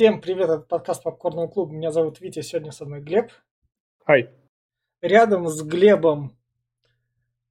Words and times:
Всем 0.00 0.22
привет, 0.22 0.48
это 0.48 0.60
подкаст 0.60 1.02
Попкорного 1.02 1.46
клуба. 1.46 1.74
Меня 1.74 1.92
зовут 1.92 2.22
Витя, 2.22 2.40
сегодня 2.40 2.72
со 2.72 2.86
мной 2.86 3.02
Глеб. 3.02 3.30
Хай. 4.06 4.30
Рядом 5.02 5.46
с 5.46 5.62
Глебом 5.62 6.38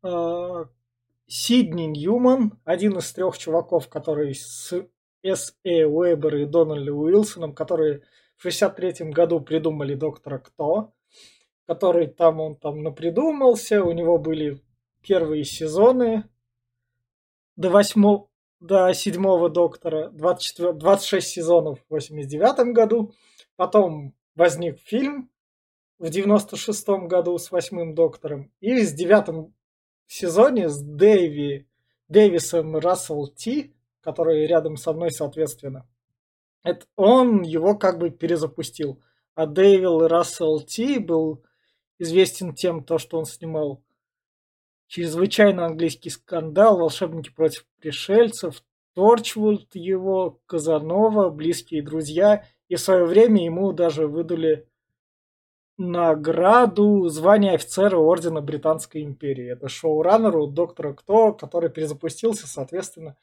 э, 0.02 0.66
Сидни 1.28 1.84
Ньюман, 1.84 2.60
один 2.66 2.98
из 2.98 3.14
трех 3.14 3.38
чуваков, 3.38 3.88
которые 3.88 4.34
с 4.34 4.74
С. 5.22 5.56
Э. 5.64 5.86
Уэбер 5.86 6.38
и 6.38 6.46
Дональдом 6.46 6.98
Уилсоном, 6.98 7.54
которые 7.54 8.02
в 8.36 8.42
63 8.42 9.12
году 9.12 9.42
придумали 9.42 9.94
Доктора 9.94 10.40
Кто, 10.40 10.92
который 11.68 12.08
там 12.08 12.40
он 12.40 12.56
там 12.56 12.82
напридумался, 12.82 13.84
у 13.84 13.92
него 13.92 14.18
были 14.18 14.60
первые 15.04 15.44
сезоны 15.44 16.24
до 17.56 17.70
восьмого 17.70 18.29
до 18.60 18.94
седьмого 18.94 19.50
доктора, 19.50 20.10
24, 20.10 20.74
26 20.74 21.28
сезонов 21.28 21.80
в 21.80 21.94
89 21.94 22.74
году. 22.74 23.14
Потом 23.56 24.14
возник 24.36 24.80
фильм 24.80 25.30
в 25.98 26.10
96 26.10 26.88
году 27.08 27.38
с 27.38 27.52
восьмым 27.52 27.96
доктором. 27.96 28.52
И 28.60 28.86
в 28.86 28.96
девятом 28.96 29.54
сезоне 30.08 30.70
с 30.70 30.82
Дэви, 30.82 31.68
Дэвисом 32.08 32.78
Рассел 32.78 33.28
Ти, 33.28 33.76
который 34.02 34.48
рядом 34.48 34.78
со 34.78 34.94
мной, 34.94 35.12
соответственно. 35.12 35.88
Это 36.64 36.86
он 36.96 37.42
его 37.42 37.76
как 37.76 38.00
бы 38.00 38.10
перезапустил. 38.10 39.02
А 39.36 39.46
Дэвил 39.46 40.08
Рассел 40.08 40.60
Ти 40.62 41.00
был 41.00 41.44
известен 41.98 42.54
тем, 42.54 42.84
то, 42.84 42.98
что 42.98 43.18
он 43.18 43.26
снимал 43.26 43.84
чрезвычайно 44.90 45.68
английский 45.68 46.10
скандал, 46.10 46.78
волшебники 46.78 47.32
против 47.32 47.66
пришельцев, 47.80 48.62
Торчвуд 48.96 49.76
его, 49.76 50.42
Казанова, 50.48 51.30
близкие 51.30 51.84
друзья. 51.84 52.44
И 52.68 52.76
в 52.76 52.80
свое 52.80 53.06
время 53.06 53.46
ему 53.46 53.72
даже 53.72 54.08
выдали 54.08 54.68
награду 55.78 57.08
звания 57.08 57.54
офицера 57.54 57.98
Ордена 57.98 58.42
Британской 58.42 59.04
империи. 59.04 59.52
Это 59.52 59.70
шоураннеру 59.70 60.48
Доктора 60.48 60.94
Кто, 60.94 61.34
который 61.34 61.70
перезапустился, 61.70 62.48
соответственно, 62.48 63.16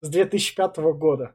с 0.00 0.08
2005 0.08 0.78
года, 0.94 1.34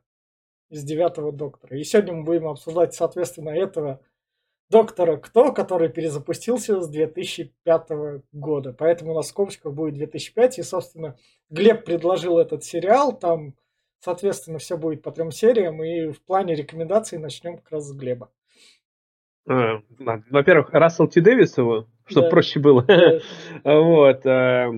из 0.70 0.84
девятого 0.84 1.31
Доктора. 1.31 1.78
И 1.78 1.84
сегодня 1.84 2.14
мы 2.14 2.23
будем 2.23 2.47
обсуждать, 2.47 2.95
соответственно, 2.95 3.50
этого 3.50 4.02
Доктора 4.73 5.17
Кто, 5.17 5.53
который 5.53 5.88
перезапустился 5.89 6.81
с 6.81 6.89
2005 6.89 7.89
года. 8.31 8.73
Поэтому 8.73 9.11
у 9.11 9.16
нас 9.16 9.27
в 9.27 9.29
скобочках 9.29 9.71
будет 9.71 9.93
2005. 9.93 10.57
И, 10.57 10.63
собственно, 10.63 11.16
Глеб 11.52 11.85
предложил 11.85 12.39
этот 12.39 12.63
сериал. 12.63 13.16
Там, 13.16 13.53
соответственно, 13.99 14.57
все 14.57 14.75
будет 14.75 15.03
по 15.03 15.11
трем 15.11 15.29
сериям. 15.29 15.83
И 15.83 16.11
в 16.11 16.19
плане 16.23 16.55
рекомендаций 16.55 17.19
начнем 17.19 17.57
как 17.57 17.69
раз 17.69 17.83
с 17.83 17.95
Глеба. 17.95 18.31
А, 19.47 19.83
во-первых, 20.31 20.71
Рассел 20.71 21.07
Т. 21.07 21.21
Дэвис 21.21 21.55
его, 21.55 21.85
чтобы 22.07 22.25
да. 22.25 22.31
проще 22.31 22.59
было. 22.59 22.81
Да. 22.81 23.19
вот. 23.63 24.25
Э, 24.25 24.71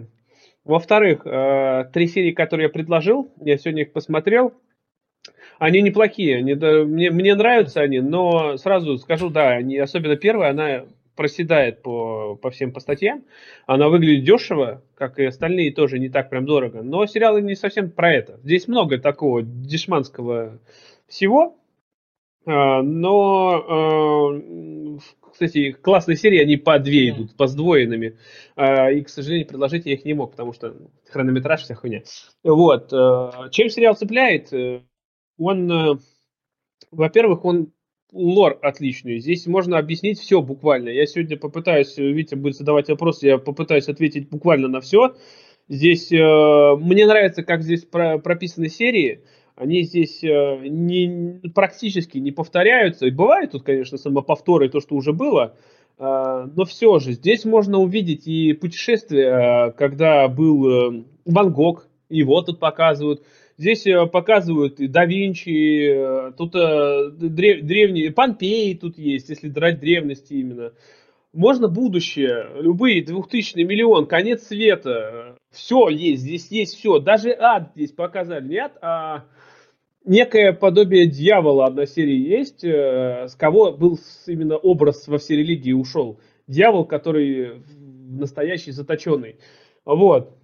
во-вторых, 0.65 1.25
э, 1.25 1.85
три 1.93 2.07
серии, 2.07 2.31
которые 2.33 2.65
я 2.65 2.69
предложил, 2.69 3.31
я 3.39 3.57
сегодня 3.57 3.83
их 3.83 3.93
посмотрел. 3.93 4.51
Они 5.59 5.81
неплохие, 5.81 6.37
они, 6.37 6.55
да, 6.55 6.83
мне, 6.83 7.11
мне 7.11 7.35
нравятся 7.35 7.81
они, 7.81 7.99
но 7.99 8.57
сразу 8.57 8.97
скажу, 8.97 9.29
да, 9.29 9.51
они, 9.51 9.77
особенно 9.77 10.15
первая, 10.15 10.51
она 10.51 10.85
проседает 11.15 11.81
по, 11.81 12.35
по 12.35 12.51
всем 12.51 12.71
по 12.71 12.79
статьям. 12.79 13.23
Она 13.65 13.89
выглядит 13.89 14.25
дешево, 14.25 14.83
как 14.95 15.19
и 15.19 15.25
остальные 15.25 15.73
тоже 15.73 15.99
не 15.99 16.09
так 16.09 16.29
прям 16.29 16.45
дорого. 16.45 16.81
Но 16.83 17.05
сериалы 17.05 17.41
не 17.41 17.55
совсем 17.55 17.89
про 17.89 18.13
это. 18.13 18.39
Здесь 18.43 18.67
много 18.67 18.97
такого 18.97 19.41
дешманского 19.41 20.59
всего. 21.07 21.57
А, 22.45 22.81
но, 22.81 23.65
а, 23.67 24.99
кстати, 25.31 25.71
классные 25.71 26.17
серии, 26.17 26.39
они 26.39 26.57
по 26.57 26.77
две 26.79 27.09
идут, 27.09 27.35
по 27.35 27.47
сдвоенными. 27.47 28.17
А, 28.55 28.91
и, 28.91 29.01
к 29.01 29.09
сожалению, 29.09 29.47
предложить 29.47 29.85
я 29.85 29.93
их 29.93 30.05
не 30.05 30.13
мог, 30.13 30.31
потому 30.31 30.53
что 30.53 30.75
хронометраж 31.09 31.61
вся 31.61 31.75
хуйня. 31.75 32.03
Вот. 32.43 32.89
Чем 33.51 33.69
сериал 33.69 33.95
цепляет? 33.95 34.51
Он, 35.37 35.71
э, 35.71 35.97
во-первых, 36.91 37.45
он 37.45 37.71
лор 38.11 38.57
отличный. 38.61 39.19
Здесь 39.19 39.45
можно 39.47 39.77
объяснить 39.77 40.19
все 40.19 40.41
буквально. 40.41 40.89
Я 40.89 41.05
сегодня 41.05 41.37
попытаюсь, 41.37 41.97
Витя 41.97 42.35
будет 42.35 42.55
задавать 42.55 42.89
вопросы, 42.89 43.27
я 43.27 43.37
попытаюсь 43.37 43.89
ответить 43.89 44.29
буквально 44.29 44.67
на 44.67 44.81
все. 44.81 45.15
Здесь 45.67 46.11
э, 46.11 46.75
мне 46.77 47.07
нравится, 47.07 47.43
как 47.43 47.63
здесь 47.63 47.83
про, 47.85 48.19
прописаны 48.19 48.69
серии. 48.69 49.23
Они 49.55 49.83
здесь 49.83 50.23
э, 50.23 50.59
не, 50.67 51.41
практически 51.53 52.17
не 52.19 52.31
повторяются. 52.31 53.07
И 53.07 53.11
бывает 53.11 53.51
тут, 53.51 53.63
конечно, 53.63 53.97
самоповторы, 53.97 54.69
то, 54.69 54.79
что 54.79 54.95
уже 54.95 55.11
было. 55.11 55.57
Э, 55.97 56.47
но 56.55 56.65
все 56.65 56.99
же, 56.99 57.13
здесь 57.13 57.45
можно 57.45 57.79
увидеть 57.79 58.27
и 58.27 58.53
путешествие, 58.53 59.27
э, 59.27 59.71
когда 59.71 60.27
был 60.27 60.69
э, 60.69 61.03
Ван 61.25 61.51
Гог, 61.51 61.87
его 62.09 62.41
тут 62.41 62.59
показывают. 62.59 63.23
Здесь 63.57 63.87
э, 63.87 64.05
показывают 64.07 64.81
и 64.81 64.87
да 64.87 65.05
Винчи, 65.05 66.29
э, 66.29 66.31
тут 66.37 66.55
э, 66.55 67.09
древ, 67.11 67.65
древние, 67.65 68.11
Помпеи 68.11 68.73
тут 68.73 68.97
есть, 68.97 69.29
если 69.29 69.47
драть 69.47 69.79
древности 69.79 70.33
именно. 70.33 70.73
Можно 71.31 71.69
будущее, 71.69 72.47
любые, 72.59 73.03
2000 73.03 73.61
миллион, 73.61 74.07
конец 74.07 74.43
света, 74.47 75.37
все 75.51 75.87
есть, 75.89 76.23
здесь 76.23 76.51
есть 76.51 76.75
все. 76.75 76.99
Даже 76.99 77.31
ад 77.31 77.71
здесь 77.75 77.91
показали, 77.91 78.47
не 78.47 78.57
ад, 78.57 78.77
а 78.81 79.25
некое 80.05 80.51
подобие 80.53 81.07
дьявола 81.07 81.65
одна 81.65 81.85
серия 81.85 82.17
есть, 82.17 82.63
с 82.63 83.35
кого 83.35 83.73
был 83.73 83.99
именно 84.27 84.55
образ 84.55 85.09
во 85.09 85.17
всей 85.17 85.37
религии 85.37 85.73
ушел. 85.73 86.19
Дьявол, 86.47 86.85
который 86.85 87.63
настоящий 88.07 88.71
заточенный. 88.71 89.35
Вот. 89.83 90.37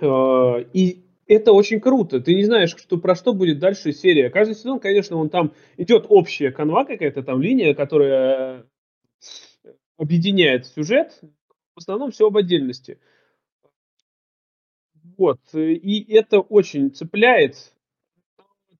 И 0.00 1.02
это 1.34 1.52
очень 1.52 1.80
круто. 1.80 2.20
Ты 2.20 2.34
не 2.34 2.44
знаешь, 2.44 2.74
что, 2.76 2.98
про 2.98 3.14
что 3.14 3.32
будет 3.34 3.58
дальше 3.58 3.92
серия. 3.92 4.30
Каждый 4.30 4.54
сезон, 4.54 4.80
конечно, 4.80 5.16
он 5.16 5.30
там 5.30 5.54
идет 5.76 6.06
общая 6.08 6.50
канва 6.50 6.84
какая-то 6.84 7.22
там 7.22 7.40
линия, 7.40 7.74
которая 7.74 8.66
объединяет 9.96 10.66
сюжет. 10.66 11.20
В 11.74 11.78
основном 11.78 12.10
все 12.10 12.26
об 12.26 12.36
отдельности. 12.36 12.98
Вот. 15.16 15.40
И 15.54 16.12
это 16.12 16.40
очень 16.40 16.90
цепляет. 16.90 17.72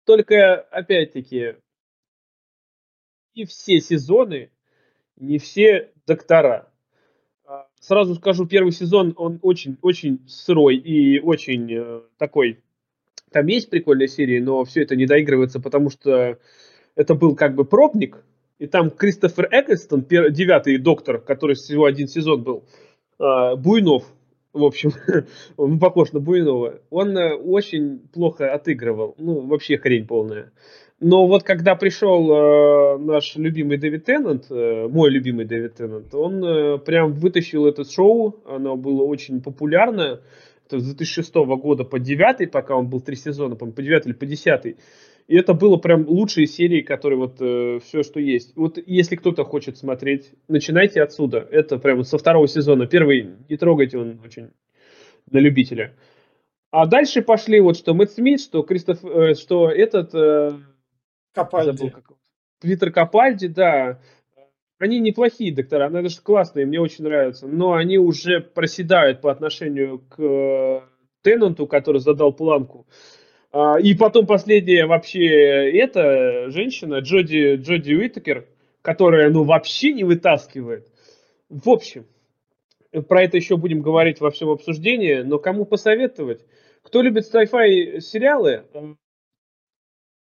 Только, 0.04 0.56
опять-таки, 0.56 1.56
не 3.34 3.44
все 3.44 3.80
сезоны, 3.80 4.50
не 5.16 5.38
все 5.38 5.92
доктора. 6.06 6.71
Сразу 7.82 8.14
скажу, 8.14 8.46
первый 8.46 8.70
сезон, 8.70 9.12
он 9.16 9.40
очень-очень 9.42 10.20
сырой 10.28 10.76
и 10.76 11.18
очень 11.18 11.68
э, 11.68 12.00
такой... 12.16 12.60
Там 13.32 13.48
есть 13.48 13.70
прикольные 13.70 14.06
серии, 14.06 14.38
но 14.38 14.64
все 14.64 14.82
это 14.82 14.94
не 14.94 15.04
доигрывается, 15.04 15.58
потому 15.58 15.90
что 15.90 16.38
это 16.94 17.14
был 17.16 17.34
как 17.34 17.56
бы 17.56 17.64
пробник, 17.64 18.24
и 18.60 18.68
там 18.68 18.88
Кристофер 18.88 19.48
Эклстон, 19.50 20.06
девятый 20.08 20.78
доктор, 20.78 21.18
который 21.18 21.56
всего 21.56 21.86
один 21.86 22.06
сезон 22.06 22.44
был, 22.44 22.64
э, 23.18 23.56
Буйнов, 23.56 24.04
в 24.52 24.62
общем, 24.62 24.92
он 25.56 25.80
похож 25.80 26.12
на 26.12 26.20
Буйнова, 26.20 26.82
он 26.88 27.18
э, 27.18 27.34
очень 27.34 27.98
плохо 28.12 28.54
отыгрывал, 28.54 29.16
ну, 29.18 29.40
вообще 29.40 29.76
хрень 29.76 30.06
полная. 30.06 30.52
Но 31.04 31.26
вот 31.26 31.42
когда 31.42 31.74
пришел 31.74 32.30
э, 32.30 32.98
наш 32.98 33.34
любимый 33.34 33.76
Дэвид 33.76 34.04
Теннант, 34.04 34.46
э, 34.50 34.86
мой 34.88 35.10
любимый 35.10 35.44
Дэвид 35.44 35.74
Теннант, 35.74 36.14
он 36.14 36.44
э, 36.44 36.78
прям 36.78 37.12
вытащил 37.14 37.66
это 37.66 37.82
шоу, 37.84 38.40
оно 38.46 38.76
было 38.76 39.02
очень 39.02 39.42
популярно, 39.42 40.20
это 40.64 40.78
с 40.78 40.84
2006 40.84 41.34
года 41.34 41.82
по 41.82 41.98
9, 41.98 42.52
пока 42.52 42.76
он 42.76 42.86
был 42.86 43.00
три 43.00 43.16
сезона, 43.16 43.56
по, 43.56 43.66
по 43.66 43.82
9 43.82 44.06
или 44.06 44.12
по 44.12 44.26
10. 44.26 44.76
И 45.26 45.36
это 45.36 45.54
было 45.54 45.76
прям 45.76 46.06
лучшие 46.06 46.46
серии, 46.46 46.82
которые 46.82 47.18
вот 47.18 47.36
э, 47.40 47.80
все, 47.84 48.04
что 48.04 48.20
есть. 48.20 48.52
Вот 48.54 48.78
если 48.86 49.16
кто-то 49.16 49.42
хочет 49.42 49.76
смотреть, 49.78 50.30
начинайте 50.46 51.02
отсюда. 51.02 51.48
Это 51.50 51.78
прям 51.78 52.04
со 52.04 52.16
второго 52.16 52.46
сезона. 52.46 52.86
Первый 52.86 53.30
не 53.48 53.56
трогайте, 53.56 53.98
он 53.98 54.20
очень 54.24 54.50
на 55.28 55.38
любителя. 55.38 55.96
А 56.70 56.86
дальше 56.86 57.22
пошли 57.22 57.60
вот 57.60 57.76
что 57.76 57.92
Мэтт 57.92 58.12
Смит, 58.12 58.40
что 58.40 58.62
Кристоф, 58.62 59.04
э, 59.04 59.34
что 59.34 59.68
этот 59.68 60.14
э, 60.14 60.52
Капальди. 61.34 61.92
Питер 62.60 62.92
Капальди, 62.92 63.48
да. 63.48 64.00
Они 64.78 64.98
неплохие 64.98 65.54
доктора, 65.54 65.86
они 65.86 66.02
даже 66.02 66.20
классные, 66.20 66.66
мне 66.66 66.80
очень 66.80 67.04
нравятся. 67.04 67.46
Но 67.46 67.74
они 67.74 67.98
уже 67.98 68.40
проседают 68.40 69.20
по 69.20 69.30
отношению 69.30 70.00
к 70.00 70.20
э, 70.20 70.80
Теннанту, 71.22 71.66
который 71.66 72.00
задал 72.00 72.32
планку. 72.32 72.86
А, 73.52 73.78
и 73.78 73.94
потом 73.94 74.26
последняя 74.26 74.86
вообще 74.86 75.70
эта 75.78 76.50
женщина, 76.50 76.98
Джоди, 76.98 77.56
Джоди 77.56 77.94
Уитакер, 77.94 78.48
которая 78.80 79.30
ну 79.30 79.44
вообще 79.44 79.92
не 79.92 80.04
вытаскивает. 80.04 80.88
В 81.48 81.68
общем, 81.68 82.06
про 83.08 83.22
это 83.22 83.36
еще 83.36 83.56
будем 83.56 83.82
говорить 83.82 84.20
во 84.20 84.30
всем 84.30 84.48
обсуждении, 84.48 85.20
но 85.20 85.38
кому 85.38 85.64
посоветовать? 85.64 86.44
Кто 86.82 87.02
любит 87.02 87.24
sci-fi 87.32 88.00
сериалы, 88.00 88.64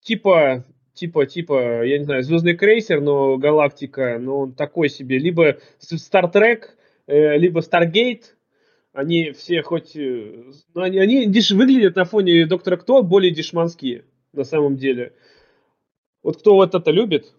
типа 0.01 0.65
типа, 0.99 1.27
типа, 1.27 1.85
я 1.85 1.99
не 1.99 2.05
знаю, 2.05 2.23
Звездный 2.23 2.57
крейсер, 2.57 3.01
но 3.01 3.37
галактика, 3.39 4.19
но 4.19 4.41
он 4.41 4.53
такой 4.53 4.89
себе, 4.89 5.19
либо 5.19 5.59
Trek, 5.81 6.65
э, 7.07 7.37
либо 7.39 7.61
Stargate, 7.61 8.25
они 8.93 9.31
все 9.31 9.63
хоть, 9.63 9.97
э, 9.97 10.45
ну, 10.75 10.83
они, 10.83 10.99
они 10.99 11.27
деш, 11.27 11.53
выглядят 11.53 11.97
на 11.97 12.05
фоне 12.05 12.47
Доктора 12.47 12.77
Кто 12.77 13.03
более 13.03 13.33
дешманские, 13.33 14.05
на 14.33 14.45
самом 14.45 14.77
деле. 14.77 15.13
Вот 16.23 16.39
кто 16.39 16.55
вот 16.57 16.75
это 16.75 16.91
любит, 16.91 17.33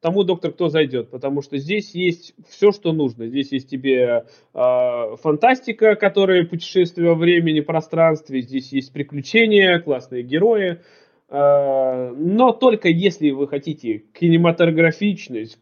тому 0.00 0.24
доктор 0.24 0.52
кто 0.52 0.68
зайдет, 0.68 1.10
потому 1.10 1.42
что 1.42 1.58
здесь 1.58 1.94
есть 1.94 2.34
все, 2.48 2.72
что 2.72 2.92
нужно. 2.92 3.26
Здесь 3.28 3.52
есть 3.52 3.68
тебе 3.68 4.24
э, 4.54 5.16
фантастика, 5.22 5.94
которая 5.94 6.44
путешествие 6.44 7.08
во 7.08 7.14
времени, 7.14 7.60
пространстве, 7.60 8.40
здесь 8.40 8.72
есть 8.72 8.92
приключения, 8.92 9.78
классные 9.78 10.22
герои. 10.22 10.80
Э, 11.30 12.12
но 12.16 12.52
только 12.52 12.88
если 12.88 13.30
вы 13.30 13.46
хотите 13.46 14.04
кинематографичность, 14.18 15.58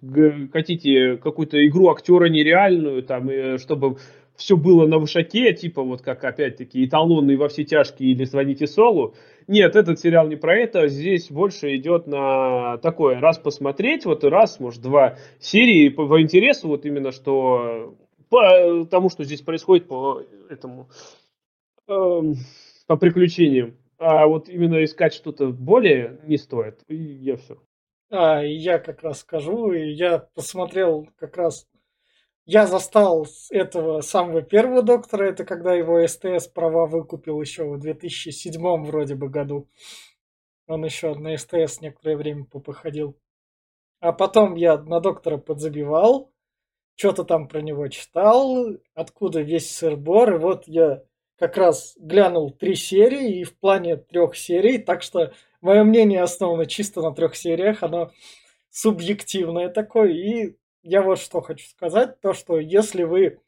хотите 0.52 1.16
какую-то 1.18 1.64
игру 1.66 1.90
актера 1.90 2.26
нереальную, 2.26 3.02
там, 3.02 3.58
чтобы 3.58 3.98
все 4.34 4.56
было 4.56 4.86
на 4.86 4.98
вышаке, 4.98 5.52
типа 5.52 5.82
вот 5.82 6.00
как 6.00 6.24
опять-таки 6.24 6.86
эталонный 6.86 7.36
во 7.36 7.48
все 7.48 7.64
тяжкие 7.64 8.12
или 8.12 8.24
звоните 8.24 8.66
Солу. 8.66 9.14
Нет, 9.46 9.76
этот 9.76 9.98
сериал 9.98 10.28
не 10.28 10.36
про 10.36 10.56
это, 10.56 10.88
здесь 10.88 11.30
больше 11.30 11.74
идет 11.76 12.06
на 12.06 12.78
такое, 12.78 13.20
раз 13.20 13.38
посмотреть, 13.38 14.06
вот 14.06 14.24
раз, 14.24 14.60
может, 14.60 14.80
два 14.80 15.16
серии 15.40 15.88
по, 15.88 16.06
по 16.06 16.22
интересу, 16.22 16.68
вот 16.68 16.86
именно 16.86 17.12
что 17.12 17.96
по 18.30 18.84
тому, 18.84 19.10
что 19.10 19.24
здесь 19.24 19.42
происходит 19.42 19.88
по 19.88 20.22
этому, 20.48 20.88
э, 21.88 22.20
по 22.86 22.96
приключениям. 22.96 23.74
А 23.98 24.26
вот 24.26 24.48
именно 24.48 24.84
искать 24.84 25.12
что-то 25.12 25.48
более 25.48 26.20
не 26.24 26.36
стоит. 26.36 26.82
И 26.88 26.96
я 26.96 27.36
все. 27.36 27.60
А, 28.10 28.40
я 28.42 28.78
как 28.78 29.02
раз 29.02 29.20
скажу, 29.20 29.72
я 29.72 30.18
посмотрел 30.34 31.08
как 31.18 31.36
раз 31.36 31.66
я 32.50 32.66
застал 32.66 33.26
этого 33.50 34.00
самого 34.00 34.40
первого 34.40 34.82
доктора, 34.82 35.24
это 35.24 35.44
когда 35.44 35.74
его 35.74 36.06
СТС 36.06 36.46
права 36.46 36.86
выкупил 36.86 37.38
еще 37.42 37.64
в 37.64 37.78
2007 37.78 38.86
вроде 38.86 39.16
бы 39.16 39.28
году. 39.28 39.68
Он 40.66 40.82
еще 40.82 41.14
на 41.14 41.36
СТС 41.36 41.82
некоторое 41.82 42.16
время 42.16 42.46
попоходил. 42.46 43.18
А 44.00 44.12
потом 44.12 44.54
я 44.54 44.78
на 44.78 45.00
доктора 45.00 45.36
подзабивал, 45.36 46.32
что-то 46.94 47.24
там 47.24 47.48
про 47.48 47.60
него 47.60 47.86
читал, 47.88 48.68
откуда 48.94 49.42
весь 49.42 49.70
сырбор, 49.70 50.36
и 50.36 50.38
вот 50.38 50.66
я 50.66 51.02
как 51.38 51.56
раз 51.56 51.94
глянул 51.98 52.50
три 52.50 52.74
серии, 52.74 53.40
и 53.40 53.44
в 53.44 53.56
плане 53.56 53.96
трех 53.96 54.36
серий, 54.36 54.78
так 54.78 55.02
что 55.02 55.32
мое 55.60 55.84
мнение 55.84 56.22
основано 56.22 56.66
чисто 56.66 57.00
на 57.00 57.14
трех 57.14 57.36
сериях, 57.36 57.82
оно 57.82 58.12
субъективное 58.70 59.68
такое, 59.68 60.10
и 60.10 60.56
я 60.82 61.02
вот 61.02 61.18
что 61.18 61.40
хочу 61.40 61.68
сказать, 61.68 62.20
то 62.20 62.32
что 62.32 62.58
если 62.58 63.04
вы 63.04 63.40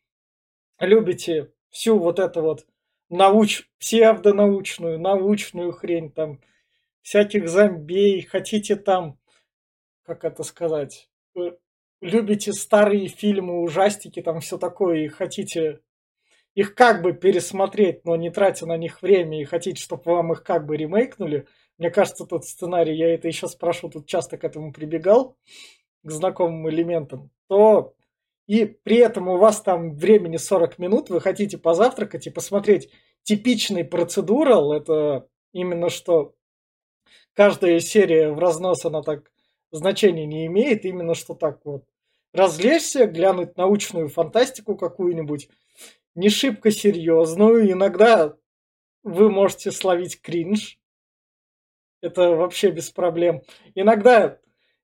любите 0.78 1.52
всю 1.68 1.98
вот 1.98 2.18
эту 2.18 2.42
вот 2.42 2.66
науч... 3.08 3.68
псевдонаучную, 3.78 5.00
научную 5.00 5.72
хрень, 5.72 6.12
там, 6.12 6.40
всяких 7.02 7.48
зомбей, 7.48 8.22
хотите 8.22 8.76
там, 8.76 9.18
как 10.02 10.24
это 10.24 10.42
сказать, 10.44 11.08
э, 11.36 11.52
любите 12.00 12.52
старые 12.52 13.08
фильмы, 13.08 13.62
ужастики, 13.62 14.22
там 14.22 14.40
все 14.40 14.58
такое, 14.58 15.04
и 15.04 15.08
хотите 15.08 15.80
их 16.54 16.74
как 16.74 17.02
бы 17.02 17.12
пересмотреть, 17.12 18.04
но 18.04 18.16
не 18.16 18.30
тратя 18.30 18.66
на 18.66 18.76
них 18.76 19.02
время, 19.02 19.40
и 19.40 19.44
хотите, 19.44 19.80
чтобы 19.82 20.02
вам 20.06 20.32
их 20.32 20.42
как 20.42 20.66
бы 20.66 20.76
ремейкнули, 20.76 21.46
мне 21.78 21.90
кажется, 21.90 22.26
тот 22.26 22.44
сценарий, 22.44 22.96
я 22.96 23.14
это 23.14 23.28
еще 23.28 23.48
спрошу, 23.48 23.88
тут 23.88 24.06
часто 24.06 24.36
к 24.36 24.44
этому 24.44 24.72
прибегал, 24.72 25.36
к 26.02 26.10
знакомым 26.10 26.68
элементам, 26.68 27.30
то 27.48 27.94
и 28.46 28.64
при 28.64 28.96
этом 28.96 29.28
у 29.28 29.38
вас 29.38 29.60
там 29.62 29.94
времени 29.94 30.36
40 30.36 30.78
минут, 30.78 31.08
вы 31.08 31.20
хотите 31.20 31.56
позавтракать 31.56 32.26
и 32.26 32.30
посмотреть 32.30 32.90
типичный 33.22 33.84
процедурал, 33.84 34.72
это 34.72 35.28
именно 35.52 35.88
что 35.88 36.34
каждая 37.32 37.80
серия 37.80 38.32
в 38.32 38.38
разнос, 38.38 38.84
она 38.84 39.02
так 39.02 39.30
значения 39.70 40.26
не 40.26 40.46
имеет, 40.46 40.84
именно 40.84 41.14
что 41.14 41.34
так 41.34 41.60
вот. 41.64 41.84
Развлечься, 42.32 43.06
глянуть 43.06 43.56
научную 43.56 44.08
фантастику 44.08 44.76
какую-нибудь, 44.76 45.48
не 46.20 46.28
шибко 46.28 46.70
серьезную, 46.70 47.72
иногда 47.72 48.36
вы 49.02 49.30
можете 49.30 49.70
словить 49.70 50.20
кринж, 50.20 50.78
это 52.02 52.32
вообще 52.32 52.70
без 52.70 52.90
проблем. 52.90 53.42
Иногда 53.74 54.38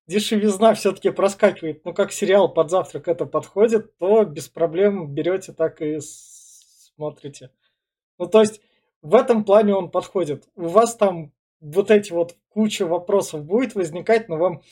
дешевизна 0.07 0.73
все-таки 0.73 1.11
проскакивает, 1.11 1.85
ну 1.85 1.93
как 1.93 2.11
сериал 2.11 2.53
под 2.53 2.71
завтрак 2.71 3.09
это 3.09 3.27
подходит, 3.27 3.99
то 3.99 4.25
без 4.25 4.49
проблем 4.49 5.13
берете 5.13 5.53
так 5.53 5.83
и 5.83 5.99
смотрите. 6.01 7.51
Ну 8.19 8.27
то 8.27 8.41
есть 8.41 8.63
в 9.03 9.15
этом 9.15 9.45
плане 9.45 9.75
он 9.75 9.91
подходит. 9.91 10.49
У 10.55 10.69
вас 10.69 10.97
там 10.97 11.35
вот 11.61 11.91
эти 11.91 12.13
вот 12.13 12.35
куча 12.49 12.87
вопросов 12.87 13.45
будет 13.45 13.75
возникать, 13.75 14.31
но 14.31 14.39
вам 14.39 14.63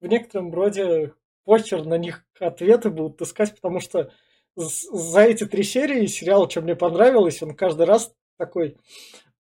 в 0.00 0.06
некотором 0.06 0.54
роде 0.54 1.12
похер 1.44 1.84
на 1.84 1.98
них 1.98 2.26
ответы 2.40 2.88
будут 2.88 3.20
искать, 3.20 3.54
потому 3.54 3.80
что 3.80 4.10
за 4.56 5.20
эти 5.22 5.46
три 5.46 5.62
серии 5.62 6.06
сериал, 6.06 6.48
что 6.48 6.60
мне 6.60 6.76
понравилось, 6.76 7.42
он 7.42 7.54
каждый 7.54 7.86
раз 7.86 8.14
такой, 8.36 8.76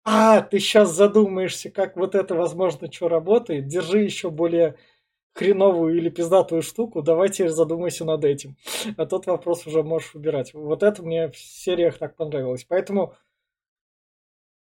а, 0.05 0.41
ты 0.41 0.59
сейчас 0.59 0.91
задумаешься, 0.95 1.71
как 1.71 1.97
вот 1.97 2.15
это, 2.15 2.35
возможно, 2.35 2.91
что 2.91 3.09
работает, 3.09 3.67
держи 3.67 4.03
еще 4.03 4.31
более 4.31 4.77
хреновую 5.35 5.97
или 5.97 6.09
пиздатую 6.09 6.63
штуку, 6.63 7.03
давайте 7.03 7.49
задумайся 7.49 8.05
над 8.05 8.25
этим. 8.25 8.57
А 8.97 9.07
тот 9.07 9.27
вопрос 9.27 9.67
уже 9.67 9.83
можешь 9.83 10.15
выбирать. 10.15 10.53
Вот 10.53 10.83
это 10.83 11.03
мне 11.03 11.29
в 11.29 11.37
сериях 11.37 11.99
так 11.99 12.17
понравилось. 12.17 12.65
Поэтому 12.69 13.15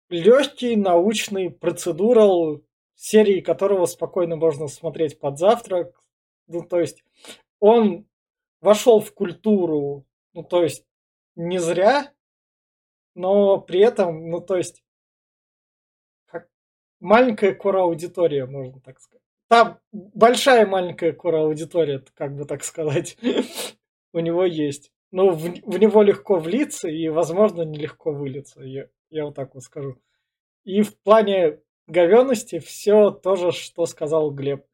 легкий 0.09 0.75
научный 0.75 1.51
процедурал, 1.51 2.61
серии 2.95 3.41
которого 3.41 3.85
спокойно 3.85 4.35
можно 4.35 4.67
смотреть 4.67 5.19
под 5.19 5.37
завтрак. 5.37 5.93
Ну, 6.47 6.63
то 6.63 6.79
есть 6.79 7.03
он 7.59 8.07
вошел 8.61 8.99
в 8.99 9.13
культуру, 9.13 10.05
ну, 10.33 10.43
то 10.43 10.63
есть 10.63 10.85
не 11.35 11.59
зря, 11.59 12.11
но 13.15 13.59
при 13.59 13.79
этом, 13.79 14.29
ну, 14.29 14.41
то 14.41 14.57
есть 14.57 14.83
маленькая 16.99 17.53
кора 17.53 17.83
аудитория, 17.83 18.45
можно 18.45 18.79
так 18.79 18.99
сказать. 18.99 19.21
Там 19.49 19.79
большая 19.91 20.65
маленькая 20.65 21.11
кора 21.11 21.41
аудитория, 21.41 22.03
как 22.15 22.35
бы 22.35 22.45
так 22.45 22.63
сказать, 22.63 23.17
у 24.13 24.19
него 24.19 24.45
есть. 24.45 24.91
Но 25.11 25.29
в, 25.29 25.43
в 25.43 25.77
него 25.77 26.01
легко 26.01 26.37
влиться 26.39 26.87
и, 26.87 27.07
возможно, 27.09 27.61
нелегко 27.61 28.11
вылиться. 28.11 28.63
Я, 28.63 28.87
я 29.11 29.25
вот 29.25 29.35
так 29.35 29.53
вот 29.53 29.63
скажу. 29.63 30.01
И 30.63 30.81
в 30.81 30.97
плане 30.97 31.59
говенности 31.87 32.57
все 32.59 33.11
то 33.11 33.35
же, 33.35 33.51
что 33.51 33.85
сказал 33.85 34.31
Глеб. 34.31 34.65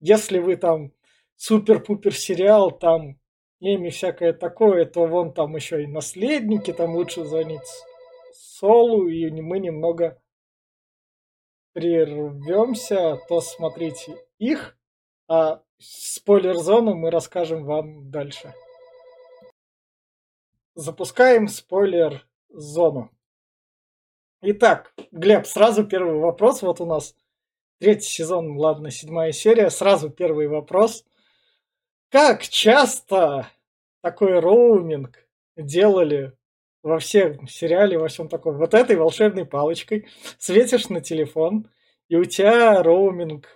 Если 0.00 0.40
вы 0.40 0.56
там 0.56 0.92
супер-пупер 1.36 2.14
сериал, 2.14 2.70
там 2.70 3.18
ими 3.60 3.90
всякое 3.90 4.32
такое, 4.32 4.84
то 4.86 5.06
вон 5.06 5.32
там 5.32 5.54
еще 5.56 5.82
и 5.82 5.86
наследники, 5.86 6.72
там 6.72 6.94
лучше 6.94 7.24
звонить 7.24 7.68
Солу, 8.32 9.08
и 9.08 9.30
мы 9.30 9.58
немного 9.58 10.20
прервемся, 11.72 13.18
то 13.28 13.40
смотрите 13.40 14.16
их, 14.38 14.76
а 15.28 15.62
спойлер-зону 15.78 16.94
мы 16.94 17.10
расскажем 17.10 17.64
вам 17.64 18.10
дальше. 18.10 18.52
Запускаем 20.74 21.48
спойлер-зону. 21.48 23.10
Итак, 24.40 24.94
Глеб, 25.10 25.46
сразу 25.46 25.84
первый 25.84 26.20
вопрос. 26.20 26.62
Вот 26.62 26.80
у 26.80 26.86
нас 26.86 27.16
третий 27.80 28.08
сезон, 28.08 28.56
ладно, 28.56 28.90
седьмая 28.90 29.32
серия. 29.32 29.70
Сразу 29.70 30.10
первый 30.10 30.46
вопрос. 30.46 31.04
Как 32.10 32.42
часто 32.42 33.48
такой 34.02 34.40
роуминг 34.40 35.26
делали 35.56 36.32
во 36.82 36.98
всем 36.98 37.46
сериале, 37.46 37.98
во 37.98 38.08
всем 38.08 38.28
таком. 38.28 38.56
Вот 38.56 38.72
этой 38.72 38.96
волшебной 38.96 39.44
палочкой 39.44 40.06
светишь 40.38 40.88
на 40.88 41.00
телефон, 41.00 41.68
и 42.08 42.16
у 42.16 42.24
тебя 42.24 42.82
роуминг 42.82 43.46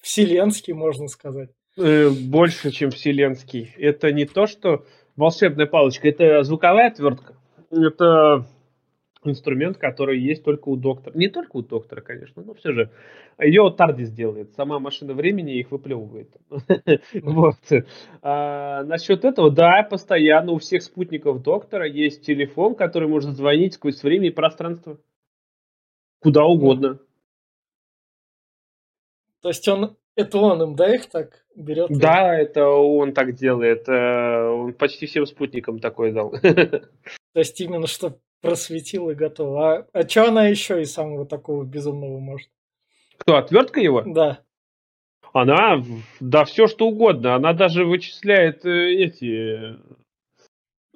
вселенский, 0.00 0.74
можно 0.74 1.08
сказать. 1.08 1.50
Э, 1.78 2.10
больше, 2.10 2.70
чем 2.70 2.90
вселенский. 2.90 3.72
Это 3.78 4.12
не 4.12 4.26
то, 4.26 4.46
что 4.46 4.84
волшебная 5.16 5.66
палочка, 5.66 6.08
это 6.08 6.42
звуковая 6.42 6.88
отвертка. 6.88 7.36
Это 7.70 8.46
инструмент, 9.28 9.78
который 9.78 10.20
есть 10.20 10.44
только 10.44 10.68
у 10.68 10.76
доктора. 10.76 11.16
Не 11.16 11.28
только 11.28 11.56
у 11.56 11.62
доктора, 11.62 12.00
конечно, 12.00 12.42
но 12.42 12.54
все 12.54 12.72
же. 12.72 12.90
Ее 13.38 13.72
Тардис 13.76 14.10
делает. 14.10 14.54
Сама 14.54 14.78
машина 14.78 15.14
времени 15.14 15.58
их 15.58 15.70
выплевывает. 15.70 16.36
Вот. 17.22 17.56
А, 18.22 18.84
насчет 18.84 19.24
этого, 19.24 19.50
да, 19.50 19.82
постоянно 19.82 20.52
у 20.52 20.58
всех 20.58 20.82
спутников 20.82 21.42
доктора 21.42 21.86
есть 21.86 22.24
телефон, 22.24 22.74
который 22.74 23.08
может 23.08 23.36
звонить 23.36 23.74
сквозь 23.74 24.02
время 24.02 24.28
и 24.28 24.30
пространство. 24.30 24.98
Куда 26.20 26.44
угодно. 26.44 26.98
То 29.42 29.48
есть 29.48 29.66
он, 29.68 29.96
это 30.16 30.38
он 30.38 30.62
им, 30.62 30.74
да, 30.74 30.94
их 30.94 31.06
так 31.06 31.44
берет? 31.54 31.88
Да, 31.90 32.36
это 32.36 32.66
он 32.66 33.12
так 33.12 33.34
делает. 33.34 33.88
Э, 33.88 34.48
он 34.48 34.72
почти 34.72 35.06
всем 35.06 35.26
спутникам 35.26 35.78
такой 35.78 36.12
дал. 36.12 36.30
То 36.40 36.88
есть 37.34 37.60
именно 37.60 37.86
что 37.86 38.18
просветил 38.40 39.10
и 39.10 39.14
готов. 39.14 39.58
А, 39.58 39.86
а 39.92 40.08
что 40.08 40.28
она 40.28 40.46
еще 40.48 40.80
из 40.80 40.92
самого 40.92 41.26
такого 41.26 41.64
безумного 41.64 42.18
может? 42.18 42.50
Кто, 43.18 43.36
отвертка 43.36 43.80
его? 43.80 44.02
Да. 44.02 44.40
Она, 45.32 45.82
да, 46.18 46.44
все 46.44 46.66
что 46.66 46.88
угодно. 46.88 47.34
Она 47.34 47.52
даже 47.52 47.84
вычисляет 47.84 48.64
э, 48.64 48.94
эти, 48.94 49.76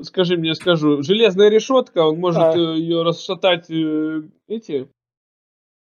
скажи 0.01 0.39
мне, 0.39 0.55
скажу, 0.55 1.03
железная 1.03 1.51
решетка, 1.51 2.07
он 2.07 2.19
может 2.19 2.41
а. 2.41 2.57
Э, 2.57 2.79
ее 2.79 3.03
расшатать, 3.03 3.71
э, 3.71 4.23
эти, 4.49 4.89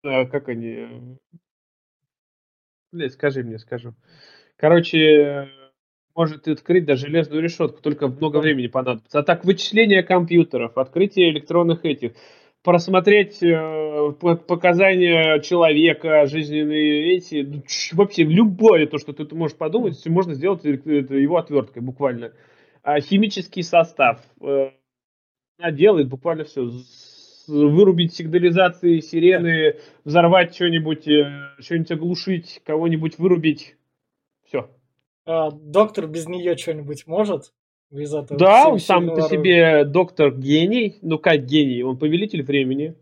как 0.02 0.48
они, 0.48 1.18
блядь, 2.90 3.12
скажи 3.12 3.44
мне, 3.44 3.58
скажу. 3.58 3.94
Короче, 4.56 5.48
может 6.18 6.48
открыть 6.48 6.84
даже 6.84 7.06
железную 7.06 7.40
решетку, 7.40 7.80
только 7.80 8.08
много 8.08 8.38
времени 8.38 8.66
понадобится. 8.66 9.20
А 9.20 9.22
так, 9.22 9.44
вычисление 9.44 10.02
компьютеров, 10.02 10.76
открытие 10.76 11.30
электронных 11.30 11.84
этих, 11.84 12.14
просмотреть 12.64 13.40
э, 13.40 14.12
показания 14.18 15.38
человека, 15.42 16.26
жизненные 16.26 17.14
эти, 17.14 17.42
ну, 17.42 17.62
вообще 17.92 18.24
любое 18.24 18.88
то, 18.88 18.98
что 18.98 19.12
ты 19.12 19.32
можешь 19.32 19.56
подумать, 19.56 20.04
можно 20.06 20.34
сделать 20.34 20.64
его 20.64 21.36
отверткой 21.36 21.82
буквально. 21.82 22.32
А 22.82 23.00
химический 23.00 23.62
состав. 23.62 24.20
Э, 24.42 24.70
она 25.60 25.70
делает 25.70 26.08
буквально 26.08 26.42
все. 26.44 26.68
Вырубить 27.46 28.14
сигнализации, 28.14 28.98
сирены, 28.98 29.76
взорвать 30.04 30.52
что-нибудь, 30.52 31.06
э, 31.06 31.54
что-нибудь 31.60 31.92
оглушить, 31.92 32.60
кого-нибудь 32.64 33.18
вырубить. 33.18 33.76
А 35.28 35.50
доктор 35.50 36.06
без 36.06 36.26
нее 36.26 36.56
что-нибудь 36.56 37.06
может? 37.06 37.52
Из 37.90 38.14
этого 38.14 38.38
да, 38.38 38.68
он 38.68 38.78
сам 38.78 39.08
по 39.08 39.22
себе 39.22 39.84
доктор 39.84 40.34
гений, 40.34 40.98
ну 41.02 41.18
как 41.18 41.44
гений, 41.44 41.82
он 41.82 41.98
повелитель 41.98 42.42
времени, 42.42 42.94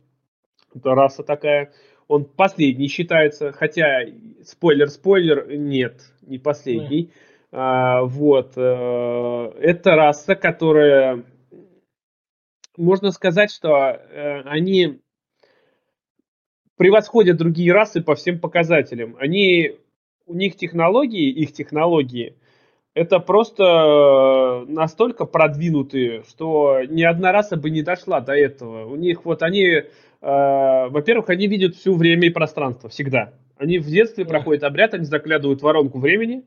это 0.75 0.90
раса 0.90 1.23
такая, 1.23 1.73
он 2.09 2.25
последний 2.25 2.88
считается, 2.88 3.52
хотя 3.52 4.00
спойлер-спойлер, 4.45 5.56
нет, 5.56 6.02
не 6.23 6.38
последний. 6.38 7.12
А, 7.52 8.02
вот, 8.02 8.54
э, 8.56 9.52
это 9.61 9.95
раса, 9.95 10.35
которая, 10.35 11.25
можно 12.76 13.12
сказать, 13.12 13.52
что 13.52 13.71
э, 13.71 14.42
они 14.42 15.00
превосходят 16.76 17.37
другие 17.37 17.73
расы 17.73 18.02
по 18.02 18.14
всем 18.14 18.40
показателям. 18.40 19.16
Они, 19.18 19.76
у 20.26 20.35
них 20.35 20.56
технологии, 20.56 21.30
их 21.30 21.52
технологии– 21.52 22.37
это 22.97 23.18
просто 23.18 23.62
э, 23.62 24.73
настолько 24.73 25.26
продвинутые, 25.26 26.23
что 26.26 26.80
ни 26.88 27.02
одна 27.02 27.30
раса 27.30 27.59
бы 27.59 27.68
не 27.68 27.83
дошла 27.83 28.21
до 28.21 28.33
этого. 28.33 28.87
У 28.87 28.97
них 28.97 29.26
вот 29.26 29.42
они, 29.42 29.64
э, 29.64 29.85
во-первых, 30.23 31.28
они 31.28 31.47
видят 31.47 31.76
всю 31.76 31.95
время 31.95 32.28
и 32.28 32.30
пространство 32.30 32.88
всегда. 32.88 33.35
Они 33.59 33.78
в 33.78 33.87
детстве 33.87 34.25
yeah. 34.25 34.28
проходят 34.28 34.64
обряд, 34.64 34.95
они 34.95 35.04
заглядывают 35.04 35.61
в 35.61 35.64
воронку 35.64 35.99
времени. 35.99 36.45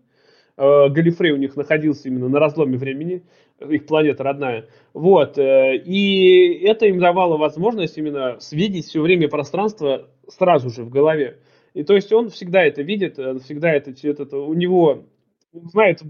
Э, 0.57 0.89
Галифрей 0.89 1.33
у 1.33 1.37
них 1.37 1.55
находился 1.55 2.07
именно 2.07 2.29
на 2.29 2.39
разломе 2.39 2.79
времени, 2.79 3.21
их 3.59 3.85
планета 3.85 4.23
родная. 4.23 4.65
Вот. 4.95 5.37
Э, 5.37 5.75
и 5.75 6.63
это 6.63 6.87
им 6.87 6.97
давало 6.97 7.37
возможность 7.37 7.95
именно 7.99 8.39
свидеть 8.39 8.87
все 8.87 9.01
время 9.01 9.29
пространство 9.29 10.07
сразу 10.27 10.71
же 10.71 10.81
в 10.81 10.89
голове. 10.89 11.37
И 11.73 11.83
то 11.83 11.95
есть 11.95 12.11
он 12.11 12.29
всегда 12.29 12.63
это 12.63 12.81
видит, 12.81 13.19
э, 13.19 13.39
всегда 13.39 13.71
это, 13.71 13.91
это 14.03 14.37
у 14.37 14.53
него 14.53 15.05
знает 15.51 16.01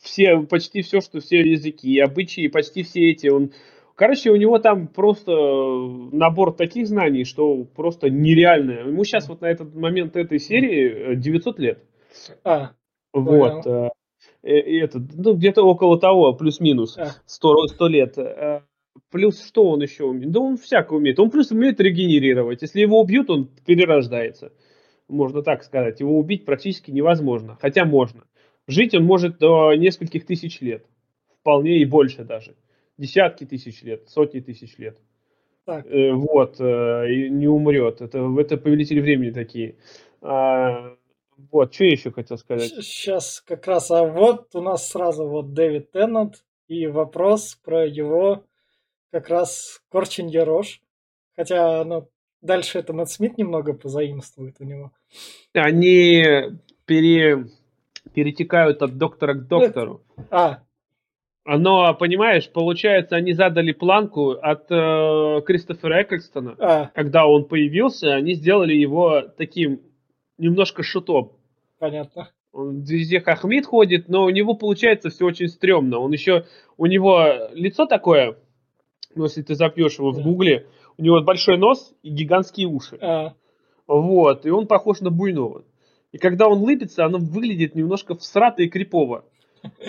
все, 0.00 0.40
почти 0.40 0.82
все, 0.82 1.00
что 1.00 1.20
все 1.20 1.40
языки, 1.40 1.98
обычаи, 1.98 2.48
почти 2.48 2.82
все 2.82 3.10
эти, 3.10 3.28
он 3.28 3.52
Короче, 3.94 4.30
у 4.30 4.36
него 4.36 4.58
там 4.58 4.88
просто 4.88 5.32
набор 5.32 6.54
таких 6.54 6.88
знаний, 6.88 7.24
что 7.24 7.64
просто 7.64 8.08
нереальное. 8.08 8.86
Ему 8.86 9.04
сейчас 9.04 9.28
вот 9.28 9.42
на 9.42 9.46
этот 9.46 9.74
момент 9.74 10.16
этой 10.16 10.38
серии 10.38 11.14
900 11.14 11.58
э, 11.58 11.62
лет. 11.62 11.84
А, 12.42 12.70
вот. 13.12 13.64
Понял. 13.64 13.92
Э, 14.42 14.58
и 14.58 14.78
это, 14.78 14.98
ну, 15.14 15.34
где-то 15.34 15.62
около 15.62 16.00
того, 16.00 16.32
плюс-минус, 16.32 16.96
а. 16.98 17.10
100, 17.26 17.66
100 17.68 17.88
лет. 17.88 18.18
Э, 18.18 18.62
плюс 19.10 19.44
что 19.44 19.68
он 19.68 19.82
еще 19.82 20.04
умеет? 20.04 20.32
Да 20.32 20.40
он 20.40 20.56
всякое 20.56 20.98
умеет. 20.98 21.20
Он 21.20 21.30
плюс 21.30 21.50
умеет 21.50 21.78
регенерировать. 21.80 22.62
Если 22.62 22.80
его 22.80 23.00
убьют, 23.00 23.30
он 23.30 23.50
перерождается. 23.66 24.52
Можно 25.12 25.42
так 25.42 25.62
сказать. 25.62 26.00
Его 26.00 26.18
убить 26.18 26.44
практически 26.44 26.90
невозможно. 26.90 27.58
Хотя 27.60 27.84
можно. 27.84 28.24
Жить 28.66 28.94
он 28.94 29.04
может 29.04 29.38
до 29.38 29.74
нескольких 29.74 30.24
тысяч 30.24 30.60
лет. 30.60 30.86
Вполне 31.40 31.78
и 31.78 31.84
больше 31.84 32.24
даже. 32.24 32.54
Десятки 32.96 33.44
тысяч 33.44 33.82
лет, 33.82 34.08
сотни 34.08 34.40
тысяч 34.40 34.78
лет. 34.78 34.98
Так. 35.64 35.86
Э, 35.86 36.12
вот, 36.12 36.60
э, 36.60 37.28
не 37.30 37.46
умрет. 37.46 38.00
Это, 38.00 38.18
это 38.38 38.56
повелители 38.56 39.00
времени 39.00 39.30
такие. 39.30 39.76
А, 40.20 40.96
вот, 41.50 41.74
что 41.74 41.84
я 41.84 41.90
еще 41.90 42.10
хотел 42.10 42.38
сказать? 42.38 42.68
Сейчас 42.68 43.40
как 43.40 43.66
раз, 43.66 43.90
а 43.90 44.04
вот 44.04 44.54
у 44.54 44.60
нас 44.60 44.88
сразу 44.88 45.28
вот 45.28 45.52
Дэвид 45.52 45.90
Теннант 45.92 46.44
и 46.68 46.86
вопрос 46.86 47.56
про 47.56 47.86
его 47.86 48.44
как 49.10 49.28
раз 49.28 49.82
Корченье 49.90 50.44
Рож. 50.44 50.80
Хотя 51.36 51.84
ну, 51.84 52.08
дальше 52.42 52.78
это 52.78 52.92
Мэтт 52.92 53.10
Смит 53.10 53.38
немного 53.38 53.72
позаимствует 53.72 54.56
у 54.60 54.64
него. 54.64 54.92
Они 55.54 56.24
пере 56.84 57.46
перетекают 58.14 58.82
от 58.82 58.98
доктора 58.98 59.34
к 59.34 59.46
доктору. 59.46 60.02
А. 60.30 60.58
Но, 61.44 61.94
понимаешь, 61.94 62.48
получается, 62.50 63.16
они 63.16 63.32
задали 63.32 63.72
планку 63.72 64.30
от 64.30 64.70
э, 64.70 65.40
Кристофера 65.44 66.02
Эклстона. 66.02 66.56
А. 66.58 66.90
Когда 66.94 67.26
он 67.26 67.46
появился, 67.46 68.14
они 68.14 68.34
сделали 68.34 68.74
его 68.74 69.22
таким 69.22 69.80
немножко 70.38 70.82
шутом. 70.82 71.32
Понятно. 71.78 72.28
Он 72.52 72.82
везде 72.82 73.20
Хахмид 73.20 73.66
ходит, 73.66 74.08
но 74.08 74.24
у 74.24 74.30
него 74.30 74.54
получается 74.54 75.10
все 75.10 75.24
очень 75.24 75.48
стрёмно. 75.48 75.98
Он 75.98 76.12
еще, 76.12 76.44
у 76.76 76.86
него 76.86 77.48
лицо 77.54 77.86
такое, 77.86 78.36
ну, 79.14 79.24
если 79.24 79.42
ты 79.42 79.54
запьешь 79.54 79.98
его 79.98 80.12
в 80.12 80.22
гугле, 80.22 80.66
у 80.98 81.02
него 81.02 81.20
большой 81.22 81.58
нос 81.58 81.92
и 82.02 82.10
гигантские 82.10 82.66
уши. 82.66 82.98
А. 83.00 83.34
Вот, 83.86 84.46
и 84.46 84.50
он 84.50 84.66
похож 84.66 85.00
на 85.00 85.10
буйного. 85.10 85.64
И 86.12 86.18
когда 86.18 86.48
он 86.48 86.60
лыбится, 86.60 87.04
оно 87.04 87.18
выглядит 87.18 87.74
немножко 87.74 88.14
всрато 88.14 88.62
и 88.62 88.68
крипово. 88.68 89.24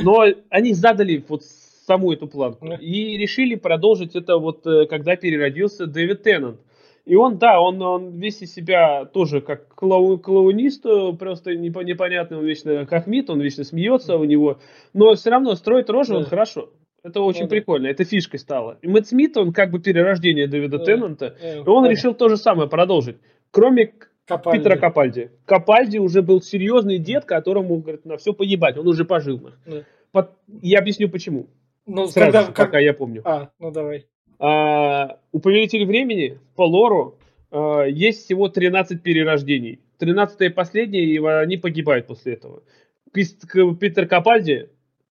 Но 0.01 0.25
они 0.49 0.73
задали 0.73 1.23
вот 1.27 1.43
саму 1.43 2.13
эту 2.13 2.27
планку. 2.27 2.67
И 2.79 3.17
решили 3.17 3.55
продолжить 3.55 4.15
это 4.15 4.37
вот, 4.37 4.65
э, 4.65 4.85
когда 4.85 5.15
переродился 5.15 5.85
Дэвид 5.85 6.23
Теннант. 6.23 6.59
И 7.05 7.15
он, 7.15 7.37
да, 7.37 7.59
он, 7.59 7.81
он 7.81 8.11
весь 8.11 8.41
из 8.41 8.53
себя 8.53 9.03
тоже 9.05 9.41
как 9.41 9.67
клоу, 9.75 10.17
клоунист, 10.17 10.85
э, 10.85 11.11
просто 11.13 11.55
непонятный, 11.55 12.37
он 12.37 12.45
вечно 12.45 12.85
как 12.85 13.07
мид, 13.07 13.29
он 13.29 13.41
вечно 13.41 13.65
смеется 13.65 14.15
у 14.15 14.23
него, 14.23 14.59
но 14.93 15.13
все 15.15 15.29
равно 15.31 15.55
строит 15.55 15.89
рожу 15.89 16.15
он 16.15 16.23
хорошо. 16.23 16.69
Это 17.03 17.19
очень 17.19 17.43
ну, 17.43 17.49
прикольно, 17.49 17.87
это 17.87 18.05
фишкой 18.05 18.39
стало. 18.39 18.77
И 18.81 18.87
Мэтт 18.87 19.07
Смит, 19.07 19.35
он 19.35 19.51
как 19.51 19.71
бы 19.71 19.79
перерождение 19.79 20.47
Дэвида 20.47 20.79
да. 20.79 20.85
Теннанта, 20.85 21.35
и 21.41 21.67
он 21.67 21.85
решил 21.85 22.13
то 22.13 22.29
же 22.29 22.37
самое 22.37 22.69
продолжить. 22.69 23.17
Кроме 23.51 23.93
Капальди. 24.25 24.59
Питера 24.59 24.77
Капальди. 24.77 25.31
Капальди 25.45 25.97
уже 25.97 26.21
был 26.21 26.41
серьезный 26.41 26.97
дед, 26.99 27.25
которому, 27.25 27.77
говорит, 27.77 28.05
на 28.05 28.15
все 28.15 28.33
поебать, 28.33 28.77
он 28.77 28.87
уже 28.87 29.03
пожил. 29.03 29.51
Да. 29.65 29.83
Под... 30.13 30.31
Я 30.61 30.79
объясню 30.79 31.09
почему. 31.09 31.47
Ну, 31.85 32.07
Сразу 32.07 32.31
когда, 32.31 32.41
же, 32.41 32.47
как... 32.53 32.67
пока 32.67 32.79
я 32.79 32.93
помню. 32.93 33.21
А, 33.25 33.49
ну 33.59 33.71
давай. 33.71 34.05
А, 34.39 35.19
у 35.33 35.39
Повелителя 35.39 35.85
Времени 35.85 36.39
по 36.55 36.65
лору 36.65 37.17
а, 37.51 37.83
есть 37.83 38.23
всего 38.23 38.47
13 38.47 39.01
перерождений. 39.01 39.81
13 39.97 40.39
и 40.41 40.49
последнее, 40.49 41.03
и 41.03 41.17
они 41.19 41.57
погибают 41.57 42.07
после 42.07 42.33
этого. 42.33 42.63
Питер 43.11 44.07
Капальди 44.07 44.69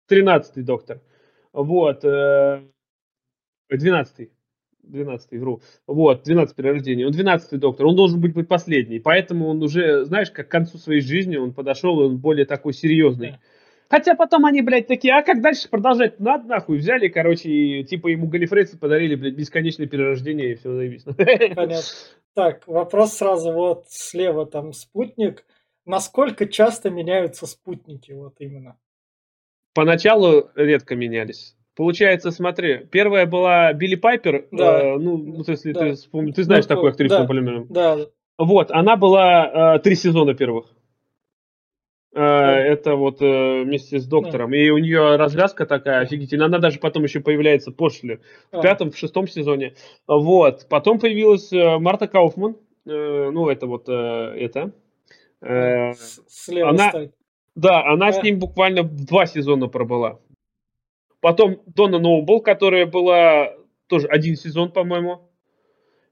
13 0.07 0.63
доктор. 0.63 1.01
Вот. 1.53 2.01
12 2.01 2.59
э, 4.19 4.27
12 4.83 5.31
вру. 5.39 5.61
Вот, 5.87 6.23
12 6.23 6.55
перерождений. 6.55 7.05
Он 7.05 7.11
12 7.11 7.59
доктор, 7.59 7.85
он 7.85 7.95
должен 7.95 8.19
быть 8.19 8.47
последний. 8.47 8.99
Поэтому 8.99 9.47
он 9.47 9.61
уже, 9.61 10.05
знаешь, 10.05 10.31
как 10.31 10.47
к 10.47 10.51
концу 10.51 10.77
своей 10.77 11.01
жизни 11.01 11.37
он 11.37 11.53
подошел, 11.53 11.99
он 11.99 12.17
более 12.17 12.45
такой 12.45 12.73
серьезный. 12.73 13.35
Хотя 13.89 14.15
потом 14.15 14.45
они, 14.45 14.61
блядь, 14.61 14.87
такие, 14.87 15.13
а 15.13 15.21
как 15.21 15.41
дальше 15.41 15.67
продолжать? 15.69 16.17
Надо 16.19 16.47
нахуй. 16.47 16.77
Взяли, 16.77 17.09
короче, 17.09 17.49
и 17.49 17.83
типа 17.83 18.07
ему 18.07 18.27
Галифрейцы 18.27 18.77
подарили, 18.79 19.15
блядь, 19.15 19.35
бесконечное 19.35 19.85
перерождение 19.85 20.53
и 20.53 20.55
все 20.55 20.73
заебись. 20.73 21.03
Понятно. 21.03 21.81
Так, 22.33 22.65
вопрос 22.67 23.15
сразу 23.15 23.51
вот 23.51 23.87
слева 23.89 24.45
там 24.45 24.71
спутник. 24.71 25.43
Насколько 25.85 26.47
часто 26.47 26.89
меняются 26.89 27.45
спутники 27.45 28.13
вот 28.13 28.35
именно? 28.39 28.77
Поначалу 29.73 30.49
редко 30.55 30.95
менялись. 30.95 31.55
Получается, 31.75 32.31
смотри, 32.31 32.85
первая 32.91 33.25
была 33.25 33.71
Билли 33.73 33.95
Пайпер, 33.95 34.45
да. 34.51 34.81
э, 34.81 34.97
ну, 34.97 35.17
ну, 35.17 35.43
если 35.47 35.71
да. 35.71 35.79
ты 35.79 35.93
вспомнишь, 35.93 36.35
ты 36.35 36.43
знаешь 36.43 36.65
ну, 36.65 36.75
такую 36.75 36.91
актрису, 36.91 37.15
да. 37.15 37.21
например. 37.21 37.65
Да. 37.69 37.97
Вот, 38.37 38.71
она 38.71 38.97
была 38.97 39.75
э, 39.75 39.79
три 39.79 39.95
сезона 39.95 40.33
первых. 40.33 40.65
Да. 42.13 42.59
Это 42.59 42.95
вот 42.95 43.21
э, 43.21 43.63
вместе 43.63 43.99
с 43.99 44.05
доктором. 44.05 44.51
Да. 44.51 44.57
И 44.57 44.69
у 44.69 44.77
нее 44.79 45.15
развязка 45.15 45.65
такая 45.65 46.01
офигительная. 46.01 46.47
Она 46.47 46.59
даже 46.59 46.77
потом 46.77 47.03
еще 47.03 47.21
появляется 47.21 47.71
после. 47.71 48.19
В 48.51 48.59
а. 48.59 48.61
пятом, 48.61 48.91
в 48.91 48.97
шестом 48.97 49.29
сезоне. 49.29 49.75
Вот. 50.07 50.67
Потом 50.69 50.99
появилась 50.99 51.53
э, 51.53 51.77
Марта 51.79 52.09
Кауфман. 52.09 52.57
Ну, 52.83 53.47
это 53.47 53.67
вот 53.67 53.87
это. 53.87 54.71
Слева 55.39 56.69
она, 56.69 56.89
стоит. 56.89 57.13
Да, 57.55 57.85
она 57.85 58.07
а. 58.07 58.13
с 58.13 58.23
ним 58.23 58.39
буквально 58.39 58.83
два 58.83 59.25
сезона 59.25 59.67
пробыла. 59.67 60.19
Потом 61.19 61.61
Дона 61.67 61.99
Ноубл, 61.99 62.41
которая 62.41 62.85
была 62.85 63.53
тоже 63.87 64.07
один 64.07 64.35
сезон, 64.35 64.71
по-моему. 64.71 65.29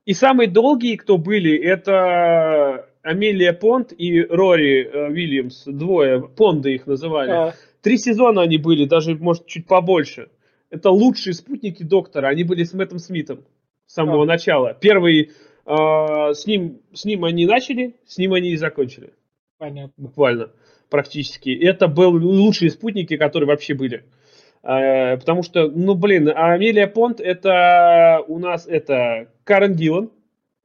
И 0.05 0.13
самые 0.13 0.49
долгие, 0.49 0.95
кто 0.95 1.17
были, 1.17 1.57
это 1.57 2.89
Амелия 3.01 3.53
Понт 3.53 3.93
и 3.97 4.21
Рори 4.21 4.83
э, 4.83 5.09
Уильямс, 5.09 5.63
двое, 5.65 6.21
Понды 6.21 6.75
их 6.75 6.87
называли. 6.87 7.31
А. 7.31 7.53
Три 7.81 7.97
сезона 7.97 8.41
они 8.41 8.57
были, 8.57 8.85
даже, 8.85 9.15
может, 9.15 9.45
чуть 9.45 9.67
побольше. 9.67 10.29
Это 10.69 10.91
лучшие 10.91 11.33
спутники 11.33 11.83
доктора, 11.83 12.27
они 12.27 12.43
были 12.43 12.63
с 12.63 12.73
Мэттом 12.73 12.99
Смитом 12.99 13.45
с 13.85 13.93
самого 13.93 14.23
а. 14.23 14.25
начала. 14.25 14.73
Первый, 14.73 15.31
э, 15.65 16.33
с, 16.33 16.45
ним, 16.45 16.81
с 16.93 17.05
ним 17.05 17.23
они 17.25 17.45
начали, 17.45 17.95
с 18.05 18.17
ним 18.17 18.33
они 18.33 18.49
и 18.49 18.57
закончили. 18.57 19.13
Понятно. 19.57 19.93
Буквально, 19.97 20.51
практически. 20.89 21.49
Это 21.49 21.87
были 21.87 22.23
лучшие 22.23 22.71
спутники, 22.71 23.17
которые 23.17 23.47
вообще 23.47 23.73
были. 23.73 24.05
Э, 24.63 25.17
потому 25.17 25.43
что, 25.43 25.69
ну, 25.69 25.95
блин, 25.95 26.29
Амелия 26.35 26.87
Понт 26.87 27.19
это 27.19 28.23
у 28.27 28.39
нас 28.39 28.67
это 28.67 29.29
Карен 29.43 29.75
Дилан. 29.75 30.11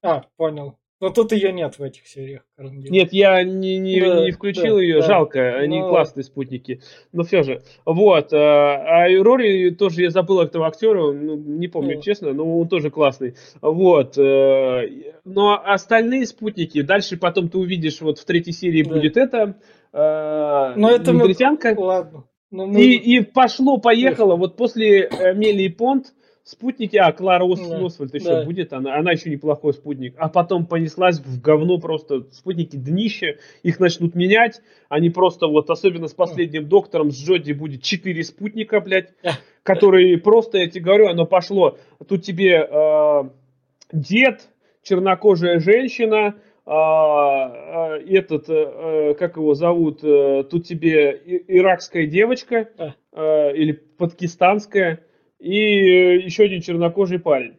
А, 0.02 0.22
понял. 0.36 0.76
Но 1.04 1.10
тут 1.10 1.32
ее 1.32 1.52
нет 1.52 1.78
в 1.78 1.82
этих 1.82 2.06
сериях. 2.06 2.46
Нет, 2.56 3.12
я 3.12 3.44
не, 3.44 3.76
не, 3.76 4.00
да, 4.00 4.24
не 4.24 4.30
включил 4.30 4.76
да, 4.76 4.82
ее, 4.82 5.00
да. 5.00 5.06
жалко, 5.06 5.54
они 5.56 5.80
Но... 5.80 5.90
классные 5.90 6.24
спутники. 6.24 6.80
Но 7.12 7.24
все 7.24 7.42
же. 7.42 7.60
Вот. 7.84 8.32
А, 8.32 9.02
а 9.04 9.22
Рори 9.22 9.68
тоже 9.68 10.00
я 10.00 10.08
забыл 10.08 10.40
этого 10.40 10.66
актера, 10.66 11.12
ну, 11.12 11.36
не 11.36 11.68
помню, 11.68 11.96
да. 11.96 12.00
честно, 12.00 12.32
но 12.32 12.58
он 12.58 12.68
тоже 12.68 12.88
классный. 12.88 13.34
Вот. 13.60 14.16
Э, 14.16 15.12
но 15.26 15.62
остальные 15.62 16.24
спутники, 16.24 16.80
дальше 16.80 17.18
потом 17.18 17.50
ты 17.50 17.58
увидишь, 17.58 18.00
вот 18.00 18.18
в 18.18 18.24
третьей 18.24 18.54
серии 18.54 18.82
да. 18.82 18.94
будет 18.94 19.18
это. 19.18 19.56
Э, 19.92 20.72
Но 20.74 20.88
это 20.90 21.12
мы... 21.12 21.34
Ладно. 21.76 22.24
Мы... 22.50 22.80
И, 22.80 23.18
и 23.18 23.20
пошло-поехало. 23.20 24.36
Вот 24.36 24.56
после 24.56 25.10
Мели 25.34 25.64
и 25.64 25.68
Понт 25.68 26.14
спутники, 26.44 26.96
а 26.96 27.10
Клара 27.12 27.44
Ос, 27.44 27.58
да, 27.58 27.84
Освальд 27.84 28.14
еще 28.14 28.26
да. 28.26 28.44
будет, 28.44 28.72
она, 28.72 28.96
она 28.96 29.12
еще 29.12 29.30
неплохой 29.30 29.72
спутник. 29.72 30.14
А 30.18 30.28
потом 30.28 30.66
понеслась 30.66 31.18
в 31.18 31.40
говно 31.40 31.78
просто 31.78 32.26
спутники 32.32 32.76
днище, 32.76 33.38
их 33.62 33.80
начнут 33.80 34.14
менять, 34.14 34.60
они 34.88 35.10
просто 35.10 35.46
вот, 35.46 35.70
особенно 35.70 36.06
с 36.06 36.14
последним 36.14 36.68
доктором, 36.68 37.10
с 37.10 37.16
Джоди 37.16 37.52
будет 37.52 37.82
4 37.82 38.22
спутника, 38.22 38.80
блядь, 38.80 39.14
которые 39.62 40.18
просто, 40.18 40.58
я 40.58 40.68
тебе 40.68 40.84
говорю, 40.84 41.08
оно 41.08 41.24
пошло. 41.24 41.78
Тут 42.06 42.22
тебе 42.22 42.68
э, 42.70 43.22
дед, 43.92 44.48
чернокожая 44.82 45.60
женщина, 45.60 46.34
а, 46.66 47.94
а, 47.94 47.98
этот, 47.98 48.46
а, 48.48 49.14
как 49.14 49.36
его 49.36 49.54
зовут, 49.54 50.00
а, 50.02 50.44
тут 50.44 50.66
тебе 50.66 51.20
иракская 51.48 52.06
девочка 52.06 52.68
а, 53.12 53.50
или 53.50 53.72
пакистанская, 53.72 55.00
и 55.44 55.50
э, 55.50 56.16
еще 56.20 56.44
один 56.44 56.62
чернокожий 56.62 57.18
парень. 57.18 57.58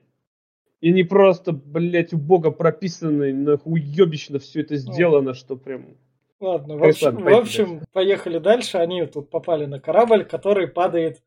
И 0.82 0.92
не 0.92 1.04
просто, 1.04 1.52
блядь, 1.52 2.14
у 2.14 2.18
бога 2.18 2.50
прописанный, 2.50 3.32
нахуебично 3.32 4.40
все 4.40 4.62
это 4.62 4.76
сделано, 4.76 5.34
что 5.34 5.56
прям... 5.56 5.96
Ладно, 6.40 6.78
в 6.78 6.84
общем, 6.84 7.18
в 7.18 7.28
общем, 7.28 7.82
поехали 7.94 8.40
дальше. 8.40 8.78
Они 8.78 9.06
тут 9.06 9.30
попали 9.30 9.66
на 9.66 9.80
корабль, 9.80 10.26
который 10.26 10.68
падает 10.68 11.22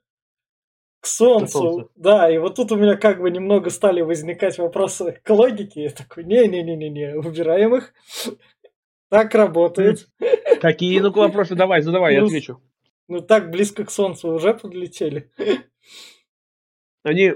к 1.00 1.06
солнцу. 1.06 1.58
солнце. 1.58 1.88
Да, 1.96 2.30
и 2.30 2.38
вот 2.38 2.56
тут 2.56 2.72
у 2.72 2.76
меня 2.76 2.96
как 2.96 3.20
бы 3.20 3.30
немного 3.30 3.70
стали 3.70 4.02
возникать 4.02 4.58
вопросы 4.58 5.20
к 5.22 5.30
логике. 5.30 5.84
Я 5.84 5.90
такой, 5.90 6.24
не-не-не-не-не, 6.24 7.16
убираем 7.16 7.76
их. 7.76 7.94
Так 9.08 9.34
работает. 9.34 10.08
Какие 10.60 11.00
ну 11.00 11.10
вопросы? 11.10 11.54
Давай, 11.54 11.82
задавай, 11.82 12.14
я 12.14 12.20
ну, 12.20 12.26
отвечу. 12.26 12.60
Ну 13.06 13.20
так 13.20 13.50
близко 13.50 13.84
к 13.84 13.90
солнцу 13.90 14.28
уже 14.28 14.54
подлетели. 14.54 15.30
Они 17.02 17.34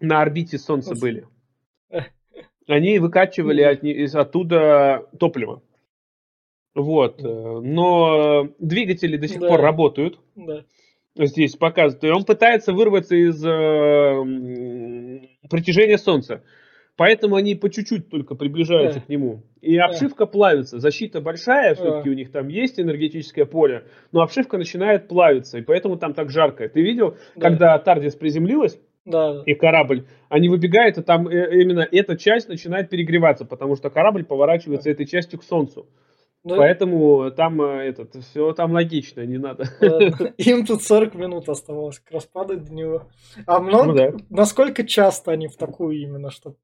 на 0.00 0.20
орбите 0.20 0.58
Солнца 0.58 0.94
были. 0.94 1.26
Они 2.68 2.98
выкачивали 2.98 3.62
от, 3.62 3.82
из 3.84 4.14
оттуда 4.14 5.08
топливо. 5.18 5.62
Вот. 6.74 7.22
Э, 7.22 7.60
но 7.60 8.48
двигатели 8.58 9.16
до 9.16 9.28
сих 9.28 9.40
да. 9.40 9.48
пор 9.48 9.60
работают. 9.60 10.20
Да. 10.36 10.64
Здесь 11.16 11.56
показывают. 11.56 12.04
И 12.04 12.08
он 12.08 12.24
пытается 12.24 12.72
вырваться 12.72 13.14
из 13.14 13.44
э, 13.44 14.22
притяжения 15.50 15.98
Солнца. 15.98 16.42
Поэтому 16.96 17.36
они 17.36 17.54
по 17.54 17.70
чуть-чуть 17.70 18.10
только 18.10 18.34
приближаются 18.34 19.00
да. 19.00 19.06
к 19.06 19.08
нему. 19.08 19.42
И 19.62 19.78
обшивка 19.78 20.26
да. 20.26 20.30
плавится. 20.30 20.78
Защита 20.78 21.20
большая, 21.20 21.74
все-таки 21.74 22.08
да. 22.08 22.10
у 22.10 22.14
них 22.14 22.30
там 22.30 22.48
есть 22.48 22.78
энергетическое 22.78 23.46
поле, 23.46 23.84
но 24.12 24.20
обшивка 24.20 24.58
начинает 24.58 25.08
плавиться, 25.08 25.58
и 25.58 25.62
поэтому 25.62 25.96
там 25.96 26.12
так 26.12 26.30
жарко. 26.30 26.68
Ты 26.68 26.82
видел, 26.82 27.16
да. 27.34 27.48
когда 27.48 27.78
Тардис 27.78 28.14
приземлилась, 28.14 28.78
да. 29.06 29.42
и 29.46 29.54
корабль, 29.54 30.06
они 30.28 30.48
выбегают, 30.48 30.98
и 30.98 31.02
там 31.02 31.28
э, 31.28 31.62
именно 31.62 31.86
эта 31.90 32.16
часть 32.16 32.48
начинает 32.48 32.90
перегреваться, 32.90 33.46
потому 33.46 33.76
что 33.76 33.88
корабль 33.88 34.24
поворачивается 34.24 34.86
да. 34.86 34.92
этой 34.92 35.06
частью 35.06 35.38
к 35.38 35.44
Солнцу. 35.44 35.86
Да. 36.44 36.56
Поэтому 36.56 37.30
там 37.30 37.62
э, 37.62 37.88
этот, 37.88 38.16
все 38.16 38.52
там 38.52 38.72
логично, 38.72 39.24
не 39.24 39.38
надо. 39.38 39.64
Им 40.38 40.66
тут 40.66 40.82
40 40.82 41.14
минут 41.14 41.48
оставалось 41.48 42.00
к 42.00 42.10
распаду 42.10 42.58
до 42.58 42.72
него. 42.72 43.02
А 43.46 43.60
много, 43.60 43.86
ну, 43.86 43.94
да. 43.94 44.12
насколько 44.28 44.84
часто 44.84 45.30
они 45.30 45.46
в 45.46 45.56
такую 45.56 45.98
именно, 45.98 46.30
что 46.30 46.56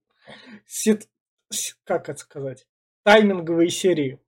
сит, 0.67 1.09
как 1.85 2.09
это 2.09 2.19
сказать, 2.19 2.67
тайминговые 3.05 3.71
серии. 3.71 4.19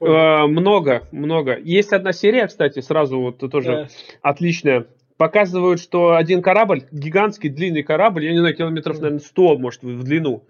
Э, 0.00 0.46
много, 0.46 1.08
много. 1.12 1.58
Есть 1.58 1.92
одна 1.92 2.12
серия, 2.12 2.46
кстати, 2.46 2.80
сразу 2.80 3.20
вот 3.20 3.38
тоже 3.38 3.72
да. 3.72 3.88
отличная. 4.20 4.86
Показывают, 5.16 5.80
что 5.80 6.14
один 6.14 6.42
корабль, 6.42 6.86
гигантский 6.90 7.48
длинный 7.48 7.82
корабль, 7.82 8.24
я 8.24 8.32
не 8.32 8.38
знаю, 8.38 8.56
километров, 8.56 8.96
наверное, 8.96 9.20
100, 9.20 9.58
может, 9.58 9.82
в 9.82 10.02
длину, 10.02 10.44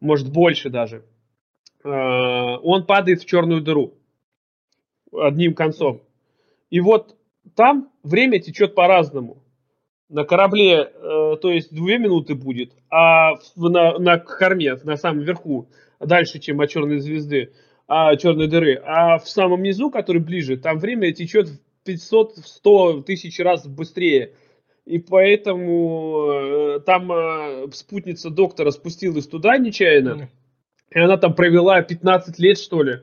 может, 0.00 0.30
больше 0.30 0.70
даже. 0.70 1.04
Э, 1.84 1.88
он 1.88 2.86
падает 2.86 3.22
в 3.22 3.26
черную 3.26 3.60
дыру 3.60 3.94
одним 5.12 5.54
концом. 5.54 6.02
И 6.70 6.80
вот 6.80 7.16
там 7.54 7.90
время 8.02 8.40
течет 8.40 8.74
по-разному 8.74 9.42
на 10.12 10.24
корабле, 10.24 10.92
э, 10.94 11.36
то 11.40 11.50
есть 11.50 11.74
две 11.74 11.98
минуты 11.98 12.34
будет, 12.34 12.72
а 12.90 13.32
на, 13.56 13.98
на 13.98 14.18
корме, 14.18 14.76
на 14.84 14.96
самом 14.96 15.22
верху, 15.22 15.68
дальше, 15.98 16.38
чем 16.38 16.60
от 16.60 16.70
черной 16.70 16.98
звезды, 16.98 17.52
а, 17.88 18.14
черной 18.16 18.46
дыры, 18.46 18.74
а 18.84 19.18
в 19.18 19.28
самом 19.28 19.62
низу, 19.62 19.90
который 19.90 20.20
ближе, 20.20 20.58
там 20.58 20.78
время 20.78 21.12
течет 21.12 21.48
в 21.48 21.88
500-100 21.88 23.04
тысяч 23.04 23.40
раз 23.40 23.66
быстрее. 23.66 24.34
И 24.84 24.98
поэтому 24.98 26.30
э, 26.30 26.80
там 26.80 27.10
э, 27.10 27.68
спутница 27.72 28.30
доктора 28.30 28.70
спустилась 28.70 29.26
туда 29.26 29.56
нечаянно, 29.56 30.28
и 30.90 30.98
она 30.98 31.16
там 31.16 31.34
провела 31.34 31.80
15 31.80 32.38
лет, 32.38 32.58
что 32.58 32.82
ли, 32.82 33.00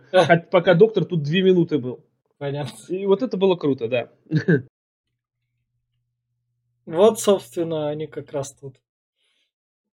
пока 0.52 0.76
доктор 0.76 1.06
тут 1.06 1.24
2 1.24 1.34
минуты 1.42 1.80
был. 1.80 2.06
Понятно. 2.38 2.76
И 2.90 3.06
вот 3.06 3.24
это 3.24 3.36
было 3.36 3.56
круто, 3.56 3.88
да. 3.88 4.10
Вот, 6.90 7.20
собственно, 7.20 7.90
они 7.90 8.08
как 8.08 8.32
раз 8.32 8.54
тут. 8.54 8.78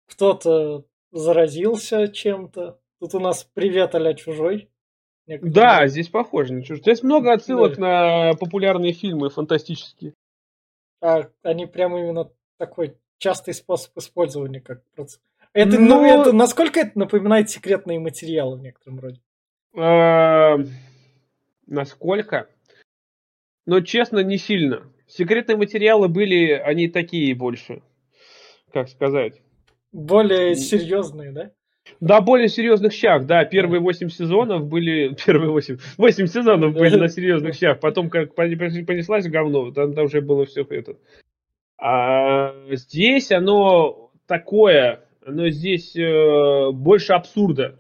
Кто-то 0.07 0.87
заразился 1.13 2.09
чем-то. 2.09 2.79
Тут 3.01 3.15
у 3.15 3.21
нас 3.21 3.45
привет 3.53 3.95
а 3.95 4.15
чужой. 4.15 4.71
Некоторые... 5.27 5.55
Да, 5.55 5.87
здесь 5.89 6.09
похоже 6.09 6.55
на 6.55 6.63
чужой. 6.63 6.81
Здесь 6.81 7.03
много 7.03 7.35
отсылок 7.35 7.77
да. 7.77 7.81
на 7.81 8.33
популярные 8.35 8.93
фильмы 8.93 9.29
фантастические. 9.29 10.15
А 11.03 11.29
они 11.43 11.67
прям 11.67 11.97
именно 11.99 12.31
такой 12.57 12.97
частый 13.19 13.53
способ 13.53 13.95
использования, 13.99 14.63
как 14.63 14.83
процесс. 14.95 15.21
Это, 15.53 15.79
ну, 15.79 16.01
ну, 16.01 16.05
это, 16.05 16.33
насколько 16.33 16.81
это 16.81 16.99
напоминает 16.99 17.51
секретные 17.51 17.99
материалы 17.99 18.57
в 18.57 18.63
некотором 18.63 19.01
роде? 19.01 19.21
Насколько? 21.67 22.49
Но 23.67 23.81
честно, 23.81 24.21
не 24.21 24.39
сильно. 24.39 24.91
Секретные 25.07 25.57
материалы 25.57 26.09
были, 26.09 26.51
они 26.51 26.89
такие 26.89 27.35
больше, 27.35 27.83
как 28.73 28.89
сказать. 28.89 29.41
Более 29.93 30.57
серьезные, 30.57 31.33
да? 31.33 31.51
Да, 32.01 32.21
более 32.21 32.49
серьезных 32.49 32.93
щах, 32.93 33.27
да. 33.27 33.45
Первые 33.45 33.81
восемь 33.81 34.09
сезонов 34.09 34.67
были... 34.67 35.17
Первые 35.27 35.51
восемь... 35.51 35.79
Восемь 35.97 36.27
сезонов 36.27 36.75
были 36.75 36.97
на 36.97 37.09
серьезных 37.09 37.55
щах. 37.55 37.81
Потом, 37.81 38.11
как 38.11 38.35
понеслась 38.35 39.29
говно, 39.29 39.71
там, 39.71 39.95
там 39.95 40.07
уже 40.07 40.21
было 40.21 40.45
все 40.45 40.67
это. 40.69 40.97
А 41.79 42.55
здесь 42.71 43.31
оно 43.31 44.11
такое, 44.27 45.05
оно 45.25 45.49
здесь 45.51 45.95
э, 45.97 46.71
больше 46.73 47.13
абсурда. 47.13 47.79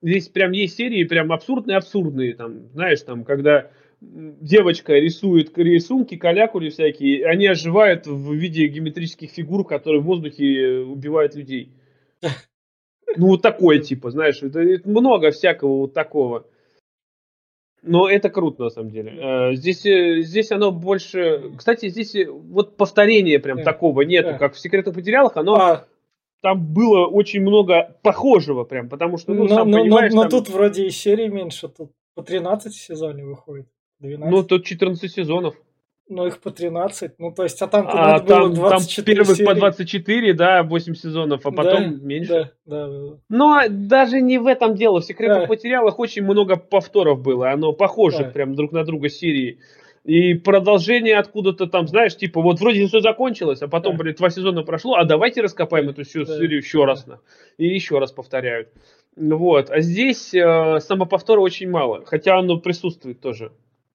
Здесь 0.00 0.28
прям 0.28 0.52
есть 0.52 0.76
серии 0.76 1.04
прям 1.04 1.30
абсурдные-абсурдные, 1.30 2.34
там, 2.34 2.68
знаешь, 2.72 3.02
там, 3.02 3.24
когда 3.24 3.70
девочка 4.02 4.94
рисует 4.94 5.56
рисунки, 5.56 6.16
калякули 6.16 6.70
всякие, 6.70 7.24
они 7.26 7.46
оживают 7.46 8.06
в 8.06 8.32
виде 8.32 8.66
геометрических 8.66 9.30
фигур, 9.30 9.66
которые 9.66 10.00
в 10.02 10.04
воздухе 10.04 10.78
убивают 10.80 11.34
людей. 11.34 11.72
Ну, 13.14 13.26
вот 13.26 13.42
такое, 13.42 13.78
типа, 13.78 14.10
знаешь, 14.10 14.42
это, 14.42 14.60
это 14.60 14.88
много 14.88 15.32
всякого 15.32 15.80
вот 15.80 15.92
такого. 15.92 16.46
Но 17.82 18.08
это 18.08 18.30
круто, 18.30 18.62
на 18.62 18.70
самом 18.70 18.90
деле. 18.90 19.12
Э, 19.12 19.54
здесь, 19.54 19.84
э, 19.84 20.22
здесь 20.22 20.50
оно 20.50 20.72
больше... 20.72 21.52
Кстати, 21.58 21.90
здесь 21.90 22.14
э, 22.14 22.30
вот 22.30 22.78
повторения 22.78 23.38
прям 23.38 23.58
yeah. 23.58 23.64
такого 23.64 24.00
нету, 24.00 24.30
yeah. 24.30 24.38
как 24.38 24.54
в 24.54 24.58
«Секретных 24.58 24.96
материалах». 24.96 25.36
Оно... 25.36 25.54
А... 25.56 25.86
Там 26.40 26.72
было 26.72 27.06
очень 27.06 27.42
много 27.42 27.98
похожего 28.02 28.64
прям, 28.64 28.88
потому 28.88 29.18
что, 29.18 29.34
ну, 29.34 29.42
но, 29.42 29.48
сам 29.48 29.70
но, 29.70 29.82
понимаешь... 29.82 30.12
Но, 30.14 30.24
но 30.24 30.30
там... 30.30 30.42
тут 30.42 30.48
вроде 30.48 30.86
и 30.86 30.90
серии 30.90 31.28
меньше, 31.28 31.68
тут 31.68 31.90
по 32.14 32.22
13 32.22 32.72
сезонов 32.72 33.26
выходит. 33.26 33.66
12. 34.02 34.30
Ну, 34.30 34.42
тут 34.42 34.64
14 34.64 35.12
сезонов. 35.12 35.54
Ну, 36.08 36.26
их 36.26 36.40
по 36.40 36.50
13. 36.50 37.12
Ну, 37.18 37.32
то 37.32 37.44
есть, 37.44 37.62
а 37.62 37.68
там 37.68 37.86
а, 37.88 38.20
там, 38.20 38.52
было 38.52 38.54
24 38.54 39.04
там 39.04 39.24
первых 39.24 39.36
серии. 39.36 39.46
по 39.46 39.54
24, 39.54 40.34
да, 40.34 40.62
8 40.62 40.94
сезонов, 40.94 41.46
а 41.46 41.52
потом 41.52 41.98
да, 41.98 42.04
меньше. 42.04 42.50
Да, 42.66 42.86
да, 42.86 42.88
да. 42.88 43.16
Но 43.28 43.60
даже 43.70 44.20
не 44.20 44.38
в 44.38 44.46
этом 44.46 44.74
дело. 44.74 45.00
В 45.00 45.04
секретных 45.04 45.42
да. 45.42 45.46
материалах 45.46 45.98
очень 45.98 46.22
много 46.22 46.56
повторов 46.56 47.22
было. 47.22 47.50
Оно 47.50 47.72
похоже 47.72 48.24
да. 48.24 48.30
прям 48.30 48.54
друг 48.54 48.72
на 48.72 48.84
друга 48.84 49.08
серии. 49.08 49.60
И 50.04 50.34
продолжение 50.34 51.16
откуда-то 51.16 51.66
там, 51.68 51.86
знаешь, 51.86 52.16
типа, 52.16 52.42
вот 52.42 52.58
вроде 52.58 52.86
все 52.88 53.00
закончилось, 53.00 53.62
а 53.62 53.68
потом, 53.68 53.96
да. 53.96 54.02
блин, 54.02 54.16
два 54.18 54.30
сезона 54.30 54.64
прошло, 54.64 54.96
а 54.96 55.04
давайте 55.04 55.40
раскопаем 55.40 55.88
эту 55.88 56.02
всю 56.02 56.24
да. 56.24 56.36
серию 56.36 56.58
еще 56.58 56.84
раз. 56.84 57.04
Да. 57.04 57.20
И 57.56 57.68
еще 57.68 58.00
раз 58.00 58.10
повторяют. 58.10 58.68
Вот. 59.16 59.70
А 59.70 59.80
здесь 59.80 60.34
э, 60.34 60.80
самоповтора 60.80 61.40
очень 61.40 61.70
мало, 61.70 62.04
хотя 62.04 62.38
оно 62.38 62.58
присутствует 62.58 63.20
тоже 63.20 63.52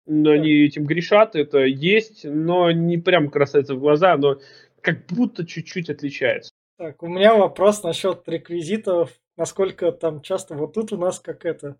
но 0.07 0.31
они 0.31 0.65
этим 0.65 0.85
грешат, 0.85 1.35
это 1.35 1.59
есть, 1.59 2.23
но 2.23 2.71
не 2.71 2.97
прям 2.97 3.29
красавица 3.29 3.75
в 3.75 3.79
глаза, 3.79 4.17
но 4.17 4.39
как 4.81 5.05
будто 5.07 5.45
чуть-чуть 5.45 5.89
отличается. 5.89 6.51
Так, 6.77 7.03
у 7.03 7.07
меня 7.07 7.35
вопрос 7.35 7.83
насчет 7.83 8.27
реквизитов, 8.27 9.11
насколько 9.35 9.91
там 9.91 10.21
часто, 10.21 10.55
вот 10.55 10.73
тут 10.73 10.93
у 10.93 10.97
нас 10.97 11.19
как 11.19 11.45
это, 11.45 11.77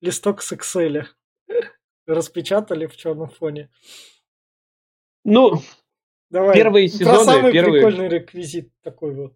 листок 0.00 0.42
с 0.42 0.52
Excel 0.52 1.04
распечатали 2.06 2.86
в 2.86 2.96
черном 2.96 3.28
фоне. 3.28 3.70
Ну, 5.24 5.60
Давай, 6.30 6.54
первые 6.54 6.88
сезоны, 6.88 7.16
про 7.16 7.24
самый 7.24 7.52
первые... 7.52 7.82
прикольный 7.82 8.08
реквизит 8.08 8.70
такой 8.82 9.14
вот. 9.14 9.34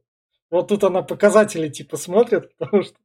Вот 0.50 0.68
тут 0.68 0.84
она 0.84 1.02
показатели 1.02 1.68
типа 1.68 1.96
смотрит, 1.96 2.56
потому 2.56 2.82
что... 2.82 2.96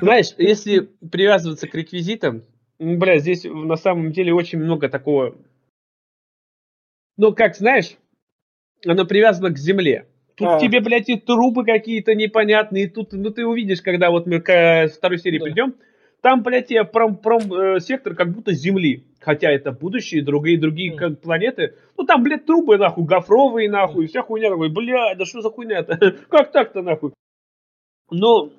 Знаешь, 0.00 0.34
если 0.38 0.80
привязываться 0.80 1.68
к 1.68 1.74
реквизитам, 1.74 2.42
Бля, 2.82 3.18
здесь 3.18 3.44
на 3.44 3.76
самом 3.76 4.10
деле 4.10 4.34
очень 4.34 4.58
много 4.58 4.88
такого... 4.88 5.36
Ну, 7.16 7.32
как 7.32 7.54
знаешь, 7.54 7.96
оно 8.84 9.04
привязано 9.04 9.50
к 9.50 9.58
земле. 9.58 10.08
Тут 10.34 10.48
а. 10.48 10.58
тебе, 10.58 10.80
блядь, 10.80 11.08
и 11.08 11.16
трубы 11.16 11.64
какие-то 11.64 12.14
непонятные. 12.14 12.88
Тут, 12.88 13.12
ну, 13.12 13.30
ты 13.30 13.46
увидишь, 13.46 13.82
когда 13.82 14.10
вот 14.10 14.26
мы 14.26 14.40
к 14.40 14.88
второй 14.88 15.18
серии 15.18 15.38
да. 15.38 15.44
придем, 15.44 15.74
там, 16.22 16.42
блядь, 16.42 16.72
пром, 16.90 17.16
пром 17.16 17.52
э, 17.52 17.80
сектор 17.80 18.14
как 18.14 18.32
будто 18.32 18.52
Земли. 18.52 19.04
Хотя 19.20 19.50
это 19.50 19.70
будущее, 19.70 20.24
другие, 20.24 20.58
другие 20.58 20.96
mm. 20.96 21.16
планеты. 21.16 21.76
Ну, 21.96 22.04
там, 22.04 22.24
блядь, 22.24 22.46
трубы, 22.46 22.78
нахуй, 22.78 23.04
гофровые, 23.04 23.70
нахуй, 23.70 24.06
mm. 24.06 24.08
вся 24.08 24.22
хуйня. 24.22 24.50
Такой, 24.50 24.70
блядь, 24.70 25.18
да 25.18 25.24
что 25.24 25.42
за 25.42 25.50
хуйня-то? 25.50 25.98
как 26.28 26.50
так-то, 26.50 26.82
нахуй? 26.82 27.12
Ну, 28.10 28.52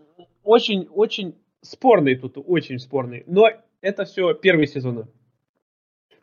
очень, 0.43 0.87
очень 0.91 1.35
спорный 1.61 2.15
тут, 2.15 2.37
очень 2.37 2.79
спорный. 2.79 3.23
Но 3.27 3.49
это 3.83 4.05
все 4.05 4.33
первые 4.33 4.65
сезоны. 4.65 5.07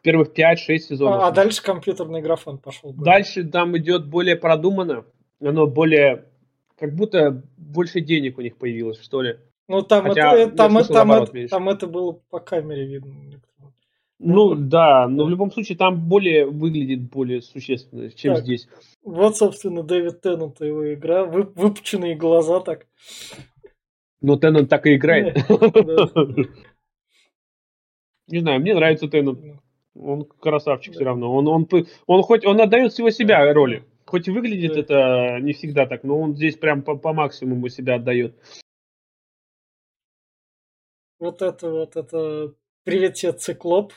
Первых 0.02 0.30
5-6 0.36 0.78
сезонов. 0.78 1.22
А, 1.22 1.28
а 1.28 1.30
дальше 1.30 1.62
компьютерный 1.62 2.22
графон 2.22 2.58
пошел. 2.58 2.92
Более. 2.92 3.04
Дальше 3.04 3.44
там 3.44 3.76
идет 3.76 4.06
более 4.06 4.34
продуманно. 4.34 5.04
Оно 5.40 5.66
более... 5.66 6.24
Как 6.78 6.94
будто 6.94 7.42
больше 7.58 8.00
денег 8.00 8.38
у 8.38 8.40
них 8.40 8.56
появилось, 8.56 8.98
что 9.02 9.20
ли. 9.20 9.36
Ну, 9.68 9.82
там, 9.82 10.04
Хотя, 10.04 10.32
это, 10.34 10.56
там, 10.56 10.78
это, 10.78 10.92
там, 10.92 11.12
это, 11.12 11.48
там 11.48 11.68
это 11.68 11.86
было 11.86 12.12
по 12.30 12.40
камере 12.40 12.86
видно. 12.86 13.14
Ну, 14.18 14.54
да, 14.54 15.06
но 15.06 15.24
в 15.24 15.30
любом 15.30 15.52
случае 15.52 15.76
там 15.76 16.08
более 16.08 16.46
выглядит 16.46 17.10
более 17.10 17.42
существенно, 17.42 18.10
чем 18.10 18.34
так, 18.36 18.44
здесь. 18.44 18.68
Вот, 19.04 19.36
собственно, 19.36 19.82
Дэвид 19.82 20.22
Теннант 20.22 20.60
его 20.60 20.94
игра. 20.94 21.26
Вы, 21.26 21.42
выпученные 21.42 22.16
глаза 22.16 22.60
так. 22.60 22.86
Но 24.22 24.36
Теннант 24.36 24.70
так 24.70 24.86
и 24.86 24.96
играет. 24.96 25.38
Не 28.30 28.40
знаю, 28.40 28.60
мне 28.60 28.74
нравится 28.74 29.08
Теннант. 29.08 29.40
Он 29.94 30.24
красавчик 30.24 30.94
все 30.94 31.04
равно. 31.04 31.34
Он, 31.34 31.48
он, 31.48 31.68
он 32.06 32.22
хоть 32.22 32.46
он 32.46 32.60
отдает 32.60 32.92
всего 32.92 33.10
себя 33.10 33.52
роли. 33.52 33.84
Хоть 34.06 34.28
и 34.28 34.30
выглядит 34.30 34.76
это 34.76 35.38
не 35.40 35.52
всегда 35.52 35.86
так, 35.86 36.04
но 36.04 36.20
он 36.20 36.34
здесь 36.34 36.56
прям 36.56 36.82
по, 36.82 36.96
по 36.96 37.12
максимуму 37.12 37.68
себя 37.68 37.96
отдает. 37.96 38.34
Вот 41.18 41.42
это 41.42 41.70
вот 41.70 41.96
это 41.96 42.54
привет 42.84 43.14
тебе, 43.14 43.32
циклоп. 43.32 43.92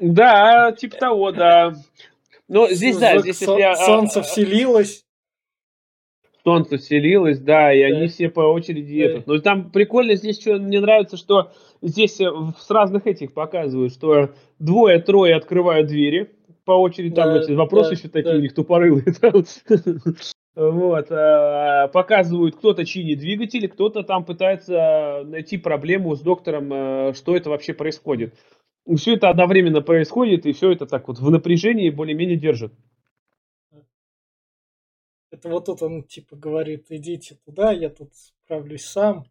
Да, 0.00 0.72
типа 0.72 0.96
того, 0.96 1.32
да. 1.32 1.74
Но 2.46 2.68
здесь, 2.68 2.98
да, 2.98 3.18
здесь 3.18 3.40
если... 3.40 3.62
А, 3.62 3.74
солнце 3.74 4.20
а, 4.20 4.22
вселилось. 4.22 5.06
Солнце 6.44 6.78
вселилось, 6.78 7.38
да, 7.38 7.72
и 7.72 7.80
да. 7.80 7.96
они 7.96 8.08
все 8.08 8.28
по 8.28 8.40
очереди 8.40 8.98
да. 8.98 9.10
этот. 9.10 9.26
Но 9.26 9.38
там 9.38 9.70
прикольно 9.70 10.16
здесь 10.16 10.40
что 10.40 10.58
мне 10.58 10.80
нравится, 10.80 11.16
что 11.16 11.52
здесь 11.80 12.20
э, 12.20 12.30
с 12.58 12.70
разных 12.70 13.06
этих 13.06 13.32
показывают, 13.32 13.92
что 13.92 14.30
двое-трое 14.58 15.36
открывают 15.36 15.86
двери 15.86 16.30
по 16.64 16.72
очереди, 16.72 17.14
там 17.14 17.34
да, 17.34 17.40
эти 17.40 17.52
вопросы 17.52 17.90
да, 17.90 17.96
еще 17.96 18.08
такие 18.08 18.32
да. 18.32 18.38
у 18.38 18.42
них 18.42 18.54
тупорылые. 18.54 19.04
Вот, 20.54 21.10
э, 21.10 21.88
показывают, 21.94 22.56
кто-то 22.56 22.84
чинит 22.84 23.20
двигатель, 23.20 23.66
кто-то 23.68 24.02
там 24.02 24.22
пытается 24.22 25.22
найти 25.24 25.56
проблему 25.56 26.14
с 26.14 26.20
доктором, 26.20 26.70
э, 26.70 27.12
что 27.14 27.34
это 27.34 27.48
вообще 27.48 27.72
происходит. 27.72 28.34
Все 28.96 29.14
это 29.14 29.30
одновременно 29.30 29.80
происходит, 29.80 30.44
и 30.44 30.52
все 30.52 30.72
это 30.72 30.84
так 30.84 31.08
вот 31.08 31.20
в 31.20 31.30
напряжении 31.30 31.88
более-менее 31.88 32.36
держит. 32.36 32.74
Это 35.32 35.48
вот 35.48 35.64
тут 35.64 35.82
он 35.82 36.02
типа 36.02 36.36
говорит, 36.36 36.86
идите 36.90 37.38
туда, 37.46 37.72
я 37.72 37.88
тут 37.88 38.10
справлюсь 38.14 38.84
сам. 38.84 39.24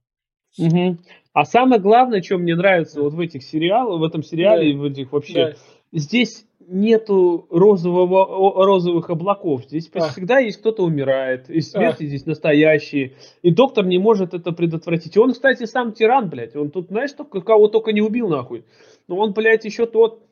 Угу. 0.57 0.97
А 1.33 1.45
самое 1.45 1.79
главное, 1.79 2.23
что 2.23 2.37
мне 2.37 2.55
нравится 2.55 3.01
вот 3.01 3.13
в 3.13 3.19
этих 3.19 3.43
сериалах, 3.43 3.99
в 3.99 4.03
этом 4.03 4.23
сериале 4.23 4.63
да. 4.63 4.69
и 4.69 4.73
в 4.73 4.83
этих 4.83 5.11
вообще, 5.11 5.33
да. 5.33 5.53
здесь 5.93 6.45
нету 6.67 7.45
розового, 7.51 8.65
розовых 8.65 9.11
облаков. 9.11 9.65
Здесь 9.65 9.91
а. 9.93 10.09
всегда 10.09 10.39
есть 10.39 10.57
кто-то 10.57 10.83
умирает, 10.83 11.49
и 11.49 11.61
смерти 11.61 12.03
а. 12.03 12.07
здесь 12.07 12.25
настоящие. 12.25 13.13
И 13.43 13.51
доктор 13.51 13.85
не 13.85 13.99
может 13.99 14.33
это 14.33 14.51
предотвратить. 14.53 15.15
И 15.15 15.19
он, 15.19 15.33
кстати, 15.33 15.65
сам 15.65 15.93
тиран, 15.93 16.29
блядь. 16.29 16.55
Он 16.55 16.71
тут, 16.71 16.87
знаешь, 16.87 17.11
только, 17.11 17.41
кого 17.41 17.67
только 17.67 17.91
не 17.91 18.01
убил, 18.01 18.27
нахуй. 18.27 18.65
Но 19.07 19.17
он, 19.17 19.33
блядь, 19.33 19.65
еще 19.65 19.85
тот, 19.85 20.23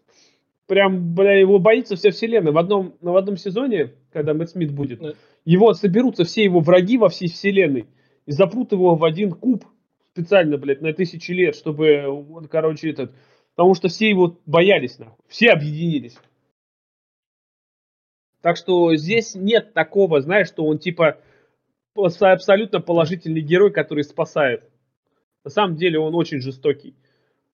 прям, 0.70 1.16
бля, 1.16 1.34
его 1.34 1.58
боится 1.58 1.96
вся 1.96 2.12
вселенная. 2.12 2.54
В 2.54 2.58
одном, 2.60 2.96
в 3.02 3.18
одном 3.18 3.38
сезоне, 3.38 3.96
когда 4.14 4.36
Мэтт 4.36 4.52
Смит 4.52 4.72
будет, 4.72 5.00
да. 5.00 5.14
его 5.44 5.74
соберутся 5.74 6.24
все 6.24 6.44
его 6.44 6.60
враги 6.60 6.98
во 6.98 7.10
всей 7.10 7.28
вселенной 7.28 7.88
и 8.28 8.32
запрут 8.32 8.72
его 8.72 8.96
в 8.96 9.04
один 9.04 9.32
куб 9.32 9.66
специально, 10.14 10.58
блядь, 10.58 10.82
на 10.82 10.94
тысячи 10.94 11.32
лет, 11.32 11.56
чтобы 11.56 12.08
он, 12.08 12.48
короче, 12.48 12.92
этот... 12.92 13.12
Потому 13.56 13.74
что 13.74 13.90
все 13.90 14.10
его 14.10 14.38
боялись, 14.46 15.00
нахуй. 15.00 15.18
Все 15.28 15.50
объединились. 15.50 16.18
Так 18.42 18.56
что 18.56 18.96
здесь 18.96 19.36
нет 19.36 19.74
такого, 19.74 20.22
знаешь, 20.22 20.48
что 20.48 20.66
он 20.66 20.78
типа 20.78 21.18
абсолютно 21.96 22.80
положительный 22.80 23.42
герой, 23.42 23.74
который 23.74 24.04
спасает. 24.04 24.70
На 25.44 25.50
самом 25.50 25.76
деле 25.76 26.00
он 26.00 26.16
очень 26.16 26.40
жестокий. 26.40 26.96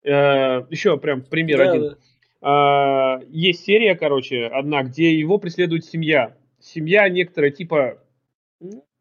Э, 0.04 0.66
еще 0.70 0.98
прям 0.98 1.24
пример 1.24 1.58
да, 1.58 1.72
один. 1.72 1.82
Да. 1.82 1.98
Э, 2.42 3.20
есть 3.30 3.66
серия, 3.66 3.96
короче, 3.96 4.46
одна, 4.46 4.84
где 4.84 5.14
его 5.18 5.38
преследует 5.38 5.86
семья. 5.86 6.36
Семья 6.60 7.08
некоторая, 7.10 7.52
типа, 7.52 8.00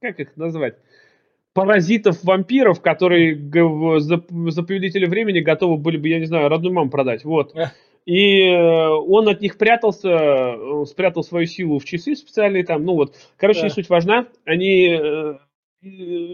как 0.00 0.20
их 0.20 0.36
назвать? 0.36 0.76
паразитов-вампиров, 1.54 2.80
которые 2.80 3.36
за, 4.00 4.22
за 4.50 4.62
повелителя 4.62 5.08
времени 5.08 5.40
готовы 5.40 5.76
были 5.76 5.96
бы, 5.96 6.08
я 6.08 6.18
не 6.18 6.26
знаю, 6.26 6.48
родную 6.48 6.74
маму 6.74 6.90
продать. 6.90 7.24
Вот. 7.24 7.54
И 8.04 8.42
э, 8.42 8.88
он 8.88 9.28
от 9.28 9.40
них 9.40 9.56
прятался, 9.56 10.84
спрятал 10.84 11.22
свою 11.22 11.46
силу 11.46 11.78
в 11.78 11.84
часы 11.84 12.16
специальные 12.16 12.64
там, 12.64 12.84
ну 12.84 12.94
вот. 12.94 13.14
Короче, 13.38 13.60
да. 13.60 13.66
не 13.68 13.70
суть 13.70 13.88
важна. 13.88 14.26
Они 14.44 14.88
э, 14.88 15.38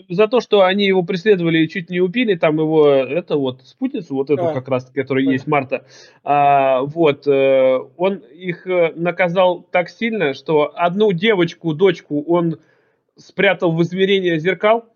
за 0.08 0.28
то, 0.28 0.40
что 0.40 0.62
они 0.62 0.86
его 0.86 1.02
преследовали 1.02 1.58
и 1.58 1.68
чуть 1.68 1.90
не 1.90 2.00
убили, 2.00 2.34
там 2.34 2.58
его, 2.58 2.88
это 2.88 3.36
вот, 3.36 3.62
спутницу, 3.64 4.14
вот 4.14 4.30
эту 4.30 4.48
а, 4.48 4.54
как 4.54 4.68
раз, 4.68 4.90
которая 4.90 5.24
да. 5.24 5.32
есть, 5.32 5.46
Марта, 5.46 5.84
а, 6.24 6.82
вот, 6.82 7.26
э, 7.26 7.78
он 7.96 8.16
их 8.16 8.66
наказал 8.94 9.62
так 9.70 9.88
сильно, 9.88 10.34
что 10.34 10.72
одну 10.74 11.12
девочку, 11.12 11.74
дочку 11.74 12.22
он 12.22 12.58
спрятал 13.16 13.72
в 13.72 13.82
измерение 13.82 14.38
зеркал, 14.38 14.86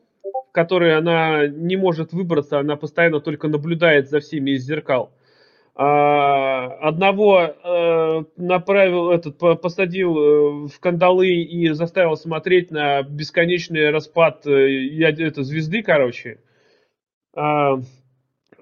которой 0.52 0.96
она 0.96 1.46
не 1.48 1.76
может 1.76 2.12
выбраться, 2.12 2.60
она 2.60 2.76
постоянно 2.76 3.20
только 3.20 3.48
наблюдает 3.48 4.08
за 4.08 4.20
всеми 4.20 4.52
из 4.52 4.64
зеркал. 4.64 5.10
А, 5.76 6.66
одного 6.88 7.40
э, 7.40 8.24
направил, 8.36 9.10
этот, 9.10 9.38
посадил 9.60 10.16
э, 10.16 10.68
в 10.68 10.78
кандалы 10.78 11.26
и 11.26 11.68
заставил 11.70 12.16
смотреть 12.16 12.70
на 12.70 13.02
бесконечный 13.02 13.90
распад 13.90 14.46
э, 14.46 15.00
это, 15.00 15.42
звезды, 15.42 15.82
короче. 15.82 16.38
А, 17.34 17.80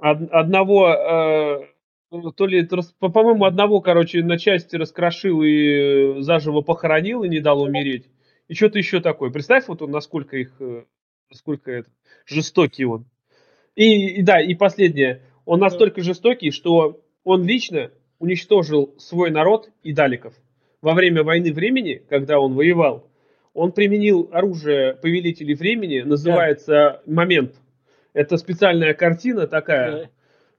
одного, 0.00 1.66
то 2.34 2.46
ли, 2.46 2.66
по-моему, 2.98 3.44
одного, 3.44 3.82
короче, 3.82 4.24
на 4.24 4.38
части 4.38 4.76
раскрошил 4.76 5.42
и 5.42 6.22
заживо 6.22 6.62
похоронил 6.62 7.24
и 7.24 7.28
не 7.28 7.40
дал 7.40 7.60
умереть. 7.60 8.08
И 8.48 8.54
что-то 8.54 8.78
еще 8.78 9.00
такое. 9.00 9.30
Представь, 9.30 9.68
вот 9.68 9.82
он, 9.82 9.90
насколько 9.90 10.38
их, 10.38 10.60
насколько 11.30 11.70
это, 11.70 11.90
жестокий 12.24 12.86
он. 12.86 13.04
И, 13.76 14.14
и 14.14 14.22
да, 14.22 14.40
и 14.40 14.54
последнее. 14.54 15.22
Он 15.44 15.60
настолько 15.60 16.02
жестокий, 16.02 16.50
что 16.50 17.01
он 17.24 17.44
лично 17.44 17.90
уничтожил 18.18 18.94
свой 18.98 19.30
народ 19.30 19.70
и 19.82 19.92
даликов. 19.92 20.34
Во 20.80 20.94
время 20.94 21.22
войны 21.22 21.52
времени, 21.52 22.02
когда 22.08 22.38
он 22.38 22.54
воевал, 22.54 23.08
он 23.54 23.72
применил 23.72 24.28
оружие 24.32 24.94
повелителей 24.94 25.54
времени, 25.54 26.00
называется 26.00 27.02
да. 27.06 27.12
«Момент». 27.12 27.54
Это 28.14 28.36
специальная 28.36 28.94
картина 28.94 29.46
такая, 29.46 29.90
да. 29.92 30.10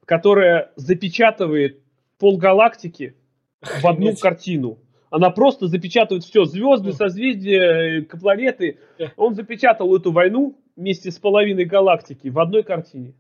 которая 0.06 0.71
запечатывает 0.76 1.80
полгалактики 2.19 3.15
в 3.62 3.86
одну 3.86 4.15
картину. 4.15 4.80
Она 5.10 5.30
просто 5.30 5.67
запечатывает 5.67 6.23
все, 6.23 6.45
звезды, 6.45 6.93
созвездия, 6.93 8.02
планеты. 8.19 8.80
Он 9.15 9.36
запечатал 9.36 9.95
эту 9.95 10.12
войну 10.12 10.58
вместе 10.76 11.12
с 11.12 11.19
половиной 11.19 11.65
галактики 11.65 12.30
в 12.30 12.39
одной 12.39 12.63
картине. 12.63 13.13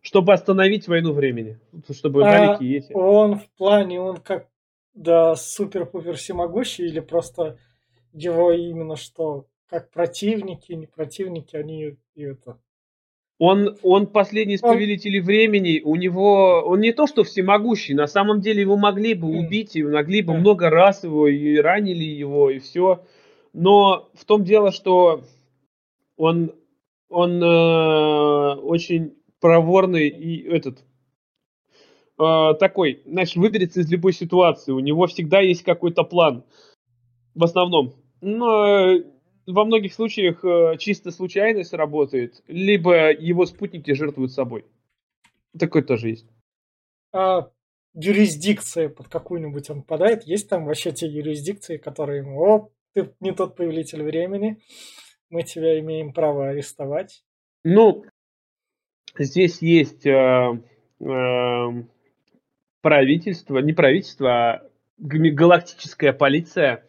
Чтобы 0.00 0.32
остановить 0.32 0.88
войну 0.88 1.12
времени. 1.12 1.58
Чтобы 1.90 2.24
а 2.24 2.56
есть. 2.60 2.90
Он 2.94 3.38
в 3.38 3.48
плане, 3.56 4.00
он 4.00 4.18
как 4.18 4.48
да, 4.98 5.36
супер-пупер 5.36 6.16
всемогущий 6.16 6.86
или 6.86 7.00
просто 7.00 7.58
его 8.12 8.52
именно 8.52 8.96
что, 8.96 9.46
как 9.68 9.90
противники, 9.90 10.72
не 10.72 10.86
противники, 10.86 11.56
они 11.56 11.96
и 12.14 12.22
это... 12.22 12.58
Он, 13.40 13.76
он 13.84 14.08
последний 14.08 14.54
из 14.54 14.60
повелителей 14.60 15.20
он... 15.20 15.26
времени, 15.26 15.80
у 15.84 15.94
него, 15.94 16.60
он 16.66 16.80
не 16.80 16.92
то 16.92 17.06
что 17.06 17.22
всемогущий, 17.22 17.94
на 17.94 18.08
самом 18.08 18.40
деле 18.40 18.62
его 18.62 18.76
могли 18.76 19.14
бы 19.14 19.28
убить, 19.28 19.76
и 19.76 19.84
могли 19.84 20.22
бы 20.22 20.34
много 20.34 20.68
раз 20.70 21.04
его, 21.04 21.28
и 21.28 21.56
ранили 21.58 22.02
его, 22.02 22.50
и 22.50 22.58
все. 22.58 23.04
Но 23.52 24.10
в 24.14 24.24
том 24.24 24.42
дело, 24.42 24.72
что 24.72 25.22
он, 26.16 26.52
он 27.08 27.40
э, 27.40 28.54
очень 28.56 29.14
проворный 29.40 30.08
и 30.08 30.42
этот 30.48 30.84
э, 32.18 32.54
такой, 32.58 33.02
знаешь, 33.06 33.36
выберется 33.36 33.80
из 33.80 33.90
любой 33.90 34.12
ситуации. 34.12 34.72
У 34.72 34.80
него 34.80 35.06
всегда 35.06 35.40
есть 35.40 35.62
какой-то 35.62 36.04
план. 36.04 36.44
В 37.34 37.44
основном. 37.44 37.94
Но 38.20 38.96
э, 38.96 39.04
во 39.46 39.64
многих 39.64 39.94
случаях 39.94 40.44
э, 40.44 40.76
чисто 40.78 41.10
случайность 41.10 41.72
работает, 41.72 42.42
либо 42.48 43.12
его 43.12 43.46
спутники 43.46 43.92
жертвуют 43.92 44.32
собой. 44.32 44.64
Такой 45.58 45.82
тоже 45.82 46.10
есть. 46.10 46.26
А 47.12 47.50
юрисдикция 47.94 48.88
под 48.88 49.08
какую-нибудь 49.08 49.70
он 49.70 49.82
попадает? 49.82 50.24
Есть 50.24 50.48
там 50.48 50.66
вообще 50.66 50.92
те 50.92 51.06
юрисдикции, 51.06 51.78
которые 51.78 52.18
ему, 52.18 52.40
о, 52.42 52.70
ты 52.94 53.14
не 53.20 53.32
тот 53.32 53.56
повелитель 53.56 54.02
времени, 54.02 54.58
мы 55.30 55.42
тебя 55.42 55.78
имеем 55.80 56.12
право 56.12 56.48
арестовать? 56.48 57.24
Ну, 57.64 58.04
здесь 59.24 59.62
есть 59.62 60.06
э, 60.06 60.60
э, 61.00 61.66
правительство, 62.82 63.58
не 63.58 63.72
правительство, 63.72 64.30
а 64.30 64.62
галактическая 64.98 66.12
полиция. 66.12 66.84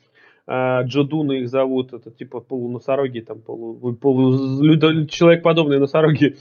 Э, 0.47 0.83
их 0.85 1.49
зовут, 1.49 1.93
это 1.93 2.11
типа 2.11 2.39
полуносороги, 2.39 3.19
там 3.19 3.41
полу, 3.41 3.93
полу 3.93 5.05
человек 5.07 5.43
подобные 5.43 5.79
носороги. 5.79 6.37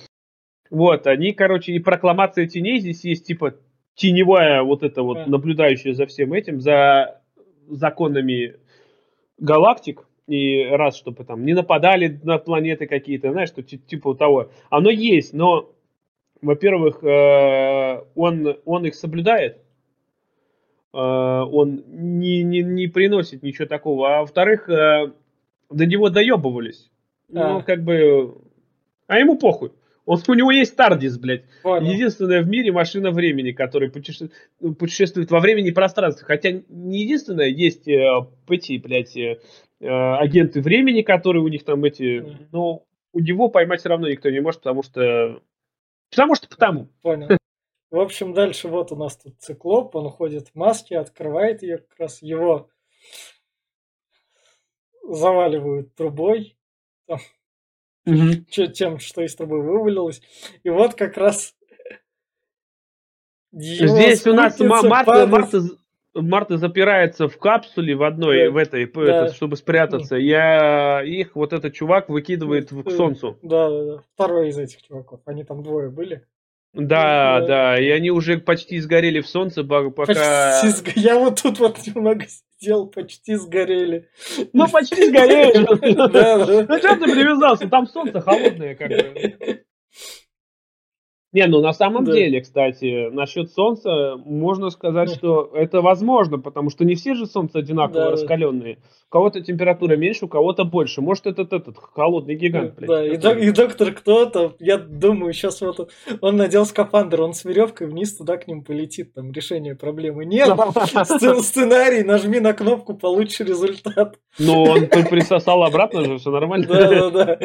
Вот, 0.71 1.07
они, 1.07 1.33
короче, 1.33 1.73
и 1.73 1.79
прокламация 1.79 2.47
теней 2.47 2.79
здесь 2.79 3.05
есть, 3.05 3.27
типа 3.27 3.55
теневая 3.95 4.63
вот 4.63 4.83
это 4.83 5.03
вот, 5.03 5.27
наблюдающая 5.27 5.95
за 5.95 6.07
всем 6.07 6.33
этим, 6.33 6.61
за 6.61 7.21
законами 7.69 8.57
галактик 9.39 10.07
и 10.27 10.65
раз, 10.65 10.97
чтобы 10.97 11.25
там 11.25 11.45
не 11.45 11.55
нападали 11.55 12.21
на 12.23 12.39
планеты 12.39 12.87
какие-то, 12.87 13.33
знаешь, 13.33 13.49
что 13.49 13.63
типа 13.63 14.15
того. 14.15 14.51
Оно 14.71 14.91
есть, 14.91 15.33
но, 15.33 15.71
во-первых, 16.43 17.03
э, 17.03 18.05
он, 18.15 18.57
он 18.65 18.87
их 18.87 18.95
соблюдает, 18.95 19.59
э, 20.93 20.99
он 20.99 21.85
не, 21.87 22.43
не, 22.43 22.63
не 22.63 22.87
приносит 22.87 23.43
ничего 23.43 23.67
такого, 23.67 24.17
а 24.17 24.21
во-вторых, 24.21 24.69
э, 24.69 25.13
до 25.71 25.87
него 25.87 26.11
доебывались. 26.11 26.91
Ну, 27.29 27.63
как 27.63 27.85
бы, 27.85 28.39
а 29.07 29.19
ему 29.19 29.37
похуй. 29.37 29.73
Он, 30.09 30.19
у 30.27 30.33
него 30.33 30.51
есть 30.51 30.75
Тардис, 30.75 31.19
блядь. 31.19 31.45
Понял. 31.63 31.93
Единственная 31.93 32.41
в 32.41 32.49
мире 32.49 32.73
машина 32.73 33.11
времени, 33.11 33.53
которая 33.53 33.91
путеше... 33.91 34.31
путешествует 34.59 35.31
во 35.31 35.39
времени 35.39 35.69
и 35.69 35.73
пространстве. 35.73 36.25
Хотя 36.27 36.63
не 36.71 37.03
единственная, 37.03 37.49
есть 37.49 37.87
э, 37.87 38.27
эти, 38.49 38.79
блядь, 38.79 39.15
э, 39.19 39.37
агенты 39.81 40.63
времени, 40.63 41.03
которые 41.03 41.43
у 41.43 41.49
них 41.49 41.63
там 41.63 41.85
эти, 41.85 42.25
но 42.53 42.85
у 43.13 43.21
него 43.21 43.49
поймать 43.49 43.81
все 43.81 43.91
равно 43.91 44.09
никто 44.09 44.31
не 44.31 44.41
может, 44.41 44.61
потому 44.61 44.83
что... 44.83 45.43
Потому 46.11 46.35
что 46.35 46.49
потому. 46.49 46.87
Понял. 47.03 47.29
В 47.91 48.01
общем, 48.01 48.35
дальше 48.35 48.69
вот 48.69 48.93
у 48.93 48.97
нас 48.97 49.17
тут 49.17 49.41
циклоп, 49.41 49.97
он 49.97 50.11
ходит 50.11 50.49
в 50.49 50.55
маске, 50.55 50.99
открывает 50.99 51.63
ее, 51.63 51.79
как 51.79 51.99
раз 51.99 52.23
его 52.23 52.69
заваливают 55.09 55.95
трубой, 55.95 56.59
там, 57.07 57.19
угу. 58.05 58.45
тем, 58.75 58.99
что 58.99 59.23
из 59.23 59.35
трубы 59.35 59.63
вывалилось. 59.63 60.21
И 60.65 60.69
вот 60.69 60.95
как 60.95 61.17
раз 61.17 61.55
Здесь 63.51 64.27
у 64.27 64.35
нас 64.35 64.59
Марта, 64.61 65.27
Марта, 65.27 65.63
Марта 66.23 66.57
запирается 66.57 67.29
в 67.29 67.39
капсуле 67.39 67.95
в 67.95 68.03
одной, 68.03 68.47
да. 68.47 68.51
в 68.51 68.57
этой, 68.57 68.87
да. 68.87 69.25
это, 69.25 69.35
чтобы 69.35 69.57
спрятаться. 69.57 70.17
Я 70.17 71.03
их, 71.03 71.35
вот 71.35 71.53
этот 71.53 71.75
чувак, 71.75 72.09
выкидывает 72.09 72.71
к 72.71 72.91
солнцу. 72.91 73.39
Да, 73.43 73.69
да, 73.69 73.85
да. 73.85 74.03
Второй 74.15 74.49
из 74.49 74.59
этих 74.59 74.83
чуваков. 74.83 75.21
Они 75.25 75.45
там 75.45 75.63
двое 75.63 75.91
были. 75.91 76.25
Да, 76.75 77.41
да, 77.41 77.47
да, 77.47 77.81
и 77.81 77.89
они 77.89 78.11
уже 78.11 78.39
почти 78.39 78.79
сгорели 78.79 79.21
в 79.21 79.27
солнце, 79.27 79.65
пока... 79.65 79.91
Почти 79.91 80.69
сг... 80.69 80.93
Я 80.97 81.19
вот 81.19 81.41
тут 81.43 81.59
вот 81.59 81.79
немного 81.87 82.27
сидел, 82.29 82.87
почти 82.87 83.37
сгорели. 83.37 84.09
Ну, 84.53 84.69
почти 84.69 85.09
сгорели. 85.09 85.59
Ну, 86.69 86.79
что 86.79 86.97
ты 86.97 87.05
привязался? 87.05 87.69
Там 87.69 87.87
солнце 87.87 88.21
холодное, 88.21 88.75
как 88.75 88.89
бы. 88.91 89.65
Не, 91.39 91.47
ну 91.47 91.61
на 91.61 91.73
самом 91.73 92.05
да. 92.05 92.13
деле, 92.13 92.41
кстати, 92.41 93.11
насчет 93.11 93.53
Солнца 93.53 94.17
можно 94.25 94.71
сказать, 94.71 95.11
что 95.11 95.53
это 95.55 95.83
возможно, 95.83 96.39
потому 96.41 96.69
что 96.69 96.85
не 96.85 96.97
все 96.97 97.15
же 97.15 97.27
Солнце 97.27 97.61
одинаково 97.61 98.07
да, 98.07 98.11
раскаленные. 98.11 98.79
У 99.09 99.11
кого-то 99.11 99.41
температура 99.41 99.97
меньше, 99.97 100.25
у 100.25 100.29
кого-то 100.29 100.65
больше. 100.65 101.01
Может, 101.01 101.27
этот 101.27 101.53
этот 101.53 101.77
холодный 101.79 102.35
гигант. 102.35 102.75
Блядь, 102.75 102.89
да, 102.89 103.07
и, 103.07 103.17
док- 103.17 103.39
и 103.39 103.51
доктор 103.53 103.93
кто-то, 103.93 104.57
я 104.59 104.79
думаю, 104.79 105.33
сейчас 105.33 105.61
вот 105.61 105.93
он 106.21 106.37
надел 106.37 106.67
скафандр, 106.67 107.21
он 107.21 107.35
с 107.35 107.45
веревкой 107.45 107.87
вниз 107.87 108.17
туда 108.17 108.37
к 108.37 108.49
ним 108.49 108.65
полетит, 108.65 109.15
там 109.15 109.31
решение 109.31 109.77
проблемы 109.77 110.25
нет. 110.25 110.49
Сценарий, 111.41 112.03
нажми 112.03 112.41
на 112.41 112.53
кнопку, 112.53 112.95
получишь 112.95 113.47
результат. 113.47 114.19
Ну, 114.41 114.65
он 114.65 114.89
присосал 114.89 115.63
обратно 115.63 116.05
же, 116.05 116.19
все 116.19 116.31
нормально. 116.31 116.67
Да, 116.67 117.11
да, 117.11 117.11
да. 117.11 117.39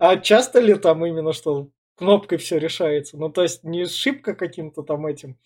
А 0.00 0.16
часто 0.16 0.58
ли 0.58 0.74
там 0.74 1.06
именно 1.06 1.32
что 1.32 1.68
кнопкой 2.00 2.38
все 2.38 2.56
решается. 2.56 3.18
Ну, 3.18 3.28
то 3.28 3.42
есть 3.42 3.62
не 3.62 3.84
шибко 3.84 4.34
каким-то 4.34 4.82
там 4.82 5.06
этим. 5.06 5.36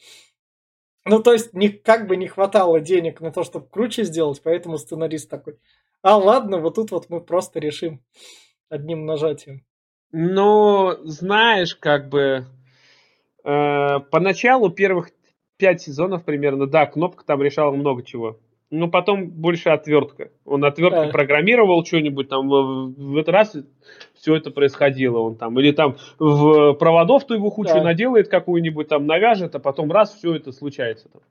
Ну, 1.05 1.21
то 1.21 1.33
есть 1.33 1.53
не, 1.53 1.69
как 1.69 2.07
бы 2.07 2.17
не 2.17 2.29
хватало 2.29 2.81
денег 2.81 3.21
на 3.21 3.33
то, 3.33 3.43
чтобы 3.43 3.67
круче 3.69 4.05
сделать, 4.05 4.41
поэтому 4.43 4.79
сценарист 4.79 5.29
такой, 5.29 5.59
а 6.01 6.17
ладно, 6.17 6.59
вот 6.59 6.77
тут 6.77 6.93
вот 6.93 7.11
мы 7.11 7.21
просто 7.21 7.59
решим 7.59 8.03
одним 8.69 9.05
нажатием. 9.05 9.67
Ну, 10.13 10.97
знаешь, 11.03 11.75
как 11.75 12.09
бы 12.09 12.47
э, 13.43 14.01
поначалу 14.13 14.71
первых 14.71 15.11
пять 15.57 15.83
сезонов 15.83 16.25
примерно, 16.25 16.69
да, 16.69 16.87
кнопка 16.87 17.25
там 17.25 17.43
решала 17.43 17.73
много 17.73 18.05
чего. 18.05 18.39
Ну, 18.77 18.91
потом 18.91 19.31
больше 19.31 19.69
отвертка. 19.69 20.33
Он 20.45 20.65
отверткой 20.65 21.07
да. 21.07 21.13
программировал 21.13 21.85
что-нибудь 21.85 22.29
там. 22.29 22.49
В 22.49 23.17
этот 23.17 23.29
раз 23.33 23.57
все 24.15 24.35
это 24.35 24.51
происходило. 24.51 25.19
Он 25.19 25.37
там, 25.37 25.61
или 25.61 25.71
там 25.71 25.97
в 26.19 26.75
проводов 26.75 27.25
то 27.25 27.35
его 27.35 27.51
хучу 27.51 27.75
да. 27.75 27.85
наделает 27.85 28.29
какую-нибудь, 28.29 28.89
там 28.89 29.07
навяжет, 29.07 29.55
а 29.55 29.61
потом 29.61 29.93
раз 29.93 30.13
все 30.15 30.35
это 30.35 30.51
случается. 30.51 31.09
Там. 31.09 31.23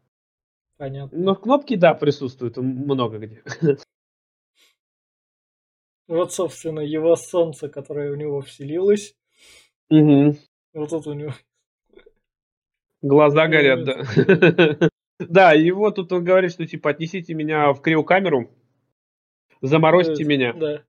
Понятно. 0.77 1.19
Но 1.19 1.35
кнопки, 1.35 1.75
да, 1.75 1.93
присутствуют 1.93 2.55
много 2.55 3.17
где. 3.19 3.43
Вот, 6.07 6.31
собственно, 6.31 6.79
его 6.79 7.15
солнце, 7.15 7.67
которое 7.67 8.11
у 8.11 8.15
него 8.15 8.41
вселилось. 8.41 9.15
Угу. 9.89 10.35
Вот 10.73 10.89
тут 10.89 11.07
у 11.07 11.13
него. 11.13 11.31
Глаза 13.01 13.47
горят, 13.49 13.83
да. 13.83 14.89
Да, 15.29 15.53
и 15.53 15.71
вот 15.71 15.95
тут 15.95 16.11
он 16.11 16.23
говорит, 16.23 16.51
что 16.51 16.65
типа 16.65 16.91
отнесите 16.91 17.33
меня 17.33 17.73
в 17.73 17.81
криокамеру, 17.81 18.49
заморозьте 19.61 20.23
меня. 20.23 20.53
Да. 20.53 20.83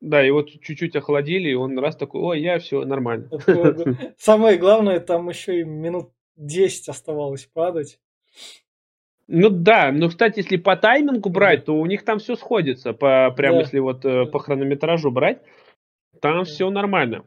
Да, 0.00 0.26
и 0.26 0.30
вот 0.30 0.50
чуть-чуть 0.50 0.94
охладили, 0.94 1.48
и 1.48 1.54
он 1.54 1.78
раз 1.78 1.96
такой, 1.96 2.20
ой, 2.20 2.40
я 2.40 2.58
все 2.58 2.84
нормально. 2.84 3.30
Самое 4.18 4.58
главное, 4.58 5.00
там 5.00 5.28
еще 5.28 5.60
и 5.60 5.64
минут 5.64 6.10
10 6.36 6.88
оставалось 6.88 7.46
падать. 7.46 7.98
Ну 9.28 9.48
да, 9.50 9.90
но, 9.90 10.08
кстати, 10.08 10.38
если 10.38 10.56
по 10.56 10.76
таймингу 10.76 11.30
брать, 11.30 11.64
то 11.64 11.74
у 11.74 11.86
них 11.86 12.04
там 12.04 12.18
все 12.18 12.36
сходится. 12.36 12.92
По, 12.92 13.32
прям 13.36 13.54
да. 13.54 13.60
если 13.60 13.80
вот 13.80 14.04
э, 14.04 14.26
по 14.26 14.38
хронометражу 14.38 15.10
брать, 15.10 15.42
там 16.20 16.38
да. 16.38 16.44
все 16.44 16.70
нормально. 16.70 17.24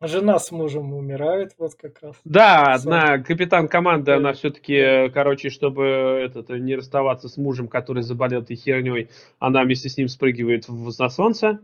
Жена 0.00 0.38
с 0.38 0.52
мужем 0.52 0.94
умирает, 0.94 1.54
вот 1.58 1.74
как 1.74 2.00
раз. 2.02 2.16
Да, 2.24 2.74
одна 2.74 3.18
капитан 3.18 3.66
команды, 3.66 4.12
она 4.12 4.32
все-таки, 4.32 5.10
короче, 5.12 5.50
чтобы 5.50 5.84
этот, 5.84 6.50
не 6.50 6.76
расставаться 6.76 7.28
с 7.28 7.36
мужем, 7.36 7.66
который 7.66 8.04
заболел 8.04 8.42
этой 8.42 8.54
херней, 8.54 9.08
она 9.40 9.64
вместе 9.64 9.88
с 9.88 9.96
ним 9.96 10.06
спрыгивает 10.06 10.68
в, 10.68 10.96
на 10.96 11.08
солнце. 11.08 11.58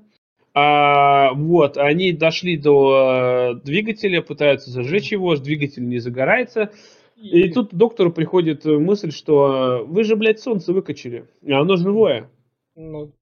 А, 0.53 1.33
вот, 1.35 1.77
они 1.77 2.13
дошли 2.13 2.57
до 2.57 3.53
э, 3.53 3.65
двигателя, 3.65 4.21
пытаются 4.21 4.71
зажечь 4.71 5.13
его, 5.13 5.37
двигатель 5.37 5.87
не 5.87 5.99
загорается. 5.99 6.73
И, 7.17 7.43
и 7.43 7.53
тут 7.53 7.73
доктору 7.73 8.13
приходит 8.13 8.65
мысль, 8.65 9.13
что 9.13 9.85
вы 9.87 10.03
же, 10.03 10.17
блядь, 10.17 10.41
солнце 10.41 10.73
выкачали, 10.73 11.29
а 11.49 11.61
оно 11.61 11.77
живое. 11.77 12.29
Ну, 12.75 13.13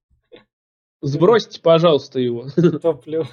Сбросьте, 1.01 1.61
пожалуйста, 1.61 2.19
его. 2.19 2.47
Топливо. 2.81 3.27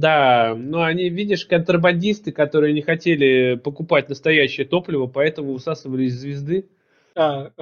Да, 0.00 0.54
но 0.56 0.82
они, 0.82 1.08
видишь, 1.08 1.46
контрабандисты, 1.46 2.32
которые 2.32 2.72
не 2.72 2.82
хотели 2.82 3.54
покупать 3.54 4.08
настоящее 4.08 4.66
топливо, 4.66 5.06
поэтому 5.06 5.52
высасывали 5.52 6.04
из 6.04 6.18
звезды. 6.18 6.68
А. 7.14 7.52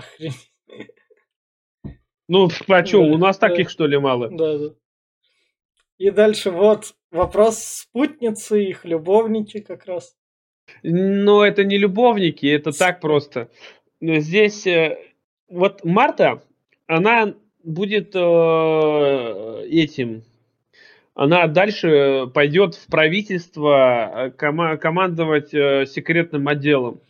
Ну, 2.28 2.48
а 2.68 2.86
что, 2.86 3.02
у 3.02 3.18
нас 3.18 3.36
таких, 3.36 3.68
что 3.68 3.86
ли, 3.86 3.98
мало? 3.98 4.30
Да, 4.30 4.56
да. 4.56 4.74
И 5.98 6.10
дальше 6.10 6.50
вот 6.50 6.94
вопрос 7.10 7.58
спутницы, 7.58 8.64
их 8.64 8.86
любовники 8.86 9.60
как 9.60 9.84
раз. 9.84 10.16
Но 10.82 11.44
это 11.44 11.64
не 11.64 11.76
любовники, 11.76 12.46
это 12.46 12.72
так 12.72 13.00
просто. 13.00 13.50
Здесь 14.00 14.66
э, 14.66 14.98
вот 15.48 15.84
Марта, 15.84 16.42
она 16.86 17.34
будет 17.62 18.12
э, 18.14 19.66
этим 19.68 20.24
она 21.22 21.46
дальше 21.46 22.26
пойдет 22.34 22.74
в 22.74 22.88
правительство 22.88 24.26
э, 24.26 24.30
ком- 24.32 24.76
командовать 24.78 25.54
э, 25.54 25.86
секретным 25.86 26.48
отделом. 26.48 27.00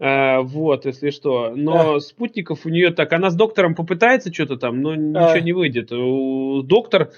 Э, 0.00 0.40
вот, 0.40 0.84
если 0.84 1.10
что. 1.10 1.50
Но 1.54 1.94
а. 1.94 2.00
спутников 2.00 2.66
у 2.66 2.70
нее 2.70 2.90
так, 2.90 3.12
она 3.12 3.30
с 3.30 3.36
доктором 3.36 3.76
попытается 3.76 4.34
что-то 4.34 4.56
там, 4.56 4.80
но 4.80 4.96
ничего 4.96 5.30
а. 5.30 5.40
не 5.40 5.52
выйдет. 5.52 5.92
У, 5.92 6.62
доктор, 6.62 7.12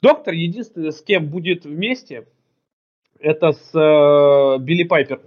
доктор 0.00 0.32
единственное, 0.32 0.92
с 0.92 1.02
кем 1.02 1.28
будет 1.28 1.66
вместе, 1.66 2.26
это 3.20 3.52
с 3.52 3.74
э, 3.74 4.62
Билли 4.62 4.84
Пайпер. 4.84 5.20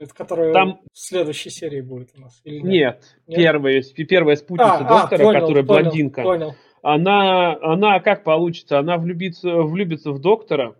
Это 0.00 0.12
которая 0.14 0.52
Там... 0.52 0.80
в 0.92 0.98
следующей 0.98 1.50
серии 1.50 1.80
будет 1.80 2.08
у 2.16 2.22
нас? 2.22 2.40
Или 2.42 2.56
нет? 2.56 2.64
Нет, 2.64 3.16
нет? 3.28 3.38
Первая, 3.38 3.82
первая 4.08 4.34
спутница 4.34 4.78
а, 4.78 5.00
доктора, 5.02 5.20
а, 5.20 5.24
понял, 5.26 5.40
которая 5.42 5.64
понял, 5.64 5.82
блондинка. 5.84 6.22
Понял 6.24 6.56
она, 6.82 7.56
она 7.62 8.00
как 8.00 8.24
получится? 8.24 8.78
Она 8.78 8.98
влюбится, 8.98 9.62
влюбится 9.62 10.12
в 10.12 10.20
доктора, 10.20 10.76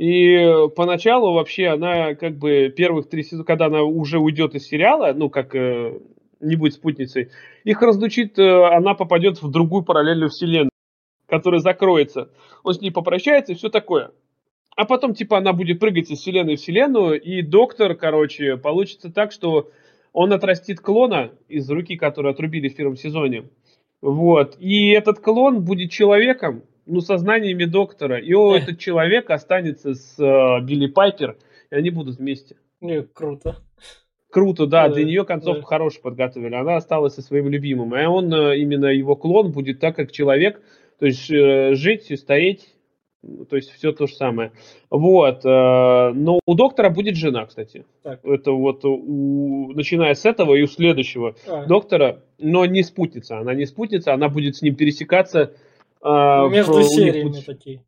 и 0.00 0.66
поначалу 0.76 1.34
вообще 1.34 1.66
она 1.66 2.14
как 2.14 2.38
бы 2.38 2.72
первых 2.74 3.10
три 3.10 3.22
сезона, 3.22 3.44
когда 3.44 3.66
она 3.66 3.82
уже 3.82 4.18
уйдет 4.18 4.54
из 4.54 4.66
сериала, 4.66 5.12
ну 5.14 5.28
как 5.28 5.54
э, 5.54 6.00
не 6.40 6.56
будет 6.56 6.72
спутницей, 6.72 7.28
их 7.64 7.82
разлучит, 7.82 8.38
э, 8.38 8.64
она 8.74 8.94
попадет 8.94 9.42
в 9.42 9.50
другую 9.50 9.84
параллельную 9.84 10.30
вселенную, 10.30 10.70
которая 11.26 11.60
закроется. 11.60 12.30
Он 12.64 12.72
с 12.72 12.80
ней 12.80 12.90
попрощается 12.90 13.52
и 13.52 13.56
все 13.56 13.68
такое. 13.68 14.12
А 14.74 14.86
потом 14.86 15.12
типа 15.12 15.36
она 15.36 15.52
будет 15.52 15.78
прыгать 15.78 16.10
из 16.10 16.18
вселенной 16.18 16.56
в 16.56 16.60
вселенную, 16.60 17.20
и 17.20 17.42
доктор, 17.42 17.94
короче, 17.94 18.56
получится 18.56 19.12
так, 19.12 19.32
что 19.32 19.70
он 20.14 20.32
отрастит 20.32 20.80
клона 20.80 21.32
из 21.46 21.68
руки, 21.70 21.96
которую 21.96 22.32
отрубили 22.32 22.70
в 22.70 22.74
первом 22.74 22.96
сезоне. 22.96 23.50
Вот. 24.02 24.56
И 24.58 24.90
этот 24.90 25.20
клон 25.20 25.62
будет 25.62 25.90
человеком, 25.90 26.62
ну, 26.86 27.00
со 27.00 27.18
знаниями 27.18 27.64
доктора. 27.64 28.18
И 28.18 28.32
он, 28.34 28.56
этот 28.56 28.78
человек 28.78 29.30
останется 29.30 29.94
с 29.94 30.18
э, 30.18 30.64
Билли 30.64 30.86
Пайпер, 30.86 31.36
и 31.70 31.74
они 31.74 31.90
будут 31.90 32.18
вместе. 32.18 32.56
Не, 32.80 33.02
круто. 33.02 33.56
Круто, 34.30 34.66
да, 34.66 34.88
да 34.88 34.94
для 34.94 35.04
нее 35.04 35.24
концовку 35.24 35.62
да. 35.62 35.66
хорошую 35.66 36.02
подготовили. 36.02 36.54
Она 36.54 36.76
осталась 36.76 37.14
со 37.14 37.22
своим 37.22 37.48
любимым. 37.48 37.94
И 37.96 38.04
он, 38.04 38.32
э, 38.32 38.58
именно 38.58 38.86
его 38.86 39.16
клон, 39.16 39.52
будет 39.52 39.80
так, 39.80 39.96
как 39.96 40.12
человек, 40.12 40.60
то 40.98 41.06
есть 41.06 41.30
э, 41.30 41.74
жить 41.74 42.10
и 42.10 42.16
стоять 42.16 42.68
то 43.48 43.56
есть 43.56 43.70
все 43.70 43.92
то 43.92 44.06
же 44.06 44.14
самое. 44.14 44.52
Вот. 44.88 45.44
Э, 45.44 46.12
но 46.14 46.40
у 46.46 46.54
доктора 46.54 46.90
будет 46.90 47.16
жена, 47.16 47.46
кстати. 47.46 47.84
Так. 48.02 48.24
Это 48.24 48.52
вот 48.52 48.84
у, 48.84 49.72
начиная 49.74 50.14
с 50.14 50.24
этого 50.24 50.54
и 50.54 50.62
у 50.62 50.66
следующего 50.66 51.34
а. 51.46 51.66
доктора, 51.66 52.22
но 52.38 52.64
не 52.64 52.82
спутница. 52.82 53.38
Она 53.38 53.54
не 53.54 53.66
спутница, 53.66 54.14
она 54.14 54.28
будет 54.28 54.56
с 54.56 54.62
ним 54.62 54.74
пересекаться. 54.74 55.52
Э, 56.02 56.48
Между 56.48 56.80
в, 56.80 56.84
сериями 56.84 57.28
будет... 57.28 57.46
такие. 57.46 57.82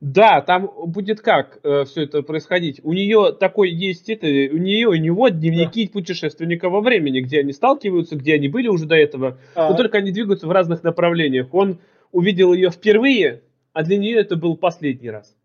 Да, 0.00 0.42
там 0.42 0.70
будет 0.86 1.22
как 1.22 1.58
э, 1.64 1.84
все 1.84 2.02
это 2.04 2.22
происходить. 2.22 2.80
У 2.84 2.92
нее 2.92 3.32
такой 3.32 3.70
есть 3.70 4.08
это, 4.08 4.26
у 4.26 4.58
нее 4.58 4.86
у 4.86 4.94
него 4.94 5.28
дневники 5.28 5.86
да. 5.86 5.92
путешественника 5.92 6.68
во 6.68 6.80
времени, 6.80 7.20
где 7.20 7.40
они 7.40 7.52
сталкиваются, 7.52 8.14
где 8.14 8.34
они 8.34 8.48
были 8.48 8.68
уже 8.68 8.86
до 8.86 8.94
этого, 8.94 9.38
а. 9.56 9.70
но 9.70 9.76
только 9.76 9.98
они 9.98 10.12
двигаются 10.12 10.46
в 10.46 10.52
разных 10.52 10.84
направлениях. 10.84 11.52
Он 11.52 11.78
увидел 12.12 12.52
ее 12.52 12.70
впервые, 12.70 13.42
а 13.78 13.84
для 13.84 13.96
нее 13.96 14.18
это 14.18 14.34
был 14.34 14.56
последний 14.56 15.08
раз. 15.08 15.36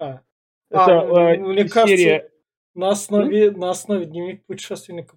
А, 0.00 0.22
это, 0.70 1.00
а, 1.02 1.34
э, 1.34 1.38
мне 1.38 1.68
серия... 1.68 1.70
кажется, 1.70 2.30
на 2.74 2.88
основе, 2.90 3.46
mm? 3.46 3.56
на 3.56 3.70
основе 3.70 4.06
дневник 4.06 4.44
путешественника 4.44 5.16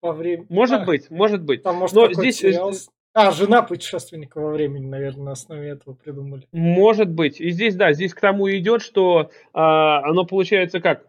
во 0.00 0.14
времени. 0.14 0.46
Может 0.48 0.80
а, 0.80 0.84
быть, 0.86 1.10
может 1.10 1.42
быть. 1.42 1.62
Там 1.62 1.76
может 1.76 1.94
Но 1.94 2.10
здесь 2.14 2.38
сериал... 2.38 2.72
А, 3.12 3.30
жена 3.30 3.60
путешественника 3.60 4.40
во 4.40 4.52
времени, 4.52 4.86
наверное, 4.86 5.24
на 5.24 5.32
основе 5.32 5.68
этого 5.68 5.92
придумали. 5.92 6.48
Может 6.50 7.10
быть. 7.10 7.42
И 7.42 7.50
здесь, 7.50 7.74
да, 7.74 7.92
здесь 7.92 8.14
к 8.14 8.20
тому 8.22 8.50
идет, 8.50 8.80
что 8.80 9.30
а, 9.52 9.98
оно 10.08 10.24
получается 10.24 10.80
как? 10.80 11.06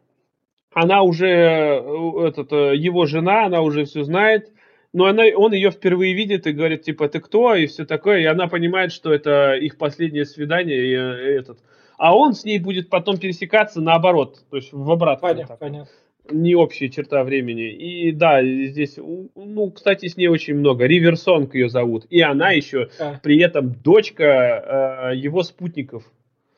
Она 0.73 1.01
уже, 1.01 1.27
э, 1.27 2.27
этот, 2.27 2.51
э, 2.51 2.75
его 2.75 3.05
жена, 3.05 3.45
она 3.45 3.61
уже 3.61 3.85
все 3.85 4.03
знает, 4.03 4.51
но 4.97 5.05
она, 5.05 5.25
он 5.35 5.53
ее 5.53 5.69
впервые 5.69 6.15
видит 6.15 6.47
и 6.47 6.53
говорит, 6.53 6.81
типа, 6.81 7.07
ты 7.07 7.19
кто, 7.19 7.53
и 7.53 7.67
все 7.67 7.85
такое, 7.85 8.21
и 8.21 8.25
она 8.25 8.47
понимает, 8.47 8.91
что 8.91 9.13
это 9.13 9.53
их 9.53 9.77
последнее 9.77 10.25
свидание, 10.25 10.79
и, 10.79 10.89
и 10.89 11.37
этот. 11.37 11.59
А 11.99 12.17
он 12.17 12.33
с 12.33 12.43
ней 12.43 12.57
будет 12.57 12.89
потом 12.89 13.19
пересекаться 13.19 13.79
наоборот, 13.79 14.39
то 14.49 14.57
есть 14.57 14.73
в 14.73 14.89
обратную. 14.89 15.35
Понятно, 15.35 15.55
понятно. 15.55 15.93
Не 16.31 16.55
общая 16.55 16.89
черта 16.89 17.23
времени. 17.23 17.69
И 17.69 18.11
да, 18.11 18.43
здесь, 18.43 18.97
ну, 18.97 19.69
кстати, 19.69 20.07
с 20.07 20.17
ней 20.17 20.29
очень 20.29 20.55
много. 20.55 20.87
Риверсонг 20.87 21.53
ее 21.53 21.69
зовут. 21.69 22.07
И 22.09 22.19
она 22.21 22.49
еще 22.49 22.89
а. 22.99 23.19
при 23.21 23.39
этом 23.39 23.75
дочка 23.75 25.11
э, 25.13 25.15
его 25.15 25.43
спутников. 25.43 26.11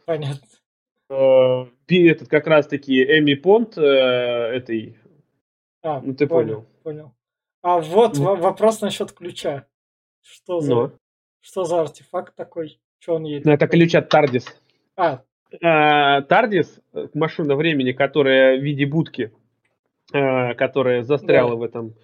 Понятно. 0.05 0.47
Э, 1.09 1.65
этот 1.89 2.29
как 2.29 2.47
раз-таки 2.47 3.03
Эми 3.03 3.33
Понт 3.33 3.77
э, 3.77 3.81
этой. 3.81 4.95
А, 5.83 5.99
ну 5.99 6.15
ты 6.15 6.25
понял. 6.25 6.65
Понял. 6.83 7.01
понял. 7.01 7.13
А 7.61 7.79
вот 7.79 8.17
ну. 8.17 8.35
вопрос 8.35 8.81
насчет 8.81 9.11
ключа. 9.11 9.65
Что 10.21 10.61
за, 10.61 10.73
ну. 10.73 10.91
что 11.41 11.65
за 11.65 11.81
артефакт 11.81 12.35
такой? 12.35 12.79
Что 12.99 13.15
он 13.15 13.23
едет? 13.23 13.45
Ну, 13.45 13.51
это 13.51 13.67
ключ 13.67 13.95
от 13.95 14.09
Тардис. 14.09 14.45
А. 14.95 15.21
а 15.61 16.21
Тардис, 16.21 16.79
э, 16.93 17.07
машина 17.13 17.55
времени, 17.55 17.91
которая 17.91 18.57
в 18.57 18.61
виде 18.61 18.85
будки, 18.85 19.33
а, 20.13 20.53
которая 20.55 21.03
застряла 21.03 21.51
да. 21.51 21.55
в 21.55 21.63
этом 21.63 21.95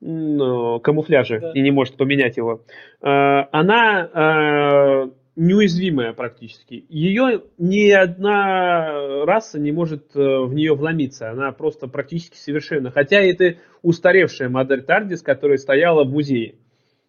ну, 0.00 0.80
камуфляже 0.80 1.40
да. 1.40 1.52
и 1.52 1.60
не 1.60 1.70
может 1.70 1.96
поменять 1.96 2.36
его, 2.36 2.62
она 3.00 5.08
неуязвимая 5.36 6.12
практически. 6.12 6.84
Ее 6.88 7.42
ни 7.58 7.90
одна 7.90 9.24
раса 9.24 9.58
не 9.58 9.72
может 9.72 10.14
э, 10.14 10.18
в 10.18 10.54
нее 10.54 10.74
вломиться. 10.74 11.30
Она 11.30 11.52
просто 11.52 11.88
практически 11.88 12.36
совершенна. 12.36 12.90
Хотя 12.90 13.20
это 13.20 13.56
устаревшая 13.82 14.48
модель 14.48 14.82
Тардис, 14.82 15.22
которая 15.22 15.58
стояла 15.58 16.04
в 16.04 16.10
музее. 16.10 16.56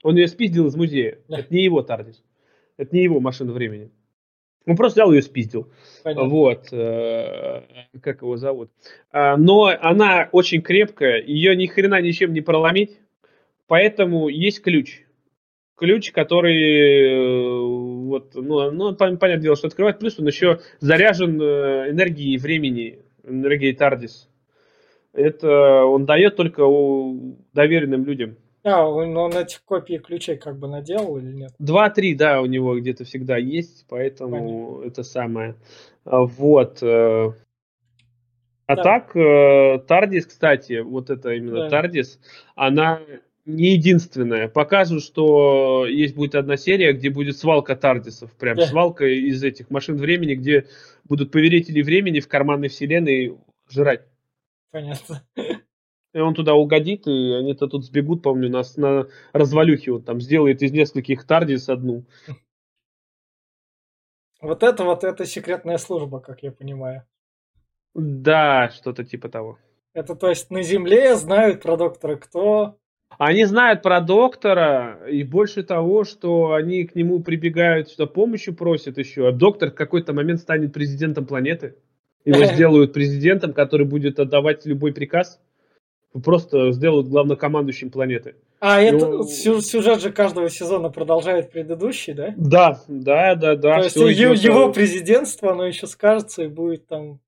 Он 0.04 0.16
ее 0.16 0.28
спиздил 0.28 0.68
из 0.68 0.76
музея. 0.76 1.20
Да. 1.28 1.40
Это 1.40 1.54
не 1.54 1.64
его 1.64 1.82
Тардис. 1.82 2.24
Это 2.78 2.96
не 2.96 3.04
его 3.04 3.20
машина 3.20 3.52
времени. 3.52 3.92
Он 4.68 4.76
просто 4.76 5.02
взял 5.02 5.12
ее 5.12 5.20
и 5.20 5.22
спиздил. 5.22 5.72
Понятно. 6.04 6.30
Вот. 6.30 6.68
Э, 6.72 7.62
как 8.02 8.22
его 8.22 8.38
зовут. 8.38 8.72
А, 9.12 9.38
но 9.38 9.66
она 9.80 10.30
очень 10.32 10.62
крепкая. 10.62 11.22
Ее 11.22 11.56
ни 11.56 11.68
хрена 11.68 12.02
ничем 12.02 12.34
не 12.34 12.42
проломить. 12.42 12.98
Поэтому 13.68 14.28
есть 14.28 14.62
ключ. 14.62 15.02
ключ, 15.76 16.12
который 16.12 16.56
э, 16.56 17.95
вот, 18.08 18.36
ну, 18.36 18.72
ну, 18.72 18.96
понятное 18.96 19.38
дело, 19.38 19.56
что 19.56 19.68
открывает, 19.68 20.00
плюс 20.00 20.20
он 20.20 20.28
еще 20.28 20.60
заряжен 20.80 21.42
э, 21.42 21.92
энергией 21.92 22.38
времени, 22.38 23.00
энергией 23.24 23.74
Тардис. 23.74 24.30
Это 25.14 25.86
он 25.86 26.06
дает 26.06 26.36
только 26.36 26.64
доверенным 27.54 28.06
людям. 28.06 28.38
А, 28.64 28.88
он, 28.88 29.16
он 29.16 29.32
эти 29.38 29.60
копии 29.64 29.98
ключей 29.98 30.38
как 30.38 30.58
бы 30.58 30.68
наделал 30.68 31.18
или 31.18 31.32
нет? 31.32 31.52
Два-три, 31.60 32.16
да, 32.16 32.42
у 32.42 32.46
него 32.46 32.78
где-то 32.80 33.06
всегда 33.06 33.38
есть, 33.38 33.86
поэтому 33.88 34.76
Понятно. 34.76 34.88
это 34.88 35.04
самое. 35.04 35.56
А, 36.04 36.22
вот. 36.22 36.82
Э, 36.82 37.32
а 38.68 38.76
да. 38.76 38.84
так, 38.84 39.86
Тардис, 39.88 40.26
кстати, 40.26 40.80
вот 40.80 41.12
это 41.12 41.34
именно 41.34 41.62
да. 41.62 41.70
Тардис, 41.70 42.20
она 42.56 43.00
не 43.46 43.74
единственная. 43.74 44.48
Показывают, 44.48 45.04
что 45.04 45.86
есть 45.86 46.16
будет 46.16 46.36
одна 46.36 46.58
серия, 46.58 46.94
где 46.94 47.10
будет 47.10 47.38
свалка 47.38 47.76
Тардисов. 47.76 48.32
Прям 48.34 48.58
да. 48.58 48.66
свалка 48.66 49.06
из 49.06 49.44
этих 49.44 49.70
машин 49.70 49.98
времени, 49.98 50.36
где 50.36 50.68
будут 51.04 51.32
повелители 51.32 51.82
времени 51.82 52.20
в 52.20 52.28
карманной 52.28 52.70
вселенной 52.70 53.38
жрать. 53.70 54.08
Понятно. 54.72 55.24
И 56.14 56.20
он 56.20 56.34
туда 56.34 56.54
угодит, 56.56 57.08
и 57.08 57.34
они-то 57.34 57.68
тут 57.68 57.86
сбегут, 57.86 58.24
помню, 58.24 58.50
нас 58.50 58.78
на 58.78 59.08
развалюхе 59.34 59.92
он 59.92 60.02
там 60.02 60.22
сделает 60.22 60.62
из 60.62 60.72
нескольких 60.72 61.26
Тардис 61.26 61.68
одну. 61.68 62.06
Вот 64.42 64.64
это 64.64 64.84
вот 64.84 65.04
это 65.04 65.26
секретная 65.26 65.78
служба, 65.78 66.20
как 66.20 66.42
я 66.42 66.52
понимаю. 66.52 67.06
Да, 67.94 68.70
что-то 68.70 69.04
типа 69.04 69.28
того. 69.28 69.60
Это 69.94 70.16
то 70.16 70.30
есть 70.30 70.52
на 70.52 70.62
Земле 70.62 71.16
знают 71.16 71.62
про 71.62 71.78
доктора 71.78 72.16
кто, 72.16 72.78
они 73.18 73.46
знают 73.46 73.82
про 73.82 74.02
доктора, 74.02 75.00
и 75.10 75.24
больше 75.24 75.64
того, 75.64 76.04
что 76.04 76.54
они 76.54 76.86
к 76.86 76.96
нему 76.96 77.22
прибегают, 77.22 77.90
что 77.90 78.08
помощи 78.08 78.52
просят 78.52 78.98
еще. 78.98 79.28
А 79.28 79.32
доктор 79.32 79.72
в 79.72 79.76
какой-то 79.76 80.14
момент 80.14 80.40
станет 80.40 80.74
президентом 80.74 81.26
планеты. 81.26 81.76
Его 82.26 82.44
сделают 82.54 82.94
президентом, 82.94 83.54
который 83.54 83.86
будет 83.86 84.20
отдавать 84.20 84.66
любой 84.66 84.94
приказ. 84.94 85.40
Просто 86.24 86.72
сделают 86.72 87.08
главнокомандующим 87.08 87.92
планеты. 87.92 88.36
А 88.62 88.80
Но... 88.80 88.88
это 88.88 89.24
сюжет 89.24 90.02
же 90.02 90.12
каждого 90.12 90.50
сезона 90.50 90.90
продолжает 90.90 91.52
предыдущий, 91.52 92.14
да? 92.14 92.34
Да, 92.38 92.82
да, 92.88 93.36
да, 93.36 93.56
да. 93.56 93.78
То 93.80 93.84
есть 93.84 94.20
его, 94.20 94.34
его 94.34 94.72
президентство, 94.72 95.52
оно 95.52 95.66
еще 95.66 95.88
скажется 95.88 96.44
и 96.44 96.48
будет 96.48 96.88
там 96.88 97.20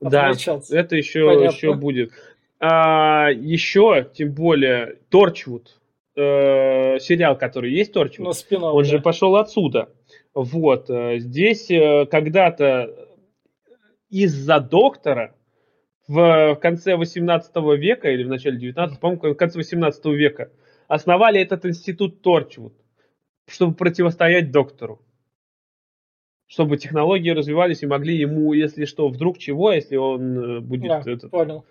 да, 0.00 0.32
это 0.70 0.96
еще, 0.96 1.20
еще 1.20 1.74
будет. 1.74 2.12
А, 2.58 3.28
еще, 3.30 4.08
тем 4.14 4.32
более, 4.32 4.98
Торчвуд, 5.10 5.78
э, 6.16 6.98
сериал, 6.98 7.36
который 7.36 7.72
есть 7.72 7.92
Торчвуд, 7.92 8.34
ну, 8.50 8.58
он 8.66 8.84
да. 8.84 8.88
же 8.88 8.98
пошел 9.00 9.36
отсюда. 9.36 9.90
Вот, 10.32 10.88
э, 10.88 11.18
здесь 11.18 11.70
э, 11.70 12.06
когда-то 12.10 13.08
из-за 14.08 14.60
доктора 14.60 15.34
в 16.08 16.58
конце 16.62 16.96
18 16.96 17.56
века 17.78 18.10
или 18.10 18.22
в 18.22 18.28
начале 18.28 18.58
19, 18.58 19.00
по-моему, 19.00 19.34
в 19.34 19.36
конце 19.36 19.58
18 19.58 20.04
века 20.06 20.50
основали 20.88 21.40
этот 21.40 21.66
институт 21.66 22.22
Торчвуд, 22.22 22.72
чтобы 23.48 23.74
противостоять 23.74 24.50
доктору. 24.50 25.02
Чтобы 26.48 26.76
технологии 26.76 27.30
развивались 27.30 27.82
и 27.82 27.86
могли 27.86 28.16
ему, 28.16 28.52
если 28.52 28.84
что, 28.84 29.08
вдруг 29.08 29.36
чего, 29.36 29.72
если 29.72 29.96
он 29.96 30.38
э, 30.38 30.60
будет... 30.60 30.88
Да, 30.88 31.02
этот, 31.04 31.30
понял 31.30 31.66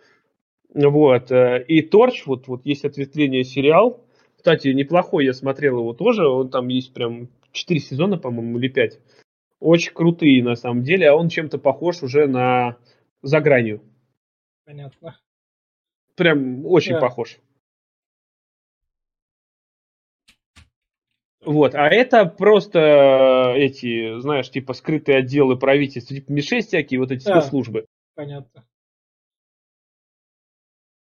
вот. 0.76 1.32
Э, 1.32 1.64
и 1.68 1.82
Торч, 1.82 2.26
вот, 2.26 2.48
вот 2.48 2.66
есть 2.66 2.84
ответвление 2.84 3.44
сериал. 3.44 4.06
Кстати, 4.36 4.68
неплохой, 4.68 5.26
я 5.26 5.34
смотрел 5.34 5.80
его 5.80 5.94
тоже. 5.94 6.28
Он 6.28 6.50
там 6.50 6.68
есть 6.68 6.94
прям 6.94 7.30
4 7.52 7.80
сезона, 7.80 8.18
по-моему, 8.18 8.60
или 8.60 8.68
5. 8.68 9.00
Очень 9.62 9.94
крутые 9.94 10.44
на 10.44 10.56
самом 10.56 10.84
деле, 10.84 11.10
а 11.10 11.16
он 11.16 11.30
чем-то 11.30 11.58
похож 11.58 12.04
уже 12.04 12.28
на 12.28 12.78
за 13.22 13.40
гранью. 13.40 13.82
Понятно. 14.66 15.18
Прям 16.16 16.66
очень 16.66 16.94
да. 16.94 17.00
похож. 17.00 17.40
Вот, 21.44 21.76
а 21.76 21.88
это 21.88 22.26
просто 22.26 23.54
эти, 23.56 24.20
знаешь, 24.20 24.50
типа 24.50 24.74
скрытые 24.74 25.20
отделы 25.20 25.58
правительства, 25.58 26.16
типа 26.16 26.32
МИ-6 26.32 26.62
всякие, 26.62 27.00
вот 27.00 27.12
эти 27.12 27.24
да. 27.24 27.40
спецслужбы. 27.40 27.86
Понятно. 28.16 28.66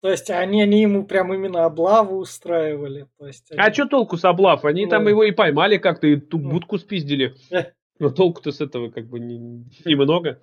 То 0.03 0.11
есть 0.11 0.29
они, 0.29 0.61
они 0.61 0.81
ему 0.81 1.05
прям 1.05 1.33
именно 1.33 1.63
облаву 1.63 2.17
устраивали. 2.17 3.07
То 3.17 3.25
есть 3.25 3.49
они... 3.51 3.61
А 3.61 3.73
что 3.73 3.85
толку 3.85 4.17
с 4.17 4.25
облав? 4.25 4.65
Они 4.65 4.83
ну... 4.83 4.89
там 4.89 5.07
его 5.07 5.23
и 5.23 5.31
поймали 5.31 5.77
как-то, 5.77 6.07
и 6.07 6.17
ту 6.17 6.39
ну... 6.39 6.51
будку 6.51 6.77
спиздили. 6.77 7.37
Но 7.99 8.09
толку-то 8.09 8.51
с 8.51 8.59
этого 8.59 8.91
как 8.91 9.07
бы 9.07 9.21
не, 9.21 9.37
немного. 9.85 10.41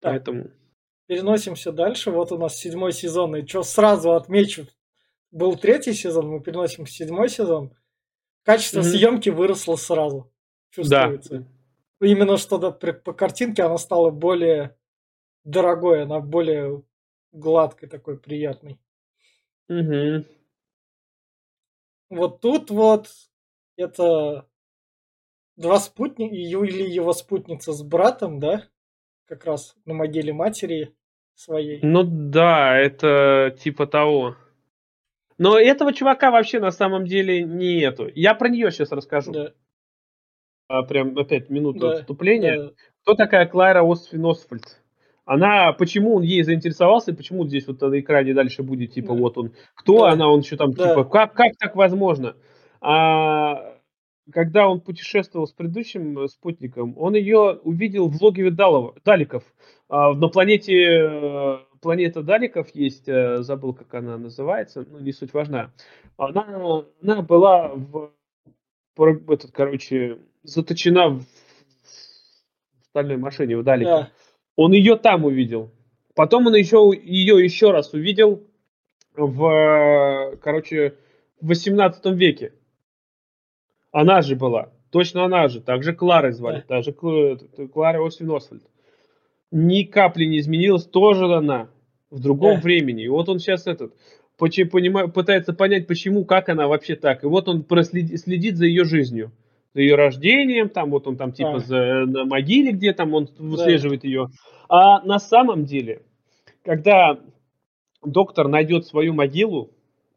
Так. 0.00 0.12
Поэтому... 0.12 0.50
Переносимся 1.06 1.72
дальше. 1.72 2.10
Вот 2.10 2.32
у 2.32 2.38
нас 2.38 2.56
седьмой 2.56 2.94
сезон. 2.94 3.36
И 3.36 3.46
что 3.46 3.64
сразу 3.64 4.12
отмечу, 4.12 4.66
был 5.30 5.56
третий 5.56 5.92
сезон, 5.92 6.30
мы 6.30 6.40
переносим 6.40 6.86
в 6.86 6.90
седьмой 6.90 7.28
сезон. 7.28 7.70
Качество 8.44 8.80
mm-hmm. 8.80 8.82
съемки 8.96 9.28
выросло 9.28 9.76
сразу. 9.76 10.32
Чувствуется. 10.70 11.40
Да. 12.00 12.06
Именно 12.06 12.38
что 12.38 12.56
то 12.56 12.70
по 12.72 13.12
картинке 13.12 13.64
она 13.64 13.76
стала 13.76 14.08
более 14.08 14.77
дорогой, 15.48 16.02
она 16.02 16.20
более 16.20 16.82
гладкой 17.32 17.88
такой, 17.88 18.18
приятной. 18.18 18.78
Угу. 19.68 20.24
Вот 22.10 22.40
тут 22.40 22.70
вот 22.70 23.08
это 23.76 24.46
два 25.56 25.78
спутника, 25.78 26.34
или 26.34 26.82
его 26.88 27.12
спутница 27.12 27.72
с 27.72 27.82
братом, 27.82 28.38
да? 28.38 28.64
Как 29.26 29.44
раз 29.44 29.74
на 29.84 29.94
могиле 29.94 30.32
матери 30.32 30.94
своей. 31.34 31.80
Ну 31.82 32.02
да, 32.04 32.78
это 32.78 33.54
типа 33.58 33.86
того. 33.86 34.36
Но 35.36 35.58
этого 35.58 35.92
чувака 35.92 36.30
вообще 36.30 36.60
на 36.60 36.70
самом 36.70 37.04
деле 37.04 37.42
нету. 37.42 38.10
Я 38.14 38.34
про 38.34 38.48
нее 38.48 38.70
сейчас 38.70 38.90
расскажу. 38.90 39.32
Да. 39.32 39.52
А, 40.66 40.82
прям 40.82 41.16
опять 41.16 41.48
минута 41.48 41.90
да. 41.90 41.96
вступления. 41.96 42.62
Да. 42.62 42.72
Кто 43.02 43.14
такая 43.14 43.46
Клайра 43.46 43.82
Осфин 43.88 44.24
Освальд? 44.26 44.80
Она, 45.28 45.74
почему 45.74 46.14
он 46.14 46.22
ей 46.22 46.42
заинтересовался, 46.42 47.12
почему 47.12 47.46
здесь 47.46 47.66
вот 47.66 47.82
на 47.82 48.00
экране 48.00 48.32
дальше 48.32 48.62
будет, 48.62 48.94
типа, 48.94 49.14
да. 49.14 49.20
вот 49.20 49.36
он, 49.36 49.52
кто 49.74 50.06
да. 50.06 50.12
она, 50.12 50.26
он 50.26 50.40
еще 50.40 50.56
там, 50.56 50.72
да. 50.72 50.88
типа, 50.88 51.04
как, 51.04 51.34
как 51.34 51.52
так 51.58 51.76
возможно? 51.76 52.34
А, 52.80 53.76
когда 54.32 54.66
он 54.66 54.80
путешествовал 54.80 55.46
с 55.46 55.52
предыдущим 55.52 56.18
э, 56.18 56.28
спутником, 56.28 56.94
он 56.96 57.14
ее 57.14 57.60
увидел 57.62 58.08
в 58.08 58.22
логове 58.22 58.50
Далов, 58.50 58.96
Даликов. 59.04 59.44
А, 59.90 60.14
на 60.14 60.28
планете, 60.28 60.74
э, 60.74 61.58
планета 61.82 62.22
Даликов 62.22 62.74
есть, 62.74 63.06
э, 63.06 63.42
забыл, 63.42 63.74
как 63.74 63.92
она 63.92 64.16
называется, 64.16 64.86
ну, 64.88 64.98
не 64.98 65.12
суть 65.12 65.34
важна. 65.34 65.74
Она, 66.16 66.84
она 67.02 67.20
была 67.20 67.74
в, 67.74 68.12
этот, 68.96 69.50
короче, 69.52 70.20
заточена 70.42 71.10
в 71.10 71.24
стальной 72.86 73.18
машине 73.18 73.58
в 73.58 73.62
Даликах. 73.62 74.06
Да. 74.06 74.12
Он 74.58 74.72
ее 74.72 74.96
там 74.96 75.24
увидел. 75.24 75.70
Потом 76.16 76.48
он 76.48 76.56
еще 76.56 76.90
ее 76.92 77.40
еще 77.40 77.70
раз 77.70 77.92
увидел 77.92 78.42
в, 79.14 80.36
короче, 80.42 80.94
в 81.40 81.46
18 81.46 82.04
веке. 82.06 82.52
Она 83.92 84.20
же 84.20 84.34
была. 84.34 84.72
Точно 84.90 85.24
она 85.24 85.46
же. 85.46 85.60
Также 85.60 85.94
Кларой 85.94 86.32
звали. 86.32 86.64
Да. 86.68 86.82
Также 86.82 86.92
Клара 86.92 88.04
Освин 88.04 88.32
Освальд. 88.32 88.64
Ни 89.52 89.84
капли 89.84 90.24
не 90.24 90.40
изменилась. 90.40 90.86
Тоже 90.86 91.32
она. 91.32 91.68
В 92.10 92.18
другом 92.18 92.56
да. 92.56 92.62
времени. 92.62 93.04
И 93.04 93.08
вот 93.08 93.28
он 93.28 93.38
сейчас 93.38 93.68
этот 93.68 93.94
понимаю, 94.36 95.08
пытается 95.08 95.52
понять, 95.52 95.86
почему, 95.86 96.24
как 96.24 96.48
она 96.48 96.66
вообще 96.66 96.96
так. 96.96 97.22
И 97.22 97.28
вот 97.28 97.48
он 97.48 97.62
проследит, 97.62 98.20
следит 98.20 98.56
за 98.56 98.66
ее 98.66 98.84
жизнью 98.84 99.30
за 99.74 99.80
ее 99.80 99.94
рождением, 99.94 100.68
там 100.68 100.90
вот 100.90 101.06
он 101.06 101.16
там 101.16 101.32
типа 101.32 101.56
а. 101.56 101.60
за, 101.60 102.04
на 102.06 102.24
могиле, 102.24 102.72
где 102.72 102.92
там 102.92 103.14
он 103.14 103.28
выслеживает 103.38 104.02
да. 104.02 104.08
ее. 104.08 104.26
А 104.68 105.00
на 105.02 105.18
самом 105.18 105.64
деле, 105.64 106.02
когда 106.64 107.18
доктор 108.04 108.48
найдет 108.48 108.86
свою 108.86 109.14
могилу, 109.14 109.70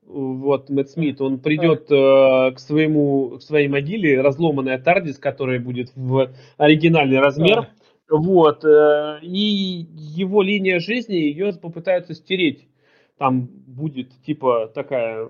вот 0.04 0.70
Мэтт 0.70 0.90
Смит, 0.90 1.22
он 1.22 1.40
придет 1.40 1.90
э, 1.92 2.52
к 2.54 2.60
своему 2.60 3.38
к 3.38 3.42
своей 3.42 3.68
могиле, 3.68 4.22
разломанная 4.22 4.78
Тардис, 4.78 5.18
которая 5.18 5.60
будет 5.60 5.92
в 5.96 6.32
оригинальный 6.58 7.20
размер, 7.20 7.62
да. 7.62 7.70
вот, 8.10 8.66
э, 8.66 9.20
и 9.22 9.88
его 9.96 10.42
линия 10.42 10.80
жизни 10.80 11.16
ее 11.16 11.54
попытаются 11.54 12.14
стереть. 12.14 12.68
Там 13.18 13.48
будет 13.68 14.10
типа 14.26 14.70
такая 14.74 15.30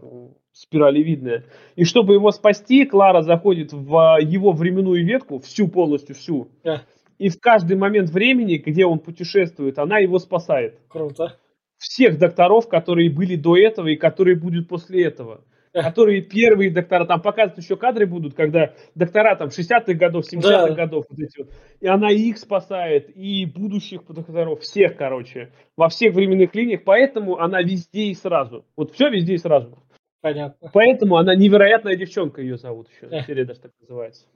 спиралевидная. 0.61 1.45
И 1.75 1.85
чтобы 1.85 2.13
его 2.13 2.31
спасти, 2.31 2.85
Клара 2.85 3.23
заходит 3.23 3.73
в 3.73 4.19
его 4.21 4.51
временную 4.51 5.03
ветку, 5.03 5.39
всю 5.39 5.67
полностью, 5.67 6.15
всю. 6.15 6.49
Yeah. 6.63 6.81
И 7.17 7.29
в 7.29 7.39
каждый 7.39 7.77
момент 7.77 8.09
времени, 8.09 8.57
где 8.57 8.85
он 8.85 8.99
путешествует, 8.99 9.79
она 9.79 9.97
его 9.97 10.19
спасает. 10.19 10.79
Круто. 10.87 11.35
Всех 11.77 12.19
докторов, 12.19 12.67
которые 12.67 13.09
были 13.09 13.35
до 13.35 13.57
этого 13.57 13.87
и 13.87 13.95
которые 13.95 14.35
будут 14.35 14.67
после 14.67 15.05
этого. 15.05 15.43
которые 15.73 16.21
первые 16.21 16.69
доктора, 16.69 17.05
там 17.05 17.21
показывают 17.21 17.63
еще 17.63 17.77
кадры 17.77 18.05
будут, 18.05 18.33
когда 18.33 18.73
доктора 18.93 19.35
там 19.35 19.47
60-х 19.47 19.93
годов, 19.93 20.25
70-х 20.31 20.67
да. 20.67 20.73
годов, 20.73 21.05
вот 21.09 21.19
эти 21.19 21.39
вот, 21.39 21.49
и 21.79 21.87
она 21.87 22.11
их 22.11 22.37
спасает, 22.37 23.09
и 23.15 23.45
будущих 23.45 24.01
докторов, 24.05 24.59
всех, 24.61 24.97
короче, 24.97 25.51
во 25.77 25.87
всех 25.87 26.13
временных 26.13 26.53
линиях, 26.55 26.81
поэтому 26.83 27.39
она 27.39 27.61
везде 27.61 28.07
и 28.07 28.13
сразу. 28.13 28.65
Вот 28.75 28.91
все 28.93 29.09
везде 29.09 29.35
и 29.35 29.37
сразу. 29.37 29.77
Понятно. 30.21 30.69
Поэтому 30.71 31.17
она 31.17 31.35
невероятная 31.35 31.95
девчонка, 31.95 32.41
ее 32.41 32.57
зовут 32.57 32.89
еще, 32.89 33.07
э. 33.07 33.23
серия 33.23 33.43
даже 33.43 33.59
так 33.59 33.71
называется. 33.79 34.27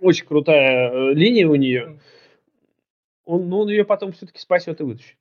Очень 0.00 0.26
крутая 0.26 0.90
э, 0.90 1.14
линия 1.14 1.48
у 1.48 1.54
нее. 1.54 1.98
Он, 3.24 3.48
ну, 3.48 3.60
он 3.60 3.68
ее 3.68 3.84
потом 3.84 4.12
все-таки 4.12 4.38
спасет 4.38 4.80
и 4.80 4.84
вытащит. 4.84 5.16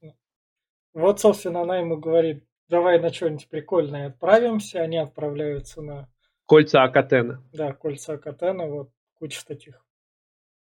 Вот, 0.93 1.21
собственно, 1.21 1.61
она 1.61 1.77
ему 1.77 1.97
говорит, 1.97 2.43
давай 2.67 2.99
на 2.99 3.13
что-нибудь 3.13 3.47
прикольное 3.47 4.07
отправимся. 4.07 4.81
Они 4.81 4.97
отправляются 4.97 5.81
на... 5.81 6.09
Кольца 6.47 6.83
Акатена. 6.83 7.41
Да, 7.53 7.71
кольца 7.71 8.13
Акатена, 8.13 8.65
вот 8.65 8.89
куча 9.13 9.45
таких. 9.45 9.85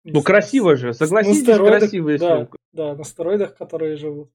Ну, 0.05 0.23
красиво 0.23 0.77
же, 0.77 0.93
согласитесь, 0.93 1.57
красивая 1.57 2.19
да, 2.19 2.37
съемка. 2.37 2.59
Да, 2.73 2.95
на 2.95 3.05
стероидах, 3.05 3.57
которые 3.57 3.97
живут. 3.97 4.31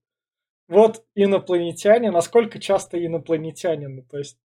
Вот 0.66 1.04
инопланетяне, 1.14 2.10
насколько 2.10 2.58
часто 2.58 3.04
инопланетяне, 3.04 4.02
то 4.02 4.18
есть 4.18 4.36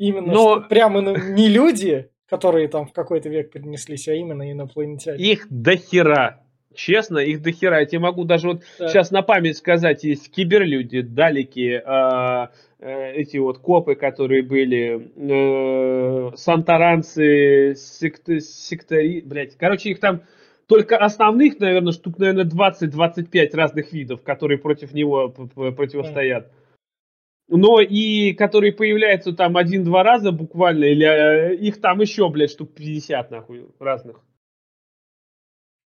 именно 0.00 0.32
Но... 0.32 0.60
прямо 0.62 1.00
не 1.00 1.48
люди, 1.48 2.08
которые 2.28 2.68
там 2.68 2.86
в 2.86 2.92
какой-то 2.92 3.28
век 3.28 3.52
перенеслись, 3.52 4.08
а 4.08 4.14
именно 4.14 4.50
инопланетяне. 4.50 5.22
Их 5.22 5.46
дохера. 5.50 6.42
Честно, 6.74 7.18
их 7.18 7.42
дохера. 7.42 7.80
Я 7.80 7.84
тебе 7.84 7.98
могу 7.98 8.24
даже 8.24 8.48
вот 8.48 8.62
да. 8.78 8.88
сейчас 8.88 9.10
на 9.10 9.22
память 9.22 9.58
сказать, 9.58 10.04
есть 10.04 10.30
киберлюди, 10.30 11.02
далеки, 11.02 11.80
э, 11.84 12.46
э, 12.78 13.12
эти 13.12 13.36
вот 13.36 13.58
копы, 13.58 13.94
которые 13.94 14.42
были, 14.42 15.10
э, 15.16 16.36
сантаранцы, 16.36 17.74
секты, 17.76 18.40
сектори, 18.40 19.20
блядь, 19.20 19.56
короче, 19.56 19.90
их 19.90 20.00
там 20.00 20.22
только 20.66 20.96
основных, 20.96 21.58
наверное, 21.58 21.92
штук, 21.92 22.18
наверное, 22.18 22.44
20-25 22.44 23.56
разных 23.56 23.92
видов, 23.92 24.22
которые 24.22 24.58
против 24.58 24.94
него 24.94 25.28
противостоят. 25.28 26.44
Да 26.44 26.59
но 27.50 27.80
и 27.80 28.32
которые 28.32 28.72
появляются 28.72 29.32
там 29.32 29.56
один-два 29.56 30.02
раза 30.02 30.32
буквально, 30.32 30.84
или 30.84 31.06
э, 31.06 31.54
их 31.56 31.80
там 31.80 32.00
еще, 32.00 32.28
блядь, 32.30 32.50
штук 32.50 32.74
50, 32.74 33.30
нахуй, 33.30 33.66
разных. 33.78 34.22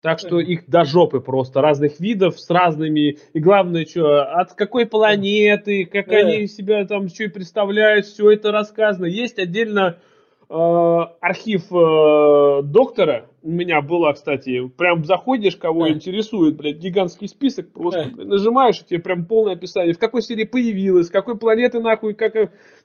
Так 0.01 0.19
что 0.19 0.39
их 0.39 0.69
до 0.69 0.85
жопы 0.85 1.19
просто 1.19 1.59
разных 1.59 1.99
видов 1.99 2.39
с 2.39 2.49
разными. 2.49 3.17
И 3.33 3.39
главное, 3.39 3.85
что 3.85 4.21
от 4.23 4.53
какой 4.53 4.85
планеты, 4.85 5.85
как 5.85 6.09
они 6.09 6.47
себя 6.47 6.85
там 6.85 7.09
что 7.09 7.23
и 7.23 7.27
представляют, 7.27 8.05
все 8.05 8.31
это 8.31 8.51
рассказано. 8.51 9.05
Есть 9.05 9.39
отдельно 9.39 9.97
э, 9.97 10.16
архив 10.49 11.71
э, 11.73 12.61
доктора. 12.63 13.29
У 13.41 13.49
меня 13.49 13.81
была, 13.81 14.13
кстати, 14.13 14.67
прям 14.69 15.03
заходишь, 15.03 15.57
кого 15.57 15.89
интересует, 15.89 16.55
блядь, 16.55 16.77
гигантский 16.77 17.27
список, 17.27 17.71
просто 17.73 18.09
блядь, 18.13 18.27
нажимаешь, 18.27 18.79
и 18.81 18.85
тебе 18.85 18.99
прям 18.99 19.25
полное 19.25 19.53
описание, 19.53 19.93
в 19.93 19.99
какой 19.99 20.21
серии 20.21 20.45
появилась, 20.45 21.07
с 21.07 21.11
какой 21.11 21.37
планеты 21.37 21.79
нахуй, 21.79 22.13
как, 22.13 22.33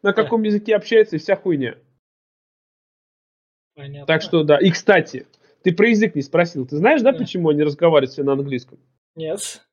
на 0.03 0.13
каком 0.13 0.43
языке 0.43 0.75
общается 0.75 1.17
и 1.17 1.19
вся 1.19 1.37
хуйня. 1.37 1.77
Понятно. 3.75 4.07
Так 4.07 4.23
что 4.23 4.43
да. 4.43 4.59
И 4.59 4.71
кстати, 4.71 5.27
ты 5.63 5.73
про 5.73 5.89
язык 5.89 6.15
не 6.15 6.23
спросил. 6.23 6.67
Ты 6.67 6.77
знаешь, 6.77 7.03
да, 7.03 7.13
почему 7.13 7.49
они 7.51 7.63
разговаривают 7.63 8.11
все 8.11 8.23
на 8.23 8.33
английском? 8.33 8.79
Нет. 9.15 9.65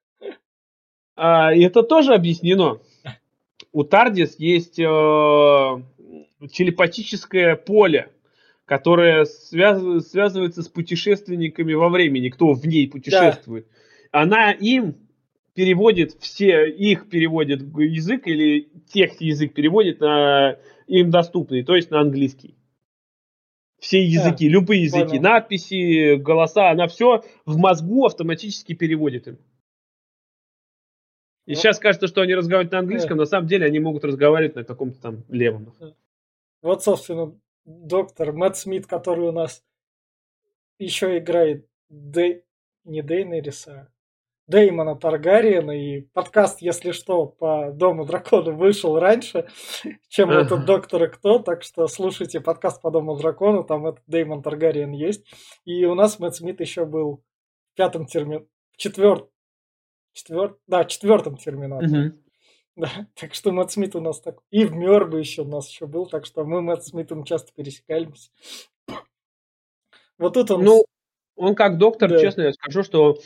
А, 1.15 1.53
это 1.53 1.83
тоже 1.83 2.13
объяснено. 2.13 2.79
У 3.71 3.83
Тардис 3.83 4.39
есть 4.39 4.79
э, 4.79 4.83
телепатическое 6.47 7.55
поле, 7.55 8.11
которое 8.65 9.25
связ, 9.25 10.07
связывается 10.07 10.61
с 10.61 10.67
путешественниками 10.67 11.73
во 11.73 11.89
времени, 11.89 12.29
кто 12.29 12.53
в 12.53 12.65
ней 12.65 12.87
путешествует. 12.87 13.67
Да. 14.11 14.21
Она 14.21 14.51
им 14.51 14.95
переводит 15.53 16.13
все, 16.19 16.67
их 16.67 17.09
переводит 17.09 17.61
язык 17.61 18.27
или 18.27 18.69
тех 18.91 19.19
язык 19.19 19.53
переводит 19.53 19.99
на 19.99 20.57
им 20.87 21.11
доступный, 21.11 21.63
то 21.63 21.75
есть 21.75 21.91
на 21.91 21.99
английский 21.99 22.55
все 23.79 24.03
языки, 24.03 24.47
да, 24.47 24.53
любые 24.53 24.83
языки, 24.83 25.17
понял. 25.17 25.21
надписи, 25.21 26.15
голоса, 26.15 26.69
она 26.69 26.87
все 26.87 27.23
в 27.45 27.57
мозгу 27.57 28.05
автоматически 28.05 28.73
переводит 28.73 29.27
им. 29.27 29.37
И 31.45 31.53
вот. 31.53 31.57
сейчас 31.57 31.79
кажется, 31.79 32.07
что 32.07 32.21
они 32.21 32.35
разговаривают 32.35 32.71
на 32.71 32.79
английском, 32.79 33.17
да. 33.17 33.23
на 33.23 33.25
самом 33.25 33.47
деле 33.47 33.65
они 33.65 33.79
могут 33.79 34.03
разговаривать 34.03 34.55
на 34.55 34.63
каком-то 34.63 35.01
там 35.01 35.23
левом. 35.29 35.73
Вот, 36.61 36.83
собственно, 36.83 37.39
доктор 37.65 38.33
Мэтт 38.33 38.57
Смит, 38.57 38.85
который 38.85 39.27
у 39.27 39.31
нас 39.31 39.63
еще 40.77 41.17
играет 41.17 41.67
Дэй... 41.89 42.43
не 42.83 43.01
Дейнериса, 43.01 43.91
Дэймона 44.47 44.95
Таргариена, 44.95 45.71
и 45.71 46.01
подкаст, 46.01 46.61
если 46.61 46.91
что, 46.91 47.27
по 47.27 47.71
Дому 47.71 48.05
Дракона 48.05 48.51
вышел 48.51 48.99
раньше, 48.99 49.47
чем 50.07 50.31
этот 50.31 50.65
Доктор 50.65 51.09
Кто, 51.09 51.39
так 51.39 51.63
что 51.63 51.87
слушайте 51.87 52.41
подкаст 52.41 52.81
по 52.81 52.89
Дому 52.89 53.15
Дракона, 53.15 53.63
там 53.63 53.85
этот 53.85 54.03
Дэймон 54.07 54.41
Таргариен 54.41 54.91
есть. 54.91 55.31
И 55.65 55.85
у 55.85 55.93
нас 55.93 56.17
Мэтт 56.19 56.37
Смит 56.37 56.59
еще 56.61 56.85
был 56.85 57.23
в 57.71 57.77
пятом 57.77 58.05
терминаторе, 58.05 58.49
в 58.71 58.77
четвертом, 58.77 59.29
четвер... 60.13 60.57
да, 60.67 60.83
четвертом 60.83 61.37
терминаторе. 61.37 62.15
Да, 62.79 62.89
так 63.19 63.33
что 63.33 63.51
Мэтт 63.51 63.71
Смит 63.71 63.95
у 63.95 64.01
нас 64.01 64.21
так... 64.21 64.39
И 64.51 64.63
в 64.63 64.73
Мёрбе 64.73 65.19
еще 65.19 65.41
у 65.41 65.47
нас 65.47 65.69
еще 65.69 65.85
был, 65.85 66.05
так 66.05 66.25
что 66.25 66.45
мы 66.45 66.61
Мэтт 66.61 66.85
Смитом 66.85 67.25
часто 67.25 67.51
пересекаемся. 67.53 68.29
Вот 70.17 70.33
тут 70.33 70.49
он... 70.51 70.63
Ну, 70.63 70.85
он 71.35 71.55
как 71.55 71.77
доктор, 71.77 72.09
да. 72.09 72.19
честно 72.19 72.43
я 72.43 72.53
скажу, 72.53 72.83
что 72.83 73.19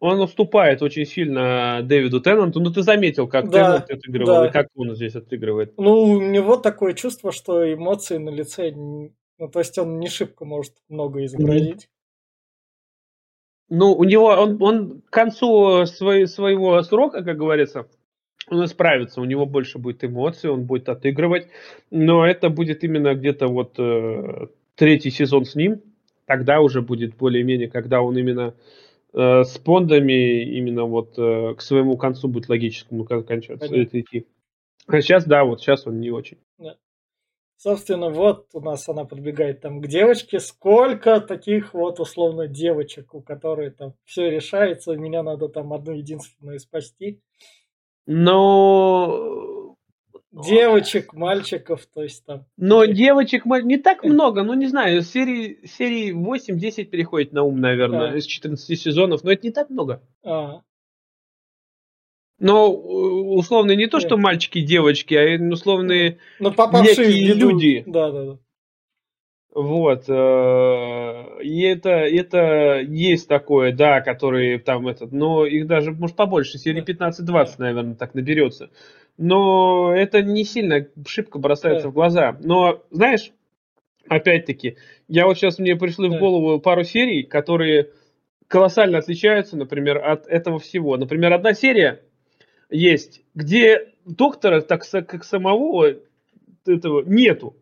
он 0.00 0.20
уступает 0.20 0.82
очень 0.82 1.06
сильно 1.06 1.80
Дэвиду 1.82 2.20
Теннанту. 2.20 2.60
Ну, 2.60 2.70
ты 2.70 2.82
заметил, 2.82 3.26
как 3.26 3.50
да, 3.50 3.80
Теннант 3.80 3.90
отыгрывал 3.90 4.42
да. 4.42 4.48
и 4.48 4.52
как 4.52 4.68
он 4.74 4.94
здесь 4.94 5.14
отыгрывает. 5.14 5.72
Ну, 5.78 6.02
у 6.02 6.20
него 6.20 6.56
такое 6.56 6.92
чувство, 6.92 7.32
что 7.32 7.72
эмоции 7.72 8.18
на 8.18 8.30
лице... 8.30 8.70
Ну, 8.72 9.48
то 9.50 9.58
есть 9.58 9.78
он 9.78 9.98
не 9.98 10.08
шибко 10.08 10.44
может 10.44 10.74
много 10.90 11.24
изобразить. 11.24 11.88
Ну, 13.70 13.92
у 13.92 14.04
него... 14.04 14.26
Он, 14.26 14.62
он 14.62 15.00
к 15.02 15.10
концу 15.10 15.86
свой, 15.86 16.26
своего 16.26 16.82
срока, 16.82 17.22
как 17.22 17.38
говорится, 17.38 17.86
он 18.48 18.64
исправится, 18.64 19.20
у 19.20 19.24
него 19.24 19.46
больше 19.46 19.78
будет 19.78 20.04
эмоций, 20.04 20.50
он 20.50 20.64
будет 20.64 20.88
отыгрывать, 20.88 21.48
но 21.90 22.26
это 22.26 22.48
будет 22.48 22.84
именно 22.84 23.14
где-то 23.14 23.46
вот 23.48 23.74
э, 23.78 24.48
третий 24.74 25.10
сезон 25.10 25.44
с 25.44 25.54
ним, 25.54 25.82
тогда 26.26 26.60
уже 26.60 26.82
будет 26.82 27.16
более-менее, 27.16 27.68
когда 27.68 28.02
он 28.02 28.16
именно 28.16 28.54
э, 29.12 29.44
с 29.44 29.58
пондами 29.58 30.42
именно 30.42 30.84
вот 30.84 31.14
э, 31.18 31.54
к 31.56 31.60
своему 31.60 31.96
концу 31.96 32.28
будет 32.28 32.48
логическому 32.48 33.04
кончаться 33.04 33.74
это 33.74 34.00
идти. 34.00 34.26
А 34.86 35.00
сейчас, 35.00 35.24
да, 35.24 35.44
вот 35.44 35.60
сейчас 35.60 35.86
он 35.86 36.00
не 36.00 36.10
очень. 36.10 36.38
Да. 36.58 36.76
Собственно, 37.56 38.08
вот 38.08 38.46
у 38.54 38.60
нас 38.60 38.88
она 38.88 39.04
подбегает 39.04 39.60
там 39.60 39.82
к 39.82 39.86
девочке. 39.86 40.40
Сколько 40.40 41.20
таких 41.20 41.74
вот 41.74 42.00
условно 42.00 42.46
девочек, 42.46 43.14
у 43.14 43.20
которых 43.20 43.76
там 43.76 43.92
все 44.04 44.30
решается, 44.30 44.96
меня 44.96 45.22
надо 45.22 45.48
там 45.48 45.74
одну 45.74 45.92
единственную 45.92 46.58
спасти. 46.58 47.20
Но 48.12 49.76
девочек, 50.32 51.12
мальчиков, 51.14 51.86
то 51.86 52.02
есть 52.02 52.24
там. 52.26 52.44
Но 52.56 52.84
девочек 52.84 53.44
не 53.46 53.78
так 53.78 54.02
много, 54.02 54.42
ну 54.42 54.54
не 54.54 54.66
знаю, 54.66 55.02
серии, 55.02 55.64
серии 55.64 56.12
8-10 56.12 56.86
переходит 56.86 57.32
на 57.32 57.44
ум, 57.44 57.60
наверное, 57.60 58.10
да. 58.10 58.18
из 58.18 58.26
14 58.26 58.80
сезонов, 58.80 59.22
но 59.22 59.30
это 59.30 59.46
не 59.46 59.52
так 59.52 59.70
много. 59.70 60.02
А. 60.24 60.62
Но 62.40 62.72
условно 62.72 63.76
не 63.76 63.86
то, 63.86 64.00
что 64.00 64.16
мальчики, 64.16 64.60
девочки, 64.60 65.14
а 65.14 65.52
условные 65.52 66.18
ну, 66.40 66.50
некие 66.50 67.34
люди. 67.34 67.84
Да, 67.86 68.10
да, 68.10 68.24
да. 68.24 68.38
Вот. 69.52 70.04
Э, 70.08 71.42
и 71.42 71.62
это, 71.62 71.90
это 71.90 72.80
есть 72.80 73.28
такое, 73.28 73.72
да, 73.72 74.00
которые 74.00 74.58
там 74.58 74.86
этот, 74.86 75.12
но 75.12 75.44
их 75.44 75.66
даже, 75.66 75.92
может, 75.92 76.16
побольше, 76.16 76.58
серии 76.58 76.84
15-20, 76.84 77.54
наверное, 77.58 77.94
так 77.94 78.14
наберется 78.14 78.70
но 79.20 79.94
это 79.94 80.22
не 80.22 80.44
сильно 80.44 80.86
шибко 81.06 81.38
бросается 81.38 81.84
да. 81.84 81.90
в 81.90 81.92
глаза. 81.92 82.38
Но, 82.40 82.82
знаешь, 82.90 83.32
опять-таки, 84.08 84.78
я 85.08 85.26
вот 85.26 85.36
сейчас 85.36 85.58
мне 85.58 85.76
пришли 85.76 86.08
да. 86.08 86.16
в 86.16 86.18
голову 86.18 86.58
пару 86.58 86.84
серий, 86.84 87.22
которые 87.22 87.90
колоссально 88.48 88.96
отличаются, 88.96 89.58
например, 89.58 89.98
от 89.98 90.26
этого 90.26 90.58
всего. 90.58 90.96
Например, 90.96 91.34
одна 91.34 91.52
серия 91.52 92.00
есть, 92.70 93.22
где 93.34 93.92
доктора, 94.06 94.62
так 94.62 94.88
как 94.90 95.22
самого 95.22 95.96
этого 96.66 97.02
нету. 97.04 97.54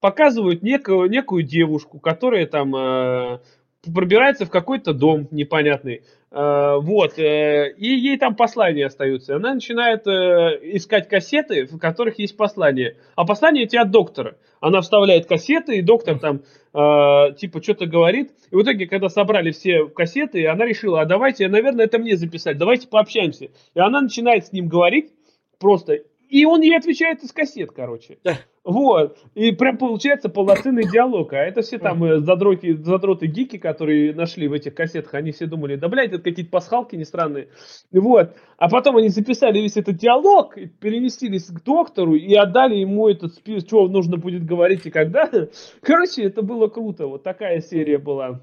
Показывают 0.00 0.62
некую, 0.62 1.10
некую 1.10 1.42
девушку, 1.42 1.98
которая 1.98 2.46
там 2.46 2.74
э, 2.74 3.40
пробирается 3.82 4.46
в 4.46 4.50
какой-то 4.50 4.92
дом 4.92 5.28
непонятный, 5.30 6.02
э, 6.30 6.74
вот, 6.80 7.18
э, 7.18 7.72
и 7.76 7.86
ей 7.86 8.18
там 8.18 8.34
послания 8.34 8.86
остаются. 8.86 9.36
Она 9.36 9.54
начинает 9.54 10.06
э, 10.06 10.58
искать 10.74 11.08
кассеты, 11.08 11.66
в 11.66 11.78
которых 11.78 12.18
есть 12.18 12.36
послания. 12.36 12.96
А 13.16 13.24
послания 13.24 13.64
эти 13.64 13.76
от 13.76 13.90
доктора. 13.90 14.36
Она 14.60 14.80
вставляет 14.80 15.26
кассеты, 15.26 15.78
и 15.78 15.82
доктор 15.82 16.18
там 16.18 16.40
типа 16.70 17.62
что-то 17.62 17.86
говорит. 17.86 18.30
И 18.50 18.54
в 18.54 18.62
итоге, 18.62 18.86
когда 18.86 19.08
собрали 19.08 19.50
все 19.52 19.86
кассеты, 19.86 20.46
она 20.46 20.64
решила, 20.64 21.00
а 21.00 21.06
давайте, 21.06 21.48
наверное, 21.48 21.86
это 21.86 21.98
мне 21.98 22.16
записать, 22.16 22.58
давайте 22.58 22.88
пообщаемся. 22.88 23.46
И 23.74 23.80
она 23.80 24.00
начинает 24.00 24.46
с 24.46 24.52
ним 24.52 24.68
говорить 24.68 25.10
просто, 25.58 26.00
и 26.28 26.44
он 26.44 26.60
ей 26.60 26.76
отвечает 26.76 27.22
из 27.22 27.32
кассет, 27.32 27.72
короче. 27.72 28.18
Вот. 28.64 29.18
И 29.34 29.52
прям 29.52 29.78
получается 29.78 30.28
полноценный 30.28 30.84
диалог. 30.84 31.32
А 31.32 31.38
это 31.38 31.62
все 31.62 31.78
там 31.78 32.04
э, 32.04 32.20
задроты, 32.20 32.76
задроты 32.76 33.26
гики, 33.26 33.56
которые 33.56 34.12
нашли 34.12 34.46
в 34.46 34.52
этих 34.52 34.74
кассетах, 34.74 35.14
они 35.14 35.32
все 35.32 35.46
думали, 35.46 35.76
да, 35.76 35.88
блядь, 35.88 36.12
это 36.12 36.22
какие-то 36.22 36.50
пасхалки 36.50 36.94
не 36.94 37.04
странные. 37.04 37.48
Вот. 37.92 38.36
А 38.58 38.68
потом 38.68 38.98
они 38.98 39.08
записали 39.08 39.58
весь 39.58 39.78
этот 39.78 39.96
диалог, 39.96 40.54
переместились 40.80 41.46
к 41.46 41.64
доктору 41.64 42.14
и 42.14 42.34
отдали 42.34 42.76
ему 42.76 43.08
этот 43.08 43.32
список, 43.32 43.66
что 43.66 43.88
нужно 43.88 44.18
будет 44.18 44.44
говорить 44.44 44.84
и 44.84 44.90
когда. 44.90 45.30
Короче, 45.80 46.24
это 46.24 46.42
было 46.42 46.68
круто. 46.68 47.06
Вот 47.06 47.22
такая 47.22 47.60
серия 47.60 47.96
была. 47.96 48.42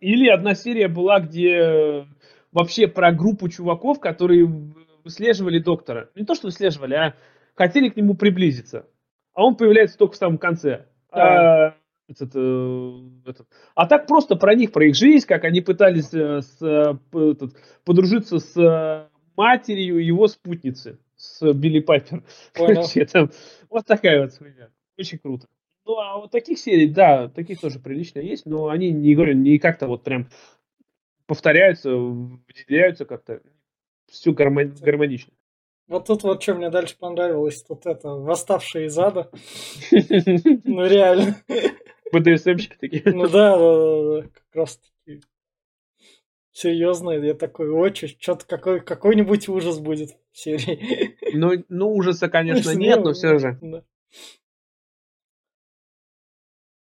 Или 0.00 0.28
одна 0.28 0.54
серия 0.54 0.88
была, 0.88 1.20
где 1.20 2.06
вообще 2.52 2.86
про 2.86 3.12
группу 3.12 3.48
чуваков, 3.48 4.00
которые 4.00 4.46
выслеживали 5.04 5.58
доктора. 5.58 6.10
Не 6.14 6.24
то, 6.24 6.34
что 6.34 6.48
выслеживали, 6.48 6.94
а 6.94 7.14
хотели 7.54 7.88
к 7.88 7.96
нему 7.96 8.14
приблизиться. 8.14 8.86
А 9.34 9.44
он 9.44 9.56
появляется 9.56 9.98
только 9.98 10.14
в 10.14 10.18
самом 10.18 10.38
конце. 10.38 10.86
А, 11.10 11.74
этот, 12.08 12.32
э, 12.34 12.92
этот. 13.26 13.46
а 13.74 13.86
так 13.86 14.06
просто 14.06 14.36
про 14.36 14.54
них, 14.54 14.72
про 14.72 14.86
их 14.86 14.94
жизнь, 14.94 15.26
как 15.26 15.44
они 15.44 15.60
пытались 15.60 16.12
э, 16.12 16.40
с, 16.42 16.98
этот, 17.12 17.56
подружиться 17.84 18.38
с 18.38 19.08
матерью 19.36 20.04
его 20.04 20.28
спутницы, 20.28 20.98
с 21.16 21.52
Билли 21.52 21.80
Пайпер. 21.80 22.22
Короче, 22.52 23.04
там, 23.12 23.30
вот 23.70 23.86
такая 23.86 24.22
вот 24.22 24.36
хуйня. 24.36 24.70
Очень 24.98 25.18
круто. 25.18 25.46
Ну, 25.84 25.98
а 25.98 26.18
вот 26.18 26.30
таких 26.30 26.58
серий, 26.58 26.88
да, 26.88 27.28
таких 27.28 27.60
тоже 27.60 27.80
прилично 27.80 28.20
есть, 28.20 28.46
но 28.46 28.68
они, 28.68 28.90
не 28.90 29.14
говорю, 29.14 29.34
не 29.34 29.58
как-то 29.58 29.86
вот 29.86 30.04
прям 30.04 30.28
повторяются, 31.26 31.94
выделяются 31.94 33.04
как-то 33.04 33.40
все 34.08 34.32
гармон... 34.32 34.74
гармонично. 34.80 35.32
Вот 35.88 36.06
тут 36.06 36.22
вот 36.22 36.42
что 36.42 36.54
мне 36.54 36.70
дальше 36.70 36.96
понравилось, 36.98 37.62
тут 37.62 37.86
это, 37.86 38.10
восставшие 38.10 38.86
из 38.86 38.98
ада. 38.98 39.30
Ну 40.64 40.86
реально. 40.86 41.36
БДСМщики 42.12 42.76
такие. 42.78 43.02
Ну 43.06 43.28
да, 43.28 43.58
да, 43.58 44.02
да, 44.02 44.28
как 44.28 44.54
раз 44.54 44.78
таки. 44.78 45.22
Серьезно, 46.52 47.10
я 47.10 47.34
такой, 47.34 47.70
очень, 47.70 48.08
что-то 48.18 48.46
какой, 48.46 48.80
какой-нибудь 48.80 49.48
ужас 49.48 49.78
будет 49.78 50.16
в 50.32 50.38
серии. 50.38 51.16
Ну, 51.34 51.64
ну 51.68 51.94
ужаса, 51.94 52.28
конечно, 52.28 52.72
нет, 52.72 53.02
но 53.02 53.14
все 53.14 53.38
же. 53.38 53.58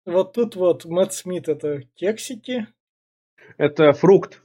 Вот 0.06 0.34
тут 0.34 0.56
вот 0.56 0.86
Мэтт 0.86 1.14
Смит 1.14 1.50
это 1.50 1.82
кексики. 1.96 2.68
Это 3.58 3.92
фрукт. 3.94 4.42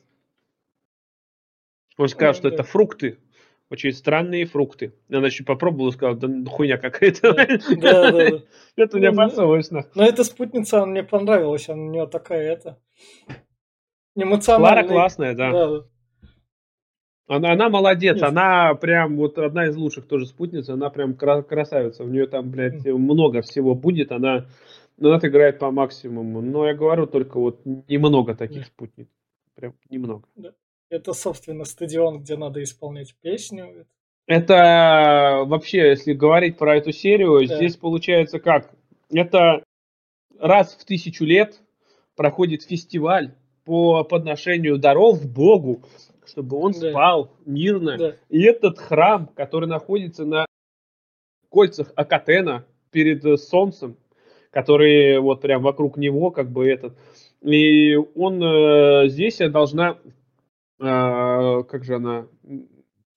Он 2.01 2.09
сказал, 2.09 2.35
что 2.35 2.49
это 2.49 2.63
фрукты. 2.63 3.19
Очень 3.69 3.93
странные 3.93 4.47
фрукты. 4.47 4.95
Она 5.11 5.27
еще 5.27 5.45
попробовала 5.45 5.91
и 5.91 5.93
сказала, 5.93 6.17
да 6.17 6.51
хуйня 6.51 6.79
какая-то. 6.79 7.35
Да, 7.77 8.11
да, 8.11 8.31
да. 8.31 8.43
Это 8.77 9.13
подсовывается. 9.13 9.75
Ну, 9.75 9.83
но 9.95 10.05
эта 10.07 10.25
спутница, 10.25 10.87
мне 10.87 11.05
понравилась. 11.05 11.69
Она 11.69 11.83
у 11.83 11.91
нее 11.91 12.07
такая, 12.07 12.51
это... 12.51 12.79
Эмоциональная. 14.17 14.83
Клара 14.83 14.89
классная, 14.89 15.35
да. 15.35 15.83
Она, 17.29 17.53
она 17.53 17.69
молодец, 17.69 18.17
Нет. 18.17 18.25
она 18.25 18.75
прям 18.75 19.17
вот 19.17 19.39
одна 19.39 19.67
из 19.67 19.77
лучших 19.77 20.09
тоже 20.09 20.27
спутниц, 20.27 20.69
она 20.69 20.91
прям 20.91 21.15
красавица. 21.15 22.03
У 22.03 22.09
нее 22.09 22.27
там, 22.27 22.51
блядь, 22.51 22.85
много 22.87 23.43
всего 23.43 23.77
будет, 23.77 24.11
она, 24.11 24.47
она 25.01 25.19
играет 25.23 25.61
по 25.61 25.71
максимуму. 25.71 26.41
Но 26.41 26.67
я 26.67 26.75
говорю 26.75 27.07
только 27.07 27.39
вот 27.39 27.61
немного 27.65 28.35
таких 28.35 28.67
спутниц. 28.67 29.07
Прям 29.55 29.75
немного. 29.91 30.25
Да. 30.35 30.55
Это, 30.91 31.13
собственно, 31.13 31.65
стадион, 31.65 32.21
где 32.21 32.37
надо 32.37 32.63
исполнять 32.63 33.15
песню. 33.23 33.87
Это 34.27 35.45
вообще, 35.47 35.89
если 35.91 36.13
говорить 36.13 36.59
про 36.59 36.77
эту 36.77 36.93
серию, 36.93 37.47
да. 37.47 37.57
здесь 37.57 37.77
получается 37.77 38.41
как? 38.41 38.73
Это 39.13 39.63
раз 40.39 40.75
в 40.75 40.85
тысячу 40.85 41.25
лет 41.25 41.61
проходит 42.17 42.65
фестиваль 42.65 43.35
по 43.65 44.03
подношению 44.03 44.79
даров 44.79 45.25
Богу, 45.25 45.83
чтобы 46.27 46.57
он 46.57 46.73
да. 46.73 46.91
спал 46.91 47.33
мирно. 47.47 47.97
Да. 47.97 48.17
И 48.29 48.43
этот 48.43 48.79
храм, 48.79 49.29
который 49.37 49.69
находится 49.69 50.25
на 50.25 50.45
кольцах 51.51 51.93
Акатена 51.95 52.65
перед 52.91 53.41
солнцем, 53.41 53.97
который 54.51 55.21
вот 55.21 55.41
прям 55.41 55.63
вокруг 55.63 55.97
него, 55.97 56.33
как 56.33 56.51
бы 56.51 56.69
этот, 56.69 56.97
и 57.43 57.97
он 57.97 58.43
э, 58.43 59.09
здесь 59.09 59.39
должна 59.39 59.99
а, 60.81 61.63
как 61.65 61.85
же 61.85 61.97
она, 61.97 62.27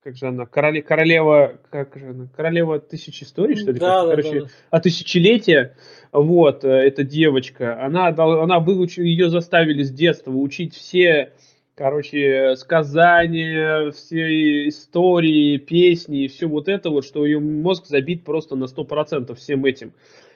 как 0.03 0.17
же 0.17 0.27
она, 0.27 0.45
короле, 0.45 0.81
королева, 0.81 1.59
как 1.69 1.97
же 1.97 2.09
она, 2.09 2.27
королева 2.35 2.79
тысячи 2.79 3.23
историй, 3.23 3.55
что 3.55 3.71
ли? 3.71 3.79
Да, 3.79 4.03
да, 4.03 4.09
короче, 4.09 4.39
да, 4.41 4.45
да. 4.45 4.51
А 4.69 4.79
тысячелетия, 4.81 5.77
вот, 6.11 6.65
э, 6.65 6.67
эта 6.67 7.03
девочка, 7.03 7.81
она, 7.81 8.07
она 8.07 8.59
выучила, 8.59 9.05
ее 9.05 9.29
заставили 9.29 9.81
с 9.83 9.91
детства 9.91 10.31
учить 10.31 10.75
все, 10.75 11.31
короче, 11.75 12.55
сказания, 12.57 13.91
все 13.91 14.67
истории, 14.67 15.57
песни 15.57 16.25
и 16.25 16.27
все 16.27 16.47
вот 16.47 16.67
это 16.67 16.89
вот, 16.89 17.05
что 17.05 17.25
ее 17.25 17.39
мозг 17.39 17.85
забит 17.85 18.25
просто 18.25 18.57
на 18.57 18.67
сто 18.67 18.83
процентов 18.83 19.39
всем 19.39 19.63
этим. 19.63 19.93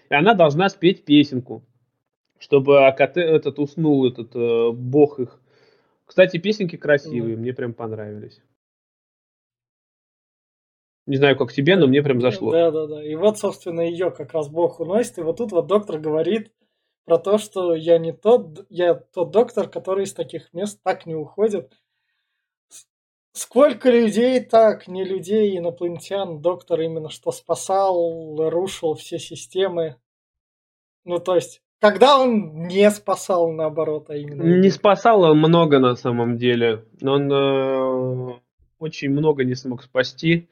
И 0.10 0.14
она 0.14 0.34
должна 0.34 0.70
спеть 0.70 1.04
песенку, 1.04 1.62
чтобы 2.40 2.76
этот 2.78 3.60
уснул, 3.60 4.08
этот 4.08 4.34
э, 4.34 4.72
бог 4.72 5.20
их. 5.20 5.42
Кстати, 6.08 6.38
песенки 6.38 6.78
красивые, 6.78 7.36
mm. 7.36 7.40
мне 7.40 7.54
прям 7.54 7.74
понравились. 7.74 8.42
Не 11.06 11.18
знаю, 11.18 11.38
как 11.38 11.54
тебе, 11.54 11.76
но 11.76 11.88
мне 11.88 12.02
прям 12.02 12.22
зашло. 12.22 12.52
Да, 12.52 12.72
да, 12.72 12.88
да. 12.88 13.04
И 13.06 13.16
вот, 13.16 13.38
собственно, 13.38 13.82
ее 13.82 14.10
как 14.12 14.34
раз 14.34 14.50
Бог 14.50 14.80
уносит. 14.80 15.18
И 15.18 15.22
вот 15.22 15.38
тут 15.38 15.52
вот 15.52 15.68
доктор 15.68 16.00
говорит 16.00 16.52
про 17.06 17.18
то, 17.18 17.38
что 17.38 17.76
я 17.76 17.98
не 17.98 18.14
тот, 18.14 18.66
я 18.70 18.96
тот 18.96 19.32
доктор, 19.32 19.70
который 19.70 20.06
из 20.06 20.14
таких 20.14 20.52
мест 20.54 20.80
так 20.82 21.06
не 21.06 21.16
уходит. 21.16 21.74
Сколько 23.34 23.90
людей 23.90 24.40
так, 24.42 24.88
не 24.88 25.04
людей, 25.04 25.58
инопланетян, 25.58 26.42
доктор 26.42 26.82
именно 26.82 27.10
что 27.10 27.32
спасал, 27.32 28.50
рушил 28.50 28.96
все 28.96 29.20
системы. 29.20 29.98
Ну, 31.04 31.20
то 31.20 31.36
есть, 31.36 31.62
когда 31.80 32.20
он 32.20 32.68
не 32.68 32.90
спасал, 32.90 33.52
наоборот, 33.52 34.10
а 34.10 34.16
именно... 34.16 34.44
Не 34.44 34.70
спасал 34.70 35.22
он 35.22 35.38
много 35.38 35.80
на 35.80 35.96
самом 35.96 36.38
деле. 36.38 36.86
Он 37.02 37.32
э, 37.32 38.40
очень 38.80 39.10
много 39.12 39.44
не 39.44 39.56
смог 39.56 39.84
спасти. 39.84 40.50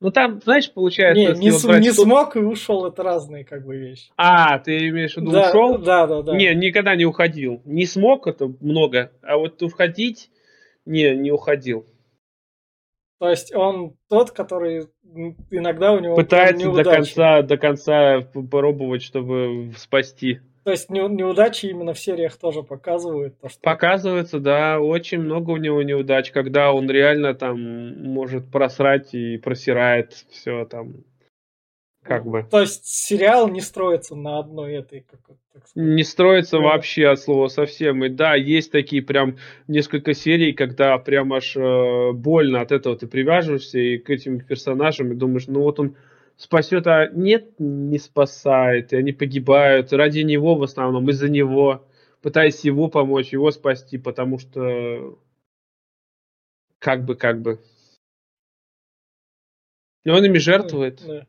Ну 0.00 0.10
там, 0.10 0.40
знаешь, 0.42 0.72
получается... 0.72 1.34
Не, 1.34 1.38
не, 1.38 1.52
с, 1.52 1.64
не 1.64 1.92
смог 1.92 2.36
и 2.36 2.38
ушел, 2.38 2.86
это 2.86 3.02
разные 3.02 3.44
как 3.44 3.66
бы 3.66 3.76
вещи. 3.76 4.10
А, 4.16 4.58
ты 4.58 4.88
имеешь 4.88 5.14
в 5.14 5.18
виду 5.18 5.32
да, 5.32 5.50
ушел? 5.50 5.78
Да, 5.78 6.06
да, 6.06 6.22
да. 6.22 6.36
Не, 6.36 6.54
никогда 6.54 6.94
не 6.96 7.04
уходил. 7.04 7.60
Не 7.64 7.84
смог, 7.84 8.26
это 8.26 8.50
много, 8.60 9.12
а 9.22 9.36
вот 9.36 9.62
уходить, 9.62 10.30
не, 10.86 11.14
не 11.16 11.30
уходил. 11.30 11.86
То 13.18 13.28
есть 13.28 13.54
он 13.54 13.96
тот, 14.08 14.30
который 14.30 14.86
иногда 15.50 15.92
у 15.92 16.00
него 16.00 16.16
пытается 16.16 16.72
до 16.72 16.84
конца, 16.84 17.42
до 17.42 17.58
конца 17.58 18.20
попробовать, 18.20 19.02
чтобы 19.02 19.72
спасти. 19.76 20.40
То 20.70 20.74
есть 20.74 20.88
не, 20.88 21.00
неудачи 21.00 21.66
именно 21.66 21.94
в 21.94 21.98
сериях 21.98 22.36
тоже 22.36 22.62
показывают. 22.62 23.36
То, 23.40 23.48
что... 23.48 23.58
Показывается, 23.60 24.38
да, 24.38 24.78
очень 24.78 25.18
много 25.18 25.50
у 25.50 25.56
него 25.56 25.82
неудач, 25.82 26.30
когда 26.30 26.72
он 26.72 26.88
реально 26.88 27.34
там 27.34 28.00
может 28.04 28.48
просрать 28.52 29.12
и 29.12 29.36
просирает 29.38 30.12
все 30.30 30.64
там. 30.66 31.02
Как 32.04 32.24
бы. 32.24 32.46
То 32.48 32.60
есть 32.60 32.86
сериал 32.86 33.48
не 33.48 33.60
строится 33.60 34.14
на 34.14 34.38
одной 34.38 34.74
этой, 34.74 35.00
как, 35.00 35.18
так 35.52 35.66
сказать. 35.66 35.72
Не 35.74 36.04
строится 36.04 36.58
да. 36.58 36.62
вообще 36.62 37.08
от 37.08 37.18
слова 37.18 37.48
совсем. 37.48 38.04
И 38.04 38.08
да, 38.08 38.36
есть 38.36 38.70
такие 38.70 39.02
прям 39.02 39.38
несколько 39.66 40.14
серий, 40.14 40.52
когда 40.52 40.96
прям 40.98 41.32
аж 41.32 41.56
э, 41.56 42.12
больно 42.12 42.60
от 42.60 42.70
этого 42.70 42.96
ты 42.96 43.08
привяжешься 43.08 43.80
и 43.80 43.98
к 43.98 44.08
этим 44.08 44.38
персонажам 44.38 45.10
и 45.10 45.16
думаешь, 45.16 45.48
ну 45.48 45.62
вот 45.62 45.80
он 45.80 45.96
спасет, 46.40 46.86
а 46.86 47.06
нет, 47.08 47.54
не 47.58 47.98
спасает, 47.98 48.94
и 48.94 48.96
они 48.96 49.12
погибают 49.12 49.92
ради 49.92 50.20
него 50.20 50.54
в 50.54 50.62
основном, 50.62 51.10
из-за 51.10 51.28
него, 51.28 51.86
пытаясь 52.22 52.64
его 52.64 52.88
помочь, 52.88 53.32
его 53.32 53.50
спасти, 53.50 53.98
потому 53.98 54.38
что 54.38 55.18
как 56.78 57.04
бы, 57.04 57.14
как 57.14 57.42
бы. 57.42 57.62
И 60.04 60.08
он 60.08 60.24
ими 60.24 60.38
жертвует, 60.38 61.04
да. 61.06 61.26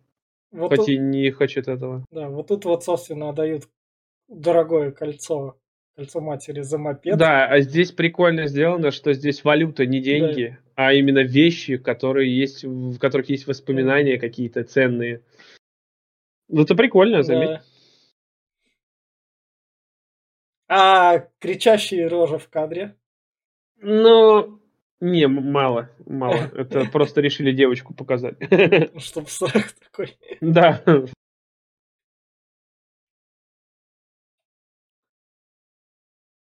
вот 0.51 0.70
хоть 0.70 0.78
тут, 0.78 0.88
и 0.88 0.97
не 0.97 1.30
хочет 1.32 1.68
этого. 1.68 2.05
Да, 2.09 2.30
вот 2.30 2.47
тут 2.47 2.64
вот, 2.64 2.86
собственно, 2.86 3.34
дают 3.34 3.68
дорогое 4.30 4.91
кольцо 4.91 5.57
кольцо 5.96 6.22
матери 6.22 6.62
за 6.62 6.78
мопед. 6.78 7.18
Да, 7.18 7.46
а 7.46 7.60
здесь 7.62 7.92
прикольно 7.92 8.48
сделано, 8.48 8.92
что 8.92 9.14
здесь 9.14 9.44
валюта 9.44 9.86
не 9.86 10.00
деньги, 10.02 10.58
да. 10.76 10.86
а 10.86 10.94
именно 10.94 11.24
вещи, 11.24 11.78
которые 11.78 12.36
есть, 12.36 12.64
в 12.64 12.98
которых 12.98 13.30
есть 13.30 13.48
воспоминания 13.48 14.16
да. 14.16 14.20
какие-то 14.20 14.64
ценные. 14.64 15.22
Ну, 16.48 16.64
это 16.64 16.76
прикольно, 16.76 17.24
заметь. 17.24 17.50
Да. 17.50 17.64
А 20.74 21.28
кричащие 21.39 22.08
рожи 22.08 22.38
в 22.38 22.48
кадре? 22.50 22.96
Ну, 23.82 24.62
не, 25.02 25.28
мало, 25.28 25.89
мало. 26.06 26.50
Это 26.56 26.86
просто 26.86 27.20
решили 27.22 27.52
девочку 27.52 27.94
показать. 27.94 28.38
Чтобы 28.98 29.28
срак 29.28 29.74
такой. 29.92 30.16
Да. 30.39 30.82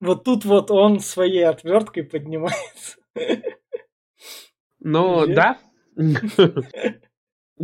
Вот 0.01 0.25
тут 0.25 0.45
вот 0.45 0.71
он 0.71 1.01
своей 1.01 1.47
отверткой 1.47 2.05
поднимается. 2.05 2.99
Ну, 4.81 5.27
да. 5.27 5.59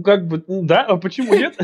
Как 0.04 0.26
бы, 0.26 0.42
ну 0.48 0.64
да, 0.64 0.86
а 0.86 0.96
почему 0.96 1.34
нет? 1.34 1.56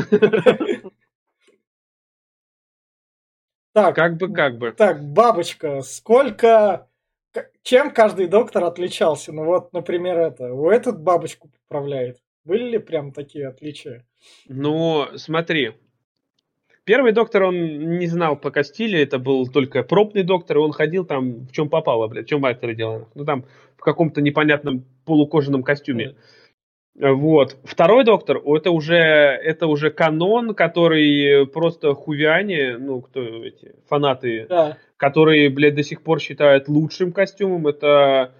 Так, 3.73 3.95
как 3.95 4.17
бы, 4.17 4.33
как 4.33 4.57
бы. 4.57 4.71
Так, 4.71 5.03
бабочка, 5.03 5.81
сколько... 5.81 6.87
Чем 7.61 7.91
каждый 7.91 8.27
доктор 8.27 8.63
отличался? 8.63 9.31
Ну 9.31 9.45
вот, 9.45 9.71
например, 9.73 10.19
это. 10.19 10.51
У 10.53 10.69
этот 10.69 11.01
бабочку 11.01 11.49
поправляет. 11.49 12.17
Были 12.43 12.71
ли 12.71 12.77
прям 12.79 13.11
такие 13.11 13.47
отличия? 13.47 14.05
Ну, 14.47 15.07
смотри. 15.15 15.75
Первый 16.89 17.11
доктор, 17.11 17.43
он 17.43 17.99
не 17.99 18.07
знал 18.07 18.35
по 18.35 18.49
Кастиле, 18.49 19.03
это 19.03 19.19
был 19.19 19.45
только 19.45 19.83
пробный 19.83 20.23
доктор, 20.23 20.57
и 20.57 20.59
он 20.59 20.71
ходил 20.71 21.05
там, 21.05 21.45
в 21.45 21.51
чем 21.51 21.69
попало, 21.69 22.07
блядь, 22.07 22.25
в 22.25 22.29
чем 22.29 22.41
мастер 22.41 22.73
делал. 22.73 23.09
Ну, 23.13 23.25
там, 23.25 23.45
в 23.77 23.81
каком-то 23.81 24.21
непонятном 24.21 24.83
полукожаном 25.05 25.61
костюме. 25.61 26.15
Mm. 26.97 27.13
Вот. 27.13 27.57
Второй 27.63 28.05
доктор, 28.05 28.37
это 28.43 28.71
уже, 28.71 28.95
это 28.95 29.67
уже 29.67 29.91
канон, 29.91 30.55
который 30.55 31.45
просто 31.45 31.93
хувиане, 31.93 32.79
ну, 32.79 33.01
кто 33.01 33.21
эти, 33.21 33.75
фанаты, 33.87 34.47
да. 34.49 34.77
которые, 34.97 35.51
блядь, 35.51 35.75
до 35.75 35.83
сих 35.83 36.01
пор 36.01 36.19
считают 36.19 36.67
лучшим 36.67 37.11
костюмом. 37.11 37.67
Это 37.67 38.33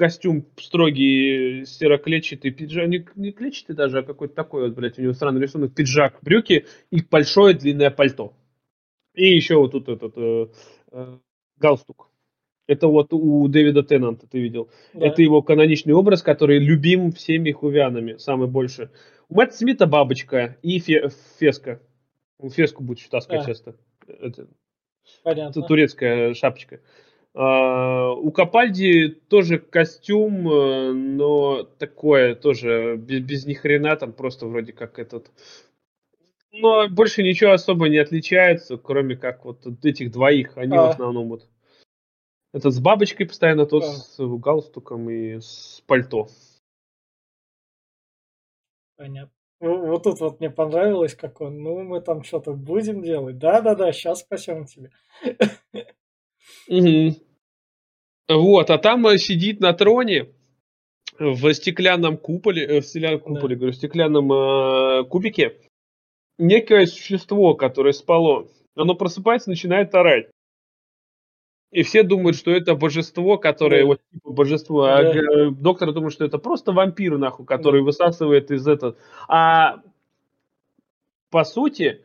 костюм 0.00 0.46
строгий, 0.56 1.66
сероклетчатый 1.66 2.50
пиджак, 2.52 2.88
не, 2.88 3.06
не 3.16 3.32
клетчатый 3.32 3.76
даже, 3.76 3.98
а 3.98 4.02
какой-то 4.02 4.34
такой 4.34 4.62
вот, 4.62 4.74
блядь, 4.74 4.98
у 4.98 5.02
него 5.02 5.12
странный 5.12 5.42
рисунок, 5.42 5.74
пиджак, 5.74 6.16
брюки 6.22 6.64
и 6.90 7.02
большое 7.02 7.54
длинное 7.54 7.90
пальто. 7.90 8.32
И 9.14 9.26
еще 9.26 9.56
вот 9.56 9.72
тут 9.72 9.90
этот 9.90 10.14
э, 10.16 10.46
э, 10.92 11.18
галстук. 11.58 12.08
Это 12.66 12.86
вот 12.86 13.12
у 13.12 13.46
Дэвида 13.46 13.82
Теннанта 13.82 14.26
ты 14.26 14.40
видел. 14.40 14.70
Да. 14.94 15.08
Это 15.08 15.20
его 15.20 15.42
каноничный 15.42 15.92
образ, 15.92 16.22
который 16.22 16.58
любим 16.58 17.12
всеми 17.12 17.50
хувянами, 17.50 18.16
самый 18.16 18.48
больше. 18.48 18.90
У 19.28 19.34
Мэтта 19.34 19.54
Смита 19.54 19.86
бабочка 19.86 20.56
и 20.62 20.78
фе- 20.78 21.12
феска. 21.38 21.82
Феску 22.42 22.82
будет 22.82 23.06
таскать 23.10 23.40
да. 23.40 23.46
часто. 23.46 23.76
Это, 24.08 24.48
Понятно. 25.22 25.50
это 25.50 25.68
турецкая 25.68 26.32
шапочка. 26.32 26.76
Uh, 26.76 27.09
у 27.32 28.32
Капальди 28.32 29.08
тоже 29.08 29.58
костюм, 29.58 30.48
э, 30.48 30.92
но 30.92 31.62
такое 31.62 32.34
тоже 32.34 32.96
без, 32.96 33.20
без 33.20 33.46
ни 33.46 33.54
хрена, 33.54 33.94
там 33.96 34.12
просто 34.12 34.46
вроде 34.46 34.72
как 34.72 34.98
этот. 34.98 35.30
Но 36.52 36.88
больше 36.88 37.22
ничего 37.22 37.52
особо 37.52 37.88
не 37.88 37.98
отличается, 37.98 38.76
кроме 38.76 39.16
как 39.16 39.44
вот 39.44 39.64
этих 39.84 40.10
двоих. 40.10 40.58
Они 40.58 40.76
а. 40.76 40.86
в 40.86 40.88
основном 40.90 41.28
вот 41.28 41.46
это 42.52 42.70
с 42.70 42.80
бабочкой 42.80 43.26
постоянно, 43.26 43.64
тот 43.64 43.82
да. 43.82 43.92
с 43.92 44.18
галстуком 44.18 45.08
и 45.08 45.40
с 45.40 45.82
пальто. 45.86 46.28
Понятно. 48.96 49.32
Вот 49.60 50.02
тут 50.02 50.20
вот 50.20 50.40
мне 50.40 50.50
понравилось, 50.50 51.14
как 51.14 51.40
он, 51.40 51.62
ну, 51.62 51.82
мы 51.82 52.00
там 52.00 52.24
что-то 52.24 52.54
будем 52.54 53.02
делать. 53.02 53.38
Да-да-да, 53.38 53.92
сейчас 53.92 54.20
спасем 54.20 54.64
тебя. 54.64 54.90
Угу. 56.70 57.16
Вот, 58.28 58.70
а 58.70 58.78
там 58.78 59.06
э, 59.08 59.18
сидит 59.18 59.60
на 59.60 59.72
троне 59.72 60.28
в 61.18 61.52
стеклянном 61.52 62.16
куполе, 62.16 62.64
э, 62.64 62.80
в 62.80 62.86
стеклянном 62.86 63.20
куполе, 63.20 63.56
да. 63.56 63.58
говорю, 63.58 63.72
в 63.72 63.76
стеклянном 63.76 64.32
э, 64.32 65.04
кубике 65.04 65.56
некое 66.38 66.86
существо, 66.86 67.54
которое 67.54 67.92
спало. 67.92 68.46
Оно 68.76 68.94
просыпается, 68.94 69.50
начинает 69.50 69.92
орать. 69.96 70.30
И 71.72 71.82
все 71.82 72.04
думают, 72.04 72.36
что 72.36 72.52
это 72.52 72.76
божество, 72.76 73.36
которое 73.36 73.80
да. 73.80 73.86
вот 73.86 74.00
типа 74.12 74.30
божество, 74.30 74.84
а 74.84 75.02
да. 75.02 75.10
а 75.10 75.50
доктор 75.50 75.92
думает, 75.92 76.12
что 76.12 76.24
это 76.24 76.38
просто 76.38 76.70
вампир, 76.70 77.18
нахуй, 77.18 77.46
который 77.46 77.80
да. 77.80 77.86
высасывает 77.86 78.52
из 78.52 78.66
этого. 78.68 78.96
А 79.28 79.82
по 81.30 81.42
сути, 81.42 82.00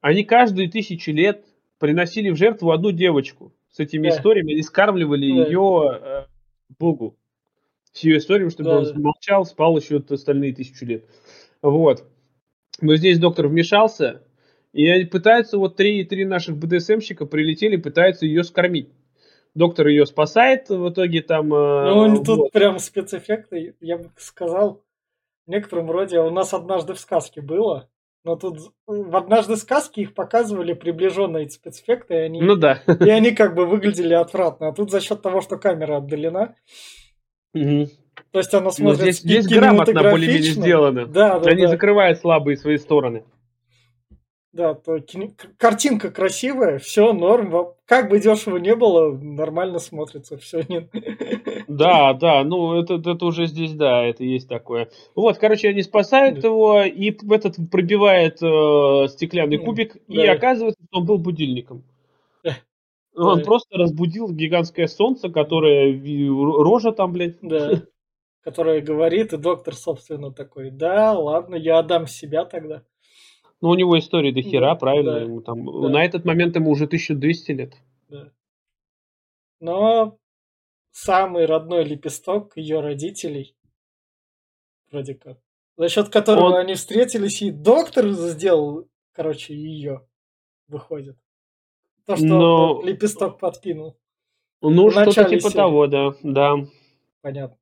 они 0.00 0.24
каждые 0.24 0.70
тысячи 0.70 1.10
лет 1.10 1.44
приносили 1.78 2.30
в 2.30 2.36
жертву 2.36 2.72
одну 2.72 2.92
девочку 2.92 3.52
с 3.76 3.80
этими 3.80 4.08
да. 4.08 4.16
историями, 4.16 4.52
и 4.52 4.62
скармливали 4.62 5.30
да. 5.36 5.46
ее 5.46 6.00
э, 6.02 6.24
Богу. 6.78 7.18
С 7.92 8.02
ее 8.04 8.16
историями, 8.16 8.48
чтобы 8.48 8.70
да, 8.70 8.78
он 8.78 8.84
да. 8.84 8.98
молчал, 8.98 9.44
спал 9.44 9.76
еще 9.76 10.02
остальные 10.08 10.54
тысячу 10.54 10.86
лет. 10.86 11.04
Вот. 11.60 12.04
Но 12.80 12.96
здесь 12.96 13.18
доктор 13.18 13.48
вмешался, 13.48 14.22
и 14.72 15.04
пытаются, 15.04 15.58
вот 15.58 15.76
три, 15.76 16.04
три 16.04 16.24
наших 16.24 16.56
БДСМщика 16.56 17.26
прилетели, 17.26 17.76
пытаются 17.76 18.24
ее 18.24 18.44
скормить 18.44 18.88
доктор 19.54 19.88
ее 19.88 20.04
спасает 20.04 20.68
в 20.68 20.90
итоге 20.90 21.22
там. 21.22 21.52
Э, 21.52 21.94
ну, 21.94 22.16
вот. 22.16 22.26
тут 22.26 22.52
прям 22.52 22.78
спецэффекты, 22.78 23.74
я 23.80 23.96
бы 23.96 24.10
сказал, 24.18 24.84
в 25.46 25.50
некотором 25.50 25.90
роде 25.90 26.20
у 26.20 26.30
нас 26.30 26.52
однажды 26.52 26.92
в 26.92 27.00
сказке 27.00 27.40
было, 27.40 27.88
но 28.26 28.34
тут 28.34 28.72
в 28.88 29.16
однажды 29.16 29.56
сказке 29.56 30.02
их 30.02 30.12
показывали 30.12 30.72
приближенные 30.72 31.48
спецэффекты, 31.48 32.14
и 32.14 32.18
они, 32.18 32.42
ну 32.42 32.56
да. 32.56 32.82
и 32.88 33.08
они 33.08 33.30
как 33.30 33.54
бы 33.54 33.66
выглядели 33.66 34.14
отвратно. 34.14 34.66
А 34.68 34.72
тут 34.72 34.90
за 34.90 35.00
счет 35.00 35.22
того, 35.22 35.40
что 35.40 35.58
камера 35.58 35.98
отдалена, 35.98 36.56
угу. 37.54 37.86
то 38.32 38.38
есть 38.40 38.52
она 38.52 38.72
смотрит 38.72 39.14
здесь, 39.14 39.20
здесь 39.20 39.46
грамотно 39.46 40.02
более-менее 40.02 40.50
сделано. 40.50 41.06
Да, 41.06 41.38
да, 41.38 41.50
они 41.50 41.62
да. 41.62 41.68
закрывают 41.68 42.18
слабые 42.18 42.56
свои 42.56 42.78
стороны. 42.78 43.22
Да, 44.56 44.72
то 44.72 44.98
картинка 45.58 46.10
красивая, 46.10 46.78
все 46.78 47.12
норм. 47.12 47.74
Как 47.84 48.08
бы 48.08 48.18
дешево 48.18 48.56
не 48.56 48.74
было, 48.74 49.12
нормально 49.12 49.78
смотрится, 49.78 50.38
все 50.38 50.62
нет. 50.66 50.90
Да, 51.68 52.14
да, 52.14 52.42
ну 52.42 52.80
это, 52.80 52.94
это 52.94 53.26
уже 53.26 53.46
здесь, 53.48 53.74
да, 53.74 54.02
это 54.02 54.24
есть 54.24 54.48
такое. 54.48 54.88
Вот, 55.14 55.36
короче, 55.36 55.68
они 55.68 55.82
спасают 55.82 56.40
да. 56.40 56.48
его, 56.48 56.82
и 56.84 57.14
этот 57.30 57.56
пробивает 57.70 58.38
э, 58.40 59.08
стеклянный 59.08 59.58
кубик, 59.58 59.98
да. 60.08 60.24
и 60.24 60.26
оказывается, 60.26 60.82
что 60.88 61.00
он 61.00 61.06
был 61.06 61.18
будильником. 61.18 61.84
Он 63.14 63.38
да. 63.38 63.44
просто 63.44 63.76
разбудил 63.76 64.30
гигантское 64.30 64.86
солнце, 64.86 65.28
которое 65.28 66.00
рожа 66.62 66.92
там, 66.92 67.12
блядь. 67.12 67.36
Да. 67.42 67.82
Которое 68.42 68.80
говорит, 68.80 69.32
и 69.32 69.36
доктор, 69.36 69.74
собственно, 69.74 70.32
такой, 70.32 70.70
да, 70.70 71.12
ладно, 71.12 71.56
я 71.56 71.78
отдам 71.78 72.06
себя 72.06 72.44
тогда. 72.44 72.84
Ну, 73.66 73.72
у 73.72 73.74
него 73.74 73.98
история 73.98 74.30
до 74.30 74.42
хера, 74.42 74.74
да, 74.74 74.74
правильно? 74.76 75.12
Да, 75.14 75.20
ему 75.22 75.40
там, 75.40 75.64
да. 75.64 75.88
На 75.88 76.04
этот 76.04 76.24
момент 76.24 76.54
ему 76.54 76.70
уже 76.70 76.84
1200 76.84 77.50
лет. 77.50 77.74
Да. 78.08 78.30
Но 79.58 80.18
самый 80.92 81.46
родной 81.46 81.82
лепесток 81.82 82.56
ее 82.56 82.78
родителей, 82.78 83.56
вроде 84.92 85.16
как, 85.16 85.38
за 85.76 85.88
счет 85.88 86.10
которого 86.10 86.50
Он... 86.50 86.54
они 86.58 86.74
встретились, 86.74 87.42
и 87.42 87.50
доктор 87.50 88.08
сделал, 88.10 88.86
короче, 89.10 89.52
ее, 89.52 90.06
выходит. 90.68 91.16
То, 92.04 92.14
что 92.14 92.24
Но... 92.24 92.82
лепесток 92.84 93.40
подкинул. 93.40 93.96
Ну, 94.62 94.90
что-то 94.92 95.24
типа 95.24 95.50
серии. 95.50 95.56
того, 95.56 95.88
да, 95.88 96.14
да. 96.22 96.54
Понятно. 97.20 97.58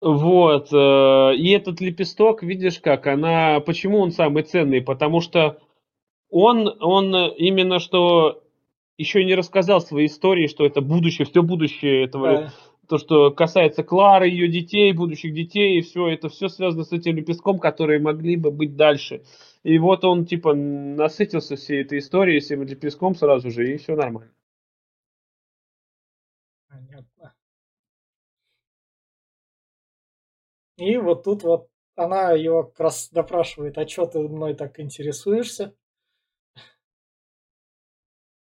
Вот, 0.00 0.72
э, 0.72 1.34
и 1.36 1.50
этот 1.50 1.80
лепесток, 1.80 2.42
видишь 2.42 2.78
как, 2.78 3.06
она, 3.08 3.58
почему 3.60 3.98
он 3.98 4.12
самый 4.12 4.44
ценный? 4.44 4.80
Потому 4.80 5.20
что 5.20 5.58
он, 6.30 6.72
он 6.80 7.14
именно 7.36 7.80
что 7.80 8.42
еще 8.96 9.24
не 9.24 9.34
рассказал 9.34 9.80
свои 9.80 10.06
истории, 10.06 10.46
что 10.46 10.66
это 10.66 10.80
будущее, 10.80 11.26
все 11.26 11.42
будущее 11.42 12.04
этого, 12.04 12.26
да. 12.26 12.52
то, 12.88 12.98
что 12.98 13.30
касается 13.30 13.82
Клары, 13.82 14.28
ее 14.28 14.48
детей, 14.48 14.92
будущих 14.92 15.32
детей, 15.32 15.78
и 15.78 15.82
все, 15.82 16.08
это 16.08 16.28
все 16.28 16.48
связано 16.48 16.84
с 16.84 16.92
этим 16.92 17.16
лепестком, 17.16 17.58
которые 17.58 18.00
могли 18.00 18.36
бы 18.36 18.50
быть 18.50 18.76
дальше. 18.76 19.22
И 19.64 19.78
вот 19.78 20.04
он, 20.04 20.26
типа, 20.26 20.54
насытился 20.54 21.56
всей 21.56 21.82
этой 21.82 21.98
историей, 21.98 22.40
всем 22.40 22.62
лепестком 22.62 23.14
сразу 23.14 23.50
же, 23.50 23.72
и 23.72 23.78
все 23.78 23.96
нормально. 23.96 24.30
И 30.78 30.96
вот 30.96 31.24
тут 31.24 31.42
вот 31.42 31.68
она 31.96 32.30
его 32.32 32.62
как 32.64 32.80
раз 32.80 33.10
допрашивает, 33.10 33.76
а 33.76 33.86
что 33.86 34.06
ты 34.06 34.20
мной 34.20 34.54
так 34.54 34.78
интересуешься? 34.78 35.74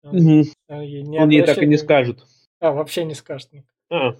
Угу. 0.02 0.16
Не 0.16 1.18
Он 1.20 1.28
ей 1.28 1.44
так 1.44 1.58
и 1.58 1.66
не 1.66 1.76
скажет. 1.76 2.24
А, 2.60 2.72
вообще 2.72 3.04
не 3.04 3.14
скажет. 3.14 3.50
А. 3.90 4.16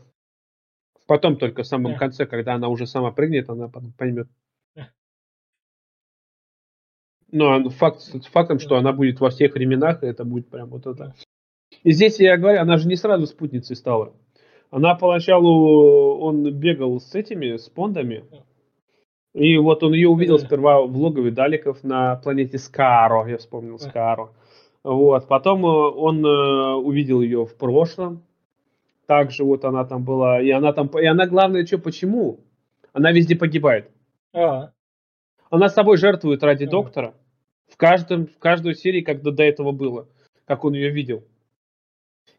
Потом 1.07 1.37
только 1.37 1.63
в 1.63 1.67
самом 1.67 1.95
а. 1.95 1.99
конце, 1.99 2.27
когда 2.27 2.55
она 2.55 2.69
уже 2.69 2.87
сама 2.87 3.11
прыгнет, 3.11 3.49
она 3.49 3.69
потом 3.69 3.93
поймет. 3.93 4.29
А. 4.77 4.89
Но 7.33 7.71
факт 7.71 8.03
фактом, 8.31 8.59
что 8.59 8.77
она 8.77 8.93
будет 8.93 9.21
во 9.21 9.31
всех 9.31 9.55
временах, 9.55 10.03
это 10.03 10.25
будет 10.25 10.51
прям 10.51 10.69
вот 10.69 10.87
это. 10.87 11.15
И 11.83 11.93
здесь 11.93 12.21
я 12.21 12.37
говорю, 12.37 12.61
она 12.61 12.77
же 12.77 12.87
не 12.87 12.97
сразу 12.97 13.27
спутницей 13.27 13.77
стала. 13.77 14.15
Она 14.71 14.95
поначалу, 14.95 16.19
он 16.19 16.51
бегал 16.53 17.01
с 17.01 17.15
этими, 17.15 17.57
с 17.57 17.69
пондами. 17.69 18.25
И 19.35 19.57
вот 19.57 19.83
он 19.83 19.95
ее 19.95 20.09
увидел 20.09 20.39
сперва 20.39 20.83
в 20.83 20.97
логове 20.97 21.31
Даликов 21.31 21.83
на 21.83 22.17
планете 22.17 22.59
Скаро, 22.59 23.27
я 23.27 23.37
вспомнил 23.37 23.79
Скаро. 23.79 24.31
Вот, 24.85 25.27
потом 25.29 25.65
э, 25.65 25.69
он 25.69 26.25
э, 26.25 26.75
увидел 26.75 27.21
ее 27.21 27.47
в 27.47 27.57
прошлом. 27.57 28.23
Также 29.07 29.45
вот 29.45 29.65
она 29.65 29.85
там 29.85 30.05
была, 30.05 30.41
и 30.41 30.51
она 30.51 30.73
там, 30.73 30.89
и 30.89 31.05
она 31.05 31.27
главное, 31.27 31.67
что, 31.67 31.79
почему? 31.79 32.41
Она 32.93 33.11
везде 33.11 33.35
погибает. 33.35 33.91
А. 34.33 34.71
Она 35.51 35.69
с 35.69 35.75
собой 35.75 35.97
жертвует 35.97 36.43
ради 36.43 36.65
а. 36.65 36.71
доктора. 36.71 37.15
В 37.67 37.77
каждом, 37.77 38.27
в 38.27 38.39
каждой 38.39 38.75
серии, 38.75 39.01
когда 39.01 39.31
до 39.31 39.43
этого 39.43 39.73
было, 39.73 40.07
как 40.45 40.65
он 40.65 40.75
ее 40.75 40.91
видел. 40.91 41.25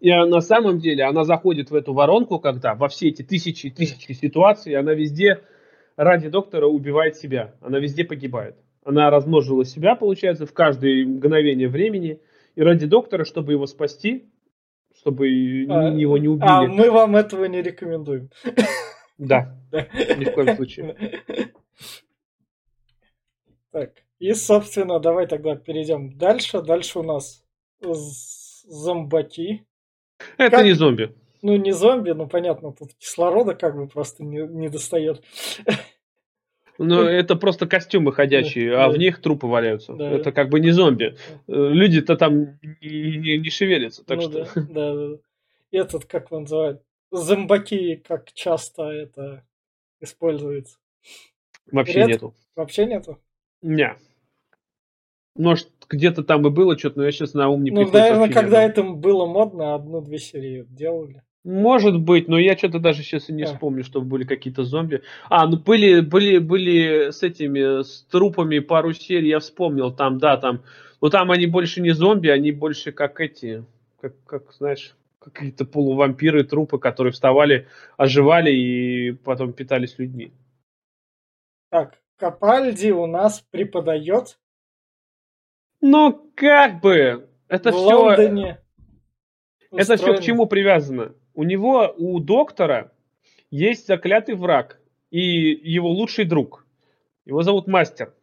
И 0.06 0.10
на 0.12 0.39
самом 0.39 0.78
деле 0.78 1.03
она 1.06 1.24
заходит 1.24 1.72
в 1.72 1.74
эту 1.74 1.91
воронку, 1.91 2.38
когда 2.38 2.76
во 2.76 2.89
все 2.89 3.08
эти 3.08 3.24
тысячи 3.24 3.68
и 3.68 3.72
тысячи 3.72 4.12
ситуаций, 4.12 4.76
она 4.76 4.93
везде 4.93 5.41
ради 5.95 6.30
доктора 6.30 6.68
убивает 6.68 7.16
себя. 7.16 7.56
Она 7.60 7.80
везде 7.80 8.03
погибает. 8.03 8.56
Она 8.84 9.10
размножила 9.10 9.66
себя, 9.66 9.95
получается, 9.95 10.45
в 10.45 10.53
каждое 10.53 11.08
мгновение 11.08 11.68
времени. 11.68 12.22
И 12.53 12.62
ради 12.62 12.86
доктора, 12.86 13.26
чтобы 13.26 13.53
его 13.53 13.66
спасти, 13.66 14.30
чтобы 14.95 15.26
а, 15.26 15.89
его 15.89 16.20
не 16.20 16.28
убили. 16.28 16.47
А 16.47 16.62
мы 16.68 16.91
вам 16.91 17.16
этого 17.16 17.45
не 17.45 17.64
рекомендуем. 17.64 18.30
Да, 19.18 19.58
ни 19.72 20.26
в 20.26 20.34
коем 20.34 20.56
случае. 20.56 20.95
Так, 23.72 24.03
и, 24.20 24.34
собственно, 24.34 24.99
давай 24.99 25.26
тогда 25.26 25.56
перейдем 25.56 26.16
дальше. 26.16 26.62
Дальше 26.62 26.99
у 26.99 27.03
нас 27.03 27.43
зомбаки. 27.82 29.66
Это 30.38 30.57
как... 30.57 30.66
не 30.66 30.74
зомби. 30.74 31.13
Ну, 31.41 31.55
не 31.57 31.72
зомби, 31.72 32.11
ну, 32.11 32.28
понятно, 32.28 32.72
тут 32.72 32.93
кислорода 32.95 33.53
как 33.53 33.76
бы 33.76 33.88
просто 33.88 34.24
не, 34.24 34.47
не 34.47 34.70
достает. 34.70 35.24
Ну, 36.78 37.01
это 37.03 37.36
просто 37.36 37.68
костюмы 37.68 38.11
ходячие, 38.11 38.72
да, 38.72 38.86
а 38.86 38.88
да. 38.88 38.93
в 38.93 38.97
них 38.97 39.22
трупы 39.22 39.47
валяются. 39.47 39.93
Да. 39.93 40.11
Это 40.11 40.32
как 40.32 40.49
бы 40.49 40.59
не 40.59 40.72
зомби. 40.72 41.16
Люди-то 41.47 42.18
там 42.18 42.59
не, 42.82 43.18
не, 43.18 43.38
не 43.38 43.49
шевелятся, 43.49 44.03
так 44.03 44.18
ну, 44.18 44.24
что... 44.24 44.47
Да, 44.55 44.95
да. 44.95 45.18
Этот, 45.72 46.05
как 46.05 46.32
он 46.32 46.41
называет, 46.41 46.82
зомбаки, 47.11 47.95
как 47.95 48.32
часто 48.34 48.84
это 48.84 49.45
используется. 50.01 50.78
Вообще 51.72 51.99
Ред... 51.99 52.07
нету. 52.07 52.36
Вообще 52.55 52.86
нету? 52.86 53.20
Не. 53.61 53.95
Может, 55.36 55.70
где-то 55.90 56.24
там 56.24 56.46
и 56.48 56.50
было 56.50 56.78
что-то, 56.78 57.00
но 57.00 57.06
я 57.06 57.12
сейчас 57.12 57.34
на 57.34 57.50
ум 57.50 57.64
не 57.64 57.72
Ну, 57.72 57.90
наверное, 57.90 58.30
когда 58.30 58.62
это 58.62 58.84
было 58.84 59.26
модно, 59.26 59.76
одну-две 59.76 60.18
серии 60.18 60.66
делали. 60.70 61.22
Может 61.44 62.00
быть, 62.00 62.28
но 62.28 62.40
я 62.40 62.58
что-то 62.58 62.80
даже 62.80 63.04
сейчас 63.04 63.30
и 63.30 63.34
не 63.34 63.46
вспомню, 63.46 63.84
что 63.84 64.02
были 64.02 64.24
какие-то 64.24 64.64
зомби. 64.64 65.04
А, 65.30 65.46
ну 65.46 65.58
были, 65.58 66.00
были, 66.00 66.40
были 66.40 67.12
с 67.12 67.22
этими, 67.22 67.84
с 67.84 68.04
трупами 68.10 68.58
пару 68.58 68.94
серий, 68.94 69.30
я 69.30 69.40
вспомнил, 69.40 69.92
там, 69.92 70.18
да, 70.18 70.38
там. 70.38 70.64
Но 71.02 71.10
там 71.12 71.30
они 71.30 71.46
больше 71.46 71.82
не 71.82 71.92
зомби, 71.92 72.30
они 72.30 72.52
больше 72.52 72.92
как 72.92 73.22
эти, 73.22 73.64
как, 74.02 74.14
как 74.26 74.54
знаешь, 74.54 74.96
какие-то 75.20 75.66
полувампиры, 75.66 76.44
трупы, 76.44 76.80
которые 76.80 77.14
вставали, 77.14 77.68
оживали 77.96 78.52
и 78.52 79.12
потом 79.12 79.54
питались 79.54 80.00
людьми. 80.00 80.32
Так, 81.70 82.00
Капальди 82.18 82.92
у 82.92 83.06
нас 83.06 83.44
преподает. 83.52 84.40
Ну, 85.82 86.32
как 86.36 86.82
бы, 86.82 87.30
это 87.48 87.72
в 87.72 87.76
все... 87.76 87.96
Лондоне. 87.96 88.60
Это 89.72 89.98
все 89.98 90.16
к 90.16 90.22
чему 90.22 90.46
привязано? 90.46 91.14
у 91.36 91.44
него, 91.44 91.94
у 91.98 92.20
доктора, 92.20 92.92
есть 93.52 93.88
заклятый 93.88 94.36
враг 94.36 94.80
и 95.12 95.20
его 95.20 95.90
лучший 95.90 96.26
друг. 96.26 96.66
Его 97.26 97.44
зовут 97.44 97.68
Мастер. 97.68 98.14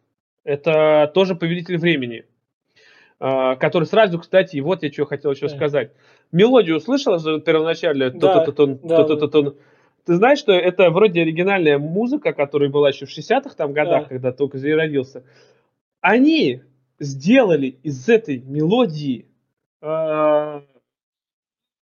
Это 0.43 1.09
тоже 1.13 1.35
повелитель 1.35 1.77
времени. 1.77 2.25
А, 3.19 3.55
который 3.55 3.85
сразу, 3.85 4.19
кстати, 4.19 4.59
вот 4.59 4.83
я 4.83 4.91
что 4.91 5.05
хотел 5.05 5.31
еще 5.31 5.47
сказать. 5.47 5.91
Мелодию 6.31 6.77
услышал 6.77 7.17
первоначально? 7.39 8.09
Да, 8.09 8.17
Ты 10.05 10.15
знаешь, 10.15 10.39
что 10.39 10.51
это 10.51 10.89
вроде 10.89 11.21
оригинальная 11.21 11.77
музыка, 11.77 12.33
которая 12.33 12.69
была 12.69 12.89
еще 12.89 13.05
в 13.05 13.17
60-х 13.17 13.55
там 13.55 13.71
годах, 13.71 14.03
да. 14.03 14.09
когда 14.09 14.31
только 14.33 14.57
зародился. 14.57 15.23
Они 16.01 16.61
сделали 17.03 17.67
из 17.83 18.07
этой 18.09 18.39
мелодии 18.39 19.27
э, 19.81 20.61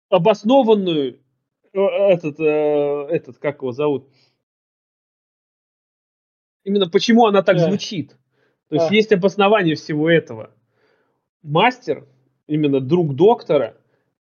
обоснованную 0.09 1.21
э, 1.73 1.79
этот, 1.81 2.39
э, 2.41 3.09
этот, 3.11 3.39
как 3.39 3.63
его 3.63 3.73
зовут? 3.73 4.09
Именно 6.65 6.89
почему 6.89 7.27
она 7.27 7.43
так 7.43 7.59
звучит. 7.59 8.17
То 8.69 8.77
есть 8.77 8.91
есть 8.91 9.13
обоснование 9.13 9.77
всего 9.77 10.11
этого. 10.11 10.51
Мастер, 11.43 12.07
именно 12.49 12.81
друг 12.81 13.15
доктора, 13.15 13.77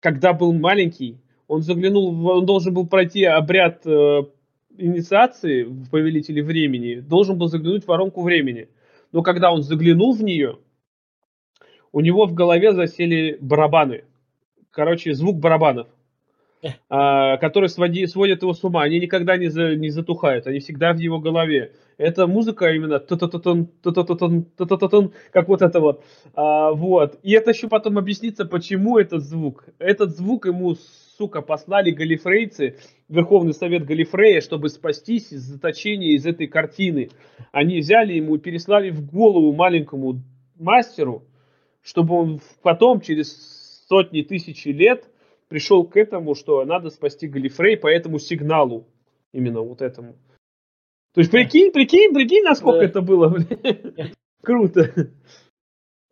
когда 0.00 0.34
был 0.34 0.52
маленький, 0.52 1.18
он 1.48 1.62
заглянул, 1.62 2.26
он 2.26 2.44
должен 2.44 2.74
был 2.74 2.86
пройти 2.86 3.24
обряд 3.24 3.86
э, 3.86 4.24
инициации 4.76 5.62
в 5.62 5.88
Повелителе 5.90 6.42
Времени, 6.42 6.96
должен 6.96 7.38
был 7.38 7.48
заглянуть 7.48 7.84
в 7.84 7.88
воронку 7.88 8.22
времени. 8.22 8.68
Но 9.12 9.22
когда 9.22 9.52
он 9.52 9.62
заглянул 9.62 10.14
в 10.14 10.22
нее, 10.22 10.58
у 11.96 12.00
него 12.00 12.26
в 12.26 12.34
голове 12.34 12.74
засели 12.74 13.38
барабаны– 13.40 14.04
короче, 14.76 15.14
звук 15.14 15.38
барабанов, 15.38 15.88
а, 16.90 17.38
который 17.38 17.70
своди, 17.70 18.06
сводит 18.06 18.42
его 18.42 18.52
с 18.52 18.62
ума. 18.62 18.82
Они 18.82 19.00
никогда 19.00 19.38
не, 19.38 19.48
за, 19.48 19.74
не 19.74 19.88
затухают, 19.88 20.46
они 20.46 20.58
всегда 20.58 20.92
в 20.92 20.98
его 20.98 21.18
голове. 21.18 21.72
Это 21.96 22.26
музыка 22.26 22.70
именно 22.72 22.98
как 25.32 25.48
вот 25.48 25.62
это 25.62 25.80
вот. 25.80 26.04
А, 26.34 26.72
вот. 26.72 27.18
И 27.22 27.32
это 27.32 27.52
еще 27.52 27.68
потом 27.68 27.96
объяснится, 27.96 28.44
почему 28.44 28.98
этот 28.98 29.22
звук. 29.22 29.64
Этот 29.78 30.14
звук 30.14 30.44
ему, 30.44 30.76
сука, 31.16 31.40
послали 31.40 31.90
галифрейцы, 31.90 32.76
Верховный 33.08 33.54
Совет 33.54 33.86
Галифрея, 33.86 34.42
чтобы 34.42 34.68
спастись 34.68 35.32
из 35.32 35.40
заточения 35.40 36.10
из 36.10 36.26
этой 36.26 36.46
картины. 36.48 37.08
Они 37.52 37.78
взяли 37.78 38.12
ему 38.12 38.34
и 38.34 38.38
переслали 38.38 38.90
в 38.90 39.10
голову 39.10 39.54
маленькому 39.54 40.20
мастеру, 40.58 41.24
чтобы 41.86 42.16
он 42.16 42.40
потом 42.62 43.00
через 43.00 43.86
сотни 43.88 44.22
тысячи 44.22 44.68
лет 44.68 45.08
пришел 45.48 45.84
к 45.86 45.96
этому, 45.96 46.34
что 46.34 46.64
надо 46.64 46.90
спасти 46.90 47.28
Галифрей 47.28 47.76
по 47.76 47.86
этому 47.86 48.18
сигналу. 48.18 48.88
Именно 49.32 49.60
вот 49.60 49.82
этому. 49.82 50.16
То 51.14 51.20
есть 51.20 51.30
прикинь, 51.30 51.70
прикинь, 51.72 52.12
прикинь, 52.12 52.42
насколько 52.42 52.84
это 52.84 53.00
было. 53.00 53.32
Круто. 54.42 54.92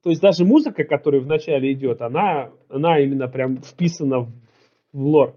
То 0.02 0.10
есть 0.10 0.22
даже 0.22 0.44
музыка, 0.44 0.84
которая 0.84 1.20
вначале 1.20 1.72
идет, 1.72 2.02
она, 2.02 2.52
она 2.68 3.00
именно 3.00 3.26
прям 3.26 3.60
вписана 3.60 4.20
в, 4.20 4.32
в 4.92 5.00
лор. 5.00 5.34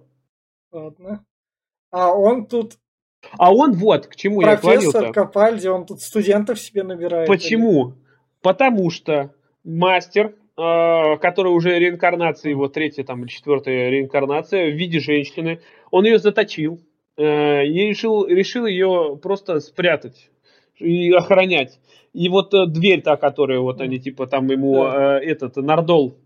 Ладно. 0.72 1.26
А 1.90 2.14
он 2.14 2.46
тут... 2.46 2.74
А 3.38 3.52
он 3.52 3.74
вот, 3.74 4.08
к 4.08 4.16
чему 4.16 4.42
я 4.42 4.58
говорил 4.58 4.92
Профессор 4.92 5.12
Капальди, 5.12 5.68
он 5.68 5.86
тут 5.86 6.02
студентов 6.02 6.60
себе 6.60 6.84
набирает. 6.84 7.28
Почему? 7.28 7.88
Или... 7.88 7.96
Потому 8.42 8.90
что 8.92 9.34
мастер 9.68 10.34
а, 10.60 11.18
который 11.18 11.50
уже 11.50 11.78
реинкарнация, 11.78 12.50
его 12.50 12.68
третья 12.68 13.04
там 13.04 13.28
четвертая 13.28 13.92
реинкарнация 13.92 14.72
в 14.72 14.76
виде 14.76 15.00
женщины, 15.00 15.62
он 15.92 16.06
ее 16.06 16.18
заточил 16.18 16.82
э, 17.16 17.64
и 17.64 17.90
решил, 17.90 18.26
решил 18.26 18.66
ее 18.66 19.20
просто 19.22 19.60
спрятать 19.60 20.32
и 20.80 21.12
охранять. 21.12 21.80
И 22.12 22.28
вот 22.28 22.56
э, 22.56 22.66
дверь 22.66 23.04
та, 23.04 23.18
которая 23.18 23.60
вот 23.60 23.82
они 23.82 24.00
типа 24.00 24.26
там 24.26 24.48
ему 24.48 24.84
да. 24.84 25.20
э, 25.20 25.26
этот 25.26 25.58
Нардол, 25.58 26.18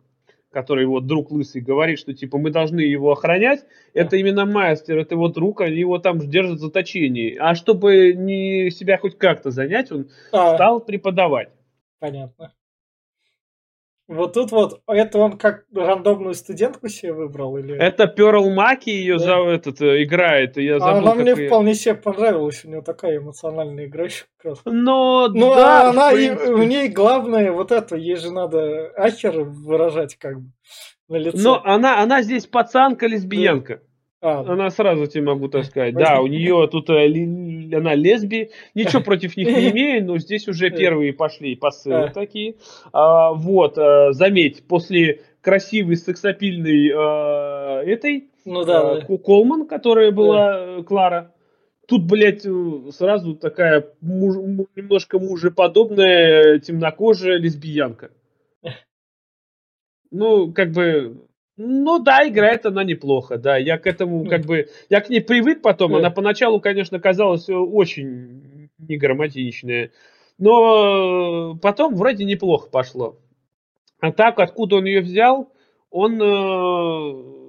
который 0.49 0.83
его 0.83 1.01
друг 1.01 1.29
лысый 1.29 1.61
говорит, 1.61 1.99
что 1.99 2.13
типа 2.13 2.37
мы 2.37 2.51
должны 2.51 2.79
его 2.79 3.11
охранять, 3.11 3.65
да. 3.93 3.99
это 3.99 4.15
именно 4.15 4.45
мастер, 4.45 4.97
это 4.97 5.15
его 5.15 5.27
друг, 5.27 5.59
они 5.59 5.75
его 5.75 5.97
там 5.97 6.19
держат 6.19 6.59
в 6.59 6.61
заточении. 6.61 7.35
А 7.37 7.53
чтобы 7.53 8.13
не 8.13 8.71
себя 8.71 8.97
хоть 8.97 9.17
как-то 9.17 9.51
занять, 9.51 9.91
он 9.91 10.09
а. 10.31 10.55
стал 10.55 10.79
преподавать. 10.79 11.49
Понятно. 11.99 12.53
Вот 14.11 14.33
тут 14.33 14.51
вот, 14.51 14.81
это 14.87 15.19
он 15.19 15.37
как 15.37 15.63
рандомную 15.73 16.33
студентку 16.33 16.89
себе 16.89 17.13
выбрал? 17.13 17.57
Или... 17.57 17.77
Это 17.77 18.07
Перл 18.07 18.49
Маки 18.49 18.89
ее 18.89 19.17
да. 19.17 19.23
за 19.23 19.35
этот, 19.49 19.81
э, 19.81 20.03
играет. 20.03 20.57
Я 20.57 20.79
забыл, 20.79 21.07
она 21.07 21.15
мне 21.15 21.31
ее... 21.31 21.47
вполне 21.47 21.73
себе 21.75 21.95
понравилась. 21.95 22.65
У 22.65 22.67
нее 22.67 22.81
такая 22.81 23.19
эмоциональная 23.19 23.85
игра 23.85 24.03
еще 24.05 24.25
как 24.37 24.51
раз. 24.51 24.61
Но, 24.65 25.29
ну, 25.29 25.55
да, 25.55 25.87
а 25.87 25.89
она, 25.91 26.11
и, 26.11 26.29
у 26.29 26.61
ней 26.63 26.89
главное 26.89 27.53
вот 27.53 27.71
это, 27.71 27.95
ей 27.95 28.17
же 28.17 28.31
надо 28.33 28.91
ахер 28.97 29.43
выражать 29.43 30.17
как 30.17 30.41
бы. 30.41 30.51
на 31.07 31.15
лице. 31.15 31.37
Но 31.37 31.61
она, 31.63 32.01
она 32.01 32.21
здесь 32.21 32.47
пацанка-лесбиянка. 32.47 33.79
А, 34.21 34.41
Она 34.41 34.69
сразу 34.69 35.07
тебе 35.07 35.23
могу 35.23 35.47
так 35.47 35.65
сказать. 35.65 35.95
Да, 35.95 36.21
у 36.21 36.27
нее 36.27 36.67
тут 36.71 36.89
э, 36.91 37.05
она 37.75 37.95
лесби. 37.95 38.51
Ничего 38.75 39.01
против 39.03 39.35
них 39.35 39.47
не 39.47 39.71
имею, 39.71 40.05
но 40.05 40.19
здесь 40.19 40.47
уже 40.47 40.69
первые 40.69 41.11
пошли 41.11 41.55
посылы 41.55 42.11
такие. 42.13 42.55
А, 42.93 43.33
вот, 43.33 43.79
э, 43.79 44.13
заметь, 44.13 44.63
после 44.67 45.21
красивой 45.41 45.95
сексапильной 45.95 46.89
э, 46.89 47.91
этой 47.91 48.29
ну, 48.45 48.63
да, 48.63 49.01
Колман, 49.01 49.67
которая 49.67 50.11
была 50.11 50.83
Клара, 50.83 51.33
тут, 51.87 52.05
блядь, 52.05 52.45
сразу 52.93 53.35
такая 53.35 53.87
муж, 54.01 54.35
немножко 54.75 55.19
мужеподобная 55.19 56.59
темнокожая 56.59 57.37
лесбиянка. 57.37 58.11
Ну, 60.11 60.51
как 60.51 60.71
бы, 60.71 61.27
ну 61.63 61.99
да, 61.99 62.27
играет 62.27 62.65
она 62.65 62.83
неплохо, 62.83 63.37
да. 63.37 63.57
Я 63.57 63.77
к 63.77 63.87
этому 63.87 64.25
как 64.25 64.45
бы, 64.45 64.67
я 64.89 65.01
к 65.01 65.09
ней 65.09 65.21
привык 65.21 65.61
потом. 65.61 65.95
Она 65.95 66.09
поначалу, 66.09 66.59
конечно, 66.59 66.99
казалась 66.99 67.49
э, 67.49 67.53
очень 67.53 68.69
неграмматичная, 68.79 69.91
но 70.37 71.55
потом 71.61 71.95
вроде 71.95 72.25
неплохо 72.25 72.69
пошло. 72.69 73.17
А 73.99 74.11
так, 74.11 74.39
откуда 74.39 74.77
он 74.77 74.85
ее 74.85 75.01
взял, 75.01 75.53
он 75.91 76.19
э, 76.21 77.40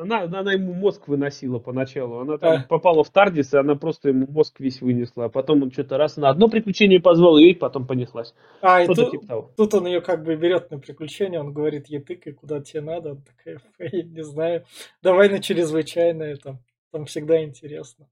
она, 0.00 0.22
она 0.22 0.52
ему 0.52 0.72
мозг 0.72 1.08
выносила 1.08 1.58
поначалу. 1.58 2.20
Она 2.20 2.38
там 2.38 2.52
а. 2.52 2.66
попала 2.68 3.04
в 3.04 3.10
Тардис, 3.10 3.52
и 3.52 3.58
она 3.58 3.74
просто 3.74 4.08
ему 4.08 4.26
мозг 4.28 4.58
весь 4.58 4.80
вынесла. 4.80 5.26
А 5.26 5.28
потом 5.28 5.62
он 5.62 5.70
что-то 5.70 5.98
раз 5.98 6.16
на 6.16 6.30
одно 6.30 6.48
приключение 6.48 7.00
позвал, 7.00 7.38
и 7.38 7.54
потом 7.54 7.86
понеслась. 7.86 8.34
А, 8.62 8.82
и 8.82 8.86
тут, 8.86 9.10
типа 9.10 9.50
тут 9.56 9.74
он 9.74 9.86
ее 9.86 10.00
как 10.00 10.24
бы 10.24 10.36
берет 10.36 10.70
на 10.70 10.78
приключение, 10.78 11.40
он 11.40 11.52
говорит, 11.52 11.88
ей 11.88 12.00
тыкай, 12.00 12.32
куда 12.32 12.60
тебе 12.60 12.80
надо. 12.80 13.12
Он 13.12 13.22
такая, 13.22 13.60
не 14.02 14.24
знаю, 14.24 14.64
давай 15.02 15.28
на 15.28 15.40
чрезвычайное, 15.40 16.36
там, 16.36 16.58
там 16.92 17.04
всегда 17.04 17.42
интересно. 17.42 18.08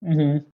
Угу. 0.00 0.44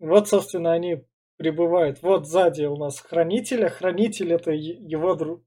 Вот, 0.00 0.28
собственно, 0.28 0.72
они 0.72 1.04
прибывают. 1.36 2.02
Вот 2.02 2.26
сзади 2.26 2.64
у 2.64 2.76
нас 2.76 3.00
хранитель, 3.00 3.64
а 3.64 3.70
хранитель 3.70 4.32
это 4.32 4.52
его 4.52 5.14
друг. 5.14 5.42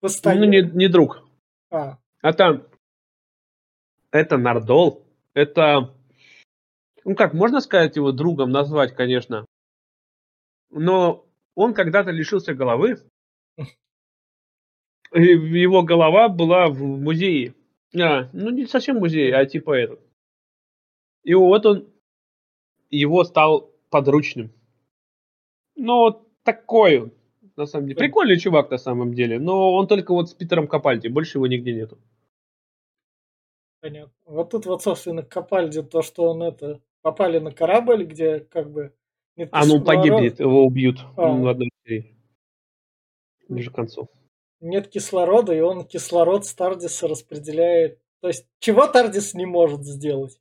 Постоянно. 0.00 0.46
Ну, 0.46 0.50
не, 0.50 0.62
не 0.62 0.88
друг. 0.88 1.24
А, 1.70 1.98
это, 2.22 2.66
это 4.10 4.38
Нардол. 4.38 5.06
Это, 5.34 5.94
ну 7.04 7.14
как, 7.14 7.34
можно 7.34 7.60
сказать 7.60 7.96
его 7.96 8.12
другом 8.12 8.50
назвать, 8.50 8.94
конечно. 8.94 9.44
Но 10.70 11.26
он 11.54 11.74
когда-то 11.74 12.10
лишился 12.10 12.54
головы. 12.54 12.96
И 15.12 15.22
его 15.22 15.82
голова 15.82 16.28
была 16.28 16.68
в 16.68 16.82
музее. 16.82 17.54
А, 17.94 18.30
ну 18.32 18.50
не 18.50 18.66
совсем 18.66 18.96
музей, 18.96 19.32
а 19.32 19.44
типа 19.44 19.72
этот. 19.72 20.00
И 21.22 21.34
вот 21.34 21.66
он, 21.66 21.92
его 22.92 23.24
стал 23.24 23.70
подручным. 23.90 24.52
Ну, 25.74 25.94
вот 25.98 26.28
такой 26.44 27.00
он, 27.00 27.12
на 27.56 27.66
самом 27.66 27.88
деле. 27.88 27.98
Прикольный 27.98 28.38
чувак 28.38 28.70
на 28.70 28.78
самом 28.78 29.14
деле, 29.14 29.40
но 29.40 29.74
он 29.74 29.88
только 29.88 30.12
вот 30.12 30.30
с 30.30 30.34
Питером 30.34 30.68
Капальди, 30.68 31.08
больше 31.08 31.38
его 31.38 31.46
нигде 31.46 31.72
нету. 31.72 31.98
Понятно. 33.82 34.12
Вот 34.26 34.50
тут 34.50 34.64
вот, 34.66 34.80
собственно, 34.80 35.24
Капальди, 35.24 35.82
то, 35.82 36.02
что 36.02 36.30
он 36.30 36.44
это, 36.44 36.80
попали 37.02 37.40
на 37.40 37.50
корабль, 37.50 38.04
где 38.04 38.38
как 38.38 38.70
бы... 38.70 38.94
Нет 39.34 39.48
а, 39.50 39.66
ну 39.66 39.82
погибнет, 39.82 40.38
его 40.38 40.64
убьют 40.64 41.00
а. 41.16 41.32
в 41.32 41.48
одной 41.48 41.70
серии. 41.84 42.16
Ближе 43.48 43.72
к 43.72 43.74
концу. 43.74 44.08
Нет 44.60 44.86
кислорода, 44.86 45.52
и 45.52 45.58
он 45.58 45.84
кислород 45.84 46.46
с 46.46 46.54
Тардиса 46.54 47.08
распределяет. 47.08 47.98
То 48.20 48.28
есть, 48.28 48.46
чего 48.60 48.86
Тардис 48.86 49.34
не 49.34 49.46
может 49.46 49.82
сделать? 49.82 50.40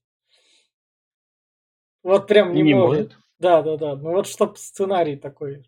Вот 2.04 2.28
прям 2.28 2.54
не, 2.54 2.62
не 2.62 2.76
может. 2.76 3.00
может. 3.00 3.18
Да, 3.40 3.64
да, 3.64 3.78
да. 3.78 3.96
Ну 3.96 4.12
вот 4.12 4.28
чтоб 4.28 4.56
сценарий 4.56 5.16
такой. 5.16 5.66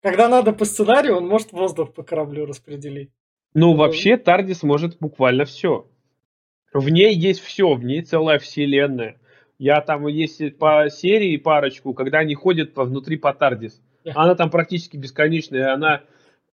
Когда 0.00 0.30
надо 0.30 0.54
по 0.54 0.64
сценарию, 0.64 1.18
он 1.18 1.28
может 1.28 1.52
воздух 1.52 1.92
по 1.92 2.02
кораблю 2.02 2.46
распределить. 2.46 3.12
Ну, 3.52 3.74
вообще, 3.74 4.16
Тардис 4.16 4.62
может 4.62 4.98
буквально 4.98 5.44
все. 5.44 5.86
В 6.74 6.88
ней 6.88 7.14
есть 7.14 7.40
все, 7.40 7.72
в 7.74 7.84
ней 7.84 8.02
целая 8.02 8.40
вселенная. 8.40 9.16
Я 9.58 9.80
там 9.80 10.08
есть 10.08 10.58
по 10.58 10.88
серии 10.90 11.36
парочку, 11.36 11.94
когда 11.94 12.18
они 12.18 12.34
ходят 12.34 12.74
по, 12.74 12.84
внутри 12.84 13.16
по 13.16 13.32
Тардис. 13.32 13.80
Она 14.04 14.34
там 14.34 14.50
практически 14.50 14.96
бесконечная, 14.96 15.72
она 15.72 16.02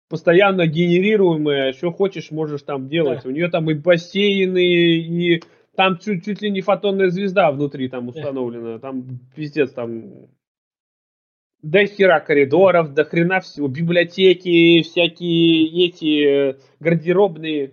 постоянно 0.08 0.66
генерируемая, 0.66 1.72
что 1.72 1.90
хочешь, 1.90 2.30
можешь 2.30 2.62
там 2.62 2.88
делать. 2.88 3.22
Да. 3.24 3.28
У 3.30 3.32
нее 3.32 3.48
там 3.48 3.70
и 3.70 3.74
бассейны, 3.74 4.62
и 4.62 5.42
там 5.74 5.98
чуть, 5.98 6.24
чуть 6.24 6.42
ли 6.42 6.50
не 6.50 6.60
фотонная 6.60 7.08
звезда 7.08 7.50
внутри 7.50 7.88
там 7.88 8.08
установлена. 8.08 8.78
Там 8.78 9.20
пиздец, 9.34 9.72
там 9.72 10.28
до 11.62 11.86
хера 11.86 12.20
коридоров, 12.20 12.92
до 12.92 13.04
хрена 13.04 13.40
всего, 13.40 13.68
библиотеки, 13.68 14.82
всякие 14.82 15.86
эти 15.86 16.56
гардеробные. 16.78 17.72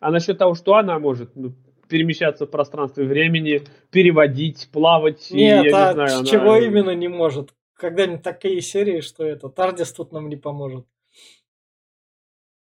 А 0.00 0.10
насчет 0.10 0.38
того, 0.38 0.54
что 0.54 0.76
она 0.76 0.98
может, 0.98 1.34
ну, 1.34 1.54
перемещаться 1.88 2.46
в 2.46 2.50
пространстве 2.50 3.04
времени, 3.04 3.62
переводить, 3.90 4.68
плавать. 4.72 5.30
Нет, 5.30 5.64
и, 5.64 5.68
я 5.68 5.88
а 5.88 5.88
не 5.88 5.94
знаю, 5.94 6.24
чего 6.24 6.52
она... 6.52 6.66
именно 6.66 6.94
не 6.94 7.08
может? 7.08 7.54
Когда-нибудь 7.74 8.22
такие 8.22 8.60
серии, 8.60 9.00
что 9.00 9.24
это, 9.24 9.48
Тардис 9.48 9.92
тут 9.92 10.12
нам 10.12 10.28
не 10.28 10.36
поможет. 10.36 10.86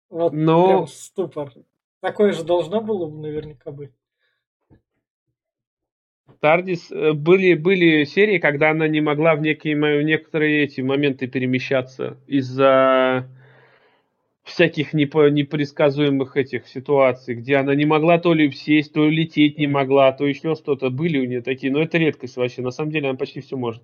Вот 0.09 0.33
Но... 0.33 0.67
прям 0.67 0.87
ступор. 0.87 1.51
Такое 2.01 2.31
же 2.31 2.43
должно 2.43 2.81
было 2.81 3.07
бы 3.07 3.19
наверняка 3.19 3.71
быть. 3.71 3.91
Тардис 6.39 6.91
э, 6.91 7.13
были, 7.13 7.53
были 7.55 8.05
серии, 8.05 8.37
когда 8.37 8.71
она 8.71 8.87
не 8.87 9.01
могла 9.01 9.35
в 9.35 9.41
некие, 9.41 9.75
в 9.75 10.01
некоторые 10.03 10.63
эти 10.63 10.81
моменты 10.81 11.27
перемещаться 11.27 12.17
из-за 12.27 13.27
всяких 14.49 14.93
непо, 14.93 15.29
непредсказуемых 15.29 16.37
этих 16.37 16.67
ситуаций, 16.67 17.35
где 17.35 17.55
она 17.55 17.75
не 17.75 17.85
могла 17.85 18.17
то 18.19 18.33
ли 18.33 18.51
сесть, 18.51 18.93
то 18.93 19.07
ли 19.07 19.23
лететь 19.23 19.57
не 19.57 19.67
могла, 19.67 20.11
то 20.11 20.25
еще 20.25 20.55
что-то. 20.55 20.89
Были 20.89 21.19
у 21.19 21.25
нее 21.25 21.41
такие, 21.41 21.71
но 21.71 21.81
это 21.81 21.97
редкость 21.97 22.37
вообще. 22.37 22.61
На 22.61 22.71
самом 22.71 22.91
деле 22.91 23.09
она 23.09 23.17
почти 23.17 23.41
все 23.41 23.57
может. 23.57 23.83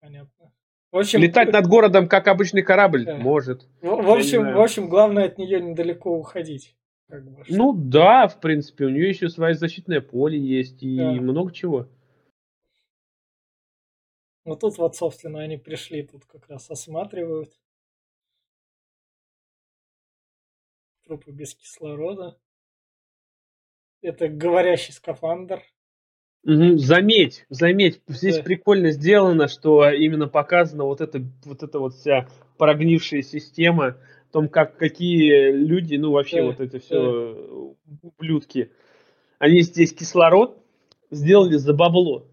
Понятно. 0.00 0.52
В 0.90 0.98
общем, 0.98 1.20
Летать 1.20 1.52
над 1.52 1.66
городом, 1.66 2.08
как 2.08 2.28
обычный 2.28 2.62
корабль, 2.62 3.04
да. 3.04 3.16
может. 3.16 3.66
В, 3.82 3.86
в, 3.86 4.10
общем, 4.10 4.54
в 4.54 4.60
общем, 4.60 4.88
главное 4.88 5.26
от 5.26 5.36
нее 5.36 5.60
недалеко 5.60 6.16
уходить. 6.16 6.74
Как 7.08 7.24
бы, 7.24 7.42
ну 7.48 7.72
да, 7.72 8.28
в 8.28 8.40
принципе, 8.40 8.84
у 8.84 8.88
нее 8.90 9.08
еще 9.08 9.28
свое 9.28 9.54
защитное 9.54 10.00
поле 10.00 10.38
есть 10.38 10.82
и 10.82 10.96
да. 10.96 11.12
много 11.12 11.52
чего. 11.52 11.88
Вот 14.44 14.60
тут 14.60 14.78
вот, 14.78 14.96
собственно, 14.96 15.40
они 15.40 15.58
пришли, 15.58 16.04
тут 16.04 16.24
как 16.24 16.48
раз 16.48 16.70
осматривают. 16.70 17.50
Трупы 21.08 21.32
без 21.32 21.54
кислорода. 21.54 22.36
Это 24.02 24.28
говорящий 24.28 24.92
скафандр. 24.92 25.62
Заметь, 26.44 27.46
заметь, 27.48 28.00
здесь 28.06 28.36
да. 28.36 28.42
прикольно 28.42 28.92
сделано, 28.92 29.48
что 29.48 29.90
именно 29.90 30.28
показана 30.28 30.84
вот 30.84 31.00
эта 31.00 31.20
вот 31.44 31.62
эта 31.62 31.80
вот 31.80 31.94
вся 31.94 32.28
прогнившая 32.58 33.22
система, 33.22 33.96
о 34.28 34.32
том, 34.32 34.48
как 34.48 34.76
какие 34.76 35.50
люди, 35.50 35.96
ну 35.96 36.12
вообще 36.12 36.42
да, 36.42 36.46
вот 36.46 36.60
это 36.60 36.78
все 36.78 37.34
да. 37.34 38.08
ублюдки, 38.08 38.70
они 39.38 39.62
здесь 39.62 39.92
кислород 39.92 40.62
сделали 41.10 41.56
за 41.56 41.74
бабло. 41.74 42.28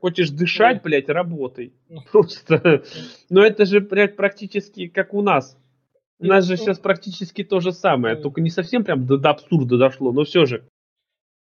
Хочешь 0.00 0.30
дышать, 0.30 0.78
да. 0.78 0.82
блядь, 0.82 1.08
работай. 1.08 1.74
Ну. 1.88 2.00
Просто. 2.12 2.84
Но 3.30 3.44
это 3.44 3.66
же, 3.66 3.80
блядь, 3.80 4.16
практически 4.16 4.88
как 4.88 5.14
у 5.14 5.22
нас. 5.22 5.56
У 6.24 6.28
нас 6.28 6.46
же 6.46 6.56
сейчас 6.56 6.78
практически 6.78 7.44
то 7.44 7.60
же 7.60 7.72
самое, 7.72 8.16
только 8.16 8.40
не 8.40 8.50
совсем 8.50 8.82
прям 8.84 9.06
до, 9.06 9.18
до 9.18 9.30
абсурда 9.30 9.76
дошло, 9.76 10.12
но 10.12 10.24
все 10.24 10.46
же. 10.46 10.66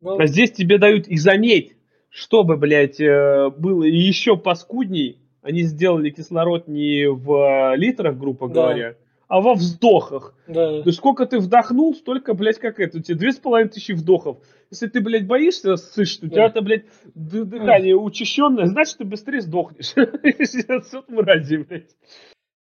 Ну, 0.00 0.18
а 0.18 0.26
здесь 0.26 0.52
тебе 0.52 0.78
дают, 0.78 1.08
и 1.08 1.16
заметь, 1.16 1.76
чтобы, 2.08 2.56
блядь, 2.56 3.00
э, 3.00 3.50
было 3.50 3.82
еще 3.82 4.36
паскудней, 4.36 5.18
они 5.42 5.62
сделали 5.62 6.10
кислород 6.10 6.68
не 6.68 7.10
в 7.10 7.74
литрах, 7.74 8.16
грубо 8.16 8.48
да. 8.48 8.54
говоря, 8.54 8.96
а 9.26 9.40
во 9.40 9.54
вздохах. 9.54 10.34
Да. 10.46 10.82
То 10.82 10.86
есть 10.86 10.98
сколько 10.98 11.26
ты 11.26 11.38
вдохнул, 11.38 11.94
столько, 11.94 12.34
блядь, 12.34 12.58
как 12.58 12.80
это, 12.80 12.98
у 12.98 13.00
тебя 13.00 13.18
две 13.18 13.32
с 13.32 13.38
половиной 13.38 13.70
тысячи 13.70 13.92
вдохов. 13.92 14.38
Если 14.70 14.86
ты, 14.86 15.00
блядь, 15.00 15.26
боишься 15.26 15.76
слышать, 15.76 16.24
у 16.24 16.28
тебя 16.28 16.46
это, 16.46 16.62
блядь, 16.62 16.84
дыхание 17.14 17.96
учащенное, 17.96 18.66
значит, 18.66 18.98
ты 18.98 19.04
быстрее 19.04 19.40
сдохнешь. 19.40 19.94
Суд 20.90 21.08
мрази, 21.08 21.56
блядь. 21.56 21.96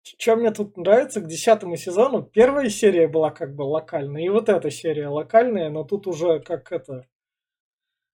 Что 0.04 0.36
мне 0.36 0.51
тут 0.51 0.76
нравится 0.76 1.22
к 1.22 1.28
десятому 1.28 1.78
сезону, 1.78 2.24
первая 2.24 2.70
серия 2.70 3.08
была 3.08 3.32
как 3.32 3.56
бы 3.56 3.64
локальная, 3.64 4.24
и 4.24 4.30
вот 4.30 4.49
эта 4.49 4.70
серия 4.70 5.08
локальная, 5.08 5.70
но 5.70 5.84
тут 5.84 6.08
уже 6.08 6.39
как 6.39 6.72
это... 6.72 7.08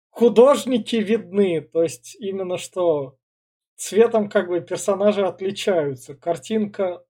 Художники 0.09 0.95
видны, 0.95 1.61
то 1.61 1.83
есть 1.83 2.15
именно 2.19 2.57
что 2.57 3.17
цветом 3.75 4.29
как 4.29 4.49
бы 4.49 4.61
персонажи 4.61 5.25
отличаются. 5.25 6.15
Картинка, 6.15 7.05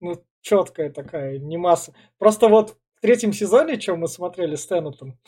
ну, 0.00 0.24
четкая 0.40 0.90
такая, 0.90 1.38
не 1.38 1.58
масса. 1.58 1.94
Просто 2.18 2.48
вот 2.48 2.78
в 2.96 3.00
третьем 3.02 3.34
сезоне, 3.34 3.78
что 3.78 3.96
мы 3.96 4.08
смотрели 4.08 4.56
с 4.56 4.66
Теннетом, 4.66 5.18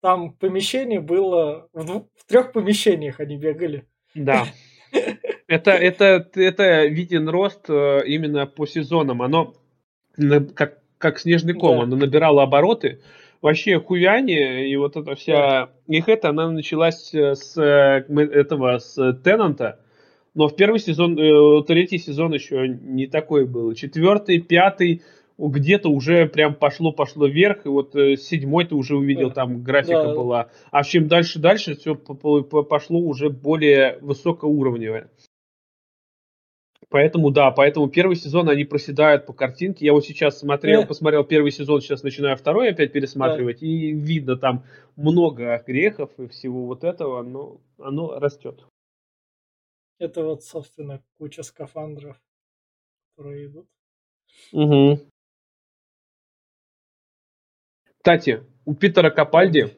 там 0.00 0.34
помещение 0.34 1.00
было... 1.00 1.68
В, 1.72 1.84
двух, 1.84 2.08
в 2.16 2.26
трех 2.26 2.52
помещениях 2.52 3.20
они 3.20 3.36
бегали. 3.36 3.88
Да. 4.14 4.46
Это, 5.48 5.70
это, 5.70 6.28
это 6.34 6.86
виден 6.86 7.28
рост 7.28 7.68
э, 7.68 8.02
именно 8.06 8.46
по 8.46 8.66
сезонам. 8.66 9.22
Оно 9.22 9.54
как, 10.54 10.80
как 10.98 11.18
снежный 11.18 11.54
ком, 11.54 11.78
да. 11.78 11.82
оно 11.84 11.96
набирало 11.96 12.42
обороты. 12.42 13.00
Вообще 13.42 13.78
хуяне, 13.78 14.68
и 14.68 14.76
вот 14.76 14.96
эта 14.96 15.14
вся 15.14 15.70
их 15.86 16.08
это, 16.08 16.30
она 16.30 16.50
началась 16.50 17.14
э, 17.14 17.34
с 17.34 17.56
э, 17.56 18.04
этого, 18.08 18.78
с 18.78 18.94
Теннанта. 19.22 19.80
Но 20.34 20.48
в 20.48 20.56
первый 20.56 20.80
сезон, 20.80 21.16
третий 21.64 21.96
сезон 21.96 22.34
еще 22.34 22.68
не 22.68 23.06
такой 23.06 23.46
был. 23.46 23.72
Четвертый, 23.72 24.38
пятый, 24.38 25.02
где-то 25.38 25.88
уже 25.90 26.26
прям 26.26 26.54
пошло-пошло 26.54 27.26
вверх, 27.26 27.66
и 27.66 27.68
вот 27.68 27.94
э, 27.94 28.16
седьмой 28.16 28.64
ты 28.64 28.74
уже 28.74 28.96
увидел, 28.96 29.30
там 29.30 29.62
графика 29.62 30.04
да. 30.04 30.14
была. 30.14 30.50
А 30.70 30.82
чем 30.82 31.08
дальше 31.08 31.38
дальше, 31.38 31.76
все 31.76 31.94
пошло 31.94 33.00
уже 33.00 33.28
более 33.28 33.98
высокоуровневое. 34.00 35.10
Поэтому, 36.88 37.30
да, 37.30 37.50
поэтому 37.50 37.88
первый 37.88 38.16
сезон 38.16 38.48
они 38.48 38.64
проседают 38.64 39.26
по 39.26 39.32
картинке. 39.32 39.84
Я 39.86 39.92
вот 39.92 40.04
сейчас 40.04 40.38
смотрел, 40.38 40.82
yeah. 40.82 40.86
посмотрел 40.86 41.24
первый 41.24 41.50
сезон, 41.50 41.80
сейчас 41.80 42.02
начинаю 42.02 42.36
второй 42.36 42.70
опять 42.70 42.92
пересматривать, 42.92 43.62
yeah. 43.62 43.66
и 43.66 43.92
видно 43.92 44.36
там 44.36 44.64
много 44.94 45.62
грехов 45.66 46.10
и 46.18 46.28
всего 46.28 46.66
вот 46.66 46.84
этого, 46.84 47.22
но 47.22 47.60
оно 47.78 48.18
растет. 48.18 48.64
Это 49.98 50.22
вот, 50.22 50.44
собственно, 50.44 51.02
куча 51.18 51.42
скафандров, 51.42 52.20
которые 53.16 53.46
идут. 53.46 53.66
Угу. 54.52 55.00
Кстати, 57.96 58.44
у 58.64 58.74
Питера 58.74 59.10
Капальди 59.10 59.74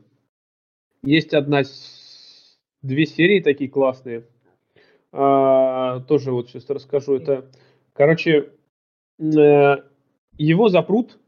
есть 1.02 1.32
одна, 1.32 1.62
две 2.82 3.06
серии 3.06 3.40
такие 3.40 3.70
классные. 3.70 4.26
А, 5.12 6.00
тоже 6.00 6.32
вот 6.32 6.48
сейчас 6.48 6.68
расскажу. 6.70 7.16
Это, 7.16 7.50
короче, 7.92 8.50
э, 9.18 9.76
его 10.36 10.68
запрут 10.68 11.18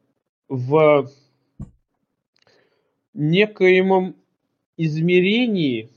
в 0.48 1.08
некоем 3.14 4.16
измерении 4.76 5.90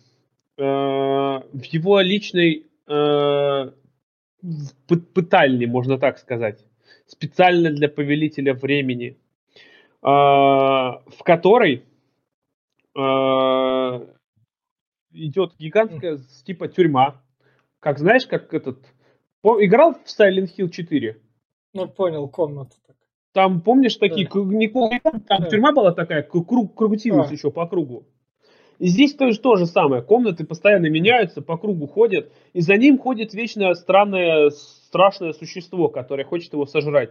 э, 0.58 0.64
в 0.64 1.64
его 1.64 2.00
личной 2.02 2.68
э, 2.88 3.72
пытальне, 5.14 5.68
можно 5.68 5.98
так 5.98 6.20
сказать, 6.20 6.66
специально 7.06 7.70
для 7.72 7.90
повелителя 7.90 8.54
времени. 8.54 9.18
А, 10.06 11.02
в 11.08 11.24
которой 11.24 11.84
а, 12.94 14.06
идет 15.14 15.56
гигантская 15.58 16.20
типа 16.46 16.68
тюрьма. 16.68 17.23
Как 17.84 18.00
знаешь, 18.00 18.26
как 18.26 18.54
этот... 18.54 18.80
Играл 19.44 19.94
в 19.94 20.06
Silent 20.08 20.48
Hill 20.58 20.70
4? 20.70 21.18
Ну, 21.74 21.88
понял, 21.90 22.30
комната. 22.30 22.78
Так. 22.88 22.96
Там, 23.34 23.60
помнишь, 23.60 23.98
такие... 23.98 24.26
Да. 24.34 24.40
Не, 24.40 24.70
там 24.70 25.22
да. 25.28 25.50
тюрьма 25.50 25.74
была 25.74 25.92
такая, 25.92 26.24
круг, 26.24 26.76
крутилась 26.76 27.28
да. 27.28 27.34
еще 27.34 27.52
по 27.52 27.68
кругу. 27.68 28.08
И 28.80 28.88
здесь 28.88 29.14
тоже 29.16 29.38
то 29.38 29.58
же 29.58 29.66
самое. 29.66 30.02
Комнаты 30.02 30.46
постоянно 30.46 30.90
меняются, 30.90 31.42
по 31.42 31.58
кругу 31.58 31.88
ходят, 31.88 32.32
и 32.54 32.62
за 32.62 32.78
ним 32.78 32.98
ходит 32.98 33.34
вечно 33.34 33.74
странное, 33.74 34.50
страшное 34.50 35.34
существо, 35.34 35.90
которое 35.90 36.24
хочет 36.24 36.54
его 36.54 36.66
сожрать. 36.66 37.10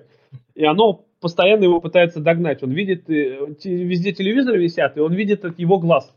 И 0.54 0.64
оно 0.64 1.04
постоянно 1.20 1.64
его 1.64 1.82
пытается 1.82 2.20
догнать. 2.20 2.62
Он 2.62 2.70
видит, 2.70 3.10
э, 3.10 3.46
везде 3.64 4.12
телевизоры 4.12 4.58
висят, 4.58 4.96
и 4.96 5.00
он 5.00 5.12
видит 5.12 5.44
от 5.44 5.58
его 5.58 5.78
глаз, 5.78 6.16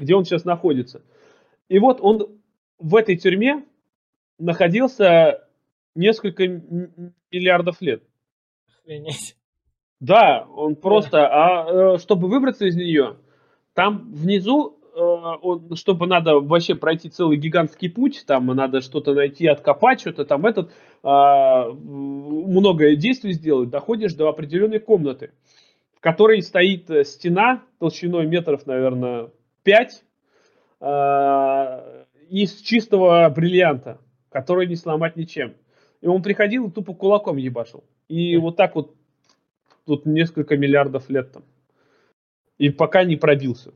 где 0.00 0.16
он 0.16 0.24
сейчас 0.24 0.44
находится. 0.44 1.02
И 1.68 1.78
вот 1.78 1.98
он 2.00 2.40
в 2.80 2.96
этой 2.96 3.16
тюрьме 3.16 3.62
находился 4.44 5.46
несколько 5.94 6.46
миллиардов 6.46 7.80
лет. 7.80 8.02
Охренеть. 8.80 9.36
Да, 10.00 10.46
он 10.56 10.76
просто, 10.76 11.28
а 11.28 11.94
э, 11.94 11.98
чтобы 11.98 12.28
выбраться 12.28 12.66
из 12.66 12.74
нее, 12.76 13.16
там 13.74 14.12
внизу 14.12 14.82
Э, 14.94 14.98
он, 15.40 15.74
чтобы 15.76 16.06
надо 16.06 16.38
вообще 16.38 16.74
пройти 16.74 17.08
целый 17.08 17.38
гигантский 17.38 17.90
путь, 17.90 18.24
там 18.26 18.46
надо 18.46 18.80
что-то 18.80 19.14
найти, 19.14 19.46
откопать, 19.46 20.00
что-то 20.00 20.24
там 20.24 20.44
этот, 20.44 20.70
а, 21.02 21.70
многое 21.70 22.96
действий 22.96 23.32
сделать, 23.32 23.70
доходишь 23.70 24.14
до 24.14 24.28
определенной 24.28 24.80
комнаты, 24.80 25.30
в 25.96 26.00
которой 26.00 26.42
стоит 26.42 26.90
э, 26.90 27.04
стена 27.04 27.62
толщиной 27.78 28.26
метров, 28.26 28.66
наверное, 28.66 29.30
5 29.62 30.04
а, 30.80 32.04
из 32.28 32.60
чистого 32.60 33.28
бриллианта, 33.34 33.98
который 34.32 34.66
не 34.66 34.76
сломать 34.76 35.16
ничем. 35.16 35.54
И 36.00 36.06
он 36.06 36.22
приходил 36.22 36.68
и 36.68 36.70
тупо 36.70 36.94
кулаком 36.94 37.36
ебашил. 37.36 37.84
И 38.08 38.36
вот 38.36 38.56
так 38.56 38.74
вот 38.74 38.94
тут 39.86 40.06
несколько 40.06 40.56
миллиардов 40.56 41.08
лет 41.08 41.32
там. 41.32 41.44
И 42.58 42.70
пока 42.70 43.04
не 43.04 43.16
пробился. 43.16 43.72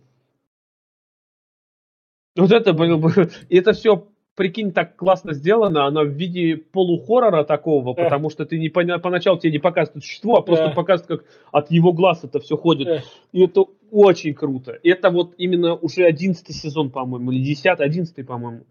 Вот 2.37 2.53
это 2.53 2.73
было 2.73 2.97
бы... 2.97 3.11
И 3.49 3.57
это 3.57 3.73
все, 3.73 4.07
прикинь, 4.35 4.73
так 4.73 4.97
классно 4.97 5.33
сделано, 5.33 5.87
оно 5.87 6.03
в 6.05 6.11
виде 6.11 6.57
полухоррора 6.57 7.45
такого, 7.45 7.93
э. 7.93 8.05
потому 8.05 8.31
что 8.31 8.45
ты 8.45 8.59
не 8.59 8.69
поначалу 8.69 9.39
тебе 9.39 9.53
не 9.53 9.59
показывают 9.59 10.05
существо, 10.05 10.37
а 10.37 10.43
просто 10.43 10.67
э. 10.67 10.75
показывают, 10.75 11.23
как 11.23 11.31
от 11.51 11.71
его 11.71 11.93
глаз 11.93 12.25
это 12.25 12.39
все 12.41 12.57
ходит. 12.57 12.89
Э. 12.89 13.03
И 13.33 13.45
это 13.45 13.65
очень 13.91 14.35
круто. 14.35 14.79
Это 14.83 15.11
вот 15.11 15.35
именно 15.39 15.75
уже 15.75 16.05
одиннадцатый 16.05 16.55
сезон, 16.55 16.91
по-моему, 16.91 17.33
или 17.33 17.43
десятый, 17.43 17.87
одиннадцатый, 17.87 18.25
по-моему. 18.25 18.65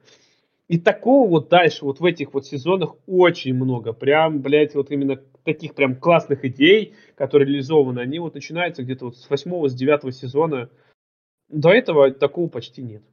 И 0.67 0.79
такого 0.79 1.29
вот 1.29 1.49
дальше, 1.49 1.85
вот 1.85 1.99
в 1.99 2.05
этих 2.05 2.33
вот 2.33 2.45
сезонах 2.45 2.95
очень 3.05 3.53
много. 3.53 3.93
Прям, 3.93 4.41
блядь, 4.41 4.73
вот 4.73 4.89
именно 4.89 5.17
таких 5.43 5.75
прям 5.75 5.95
классных 5.95 6.43
идей, 6.43 6.95
которые 7.15 7.47
реализованы, 7.47 7.99
они 7.99 8.17
вот 8.17 8.33
начинаются 8.33 8.83
где-то 8.83 9.05
вот 9.05 9.17
с 9.17 9.29
восьмого, 9.29 9.69
с 9.69 9.75
девятого 9.75 10.11
сезона. 10.11 10.69
До 11.49 11.69
этого 11.69 12.09
такого 12.11 12.47
почти 12.47 12.81
нет. 12.81 13.03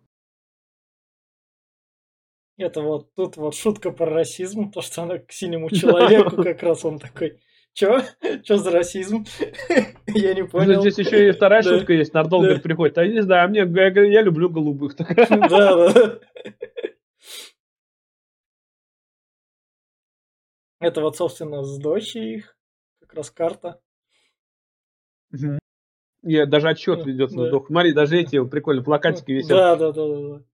Это 2.57 2.81
вот 2.81 3.15
тут 3.15 3.37
вот 3.37 3.55
шутка 3.55 3.91
про 3.91 4.07
расизм, 4.07 4.71
то, 4.71 4.81
что 4.81 5.03
она 5.03 5.19
к 5.19 5.31
синему 5.33 5.69
человеку 5.71 6.43
как 6.43 6.63
раз 6.63 6.85
он 6.85 6.99
такой, 6.99 7.39
Чё? 7.75 8.03
Чё 8.43 8.59
за 8.59 8.71
расизм? 8.71 9.25
Я 10.07 10.35
не 10.35 10.45
понял. 10.45 10.81
Здесь 10.83 10.99
еще 10.99 11.29
и 11.29 11.33
вторая 11.33 11.63
шутка 11.63 11.95
есть. 11.95 12.13
Нардол 12.13 12.43
говорит, 12.43 12.63
приходит. 12.63 12.99
А 12.99 13.07
не 13.07 13.23
знаю, 13.23 13.49
мне, 13.49 13.61
я 13.61 14.23
люблю 14.23 14.51
голубых. 14.51 14.95
Да, 14.99 15.93
да. 15.93 16.19
Это 20.81 21.01
вот, 21.01 21.17
собственно, 21.17 21.63
с 21.63 21.79
дочей 21.79 22.37
их. 22.39 22.57
Как 23.01 23.15
раз 23.15 23.31
карта. 23.31 23.81
Я 26.23 26.47
даже 26.47 26.69
отчет 26.69 27.05
ведется 27.07 27.37
на 27.37 27.49
сдох. 27.49 27.67
Смотри, 27.67 27.93
даже 27.93 28.19
эти 28.19 28.45
прикольно 28.49 28.83
плакатики 28.83 29.33
висят. 29.33 29.51
Да, 29.51 29.77
да, 29.77 29.93
да, 29.93 30.07
да. 30.07 30.45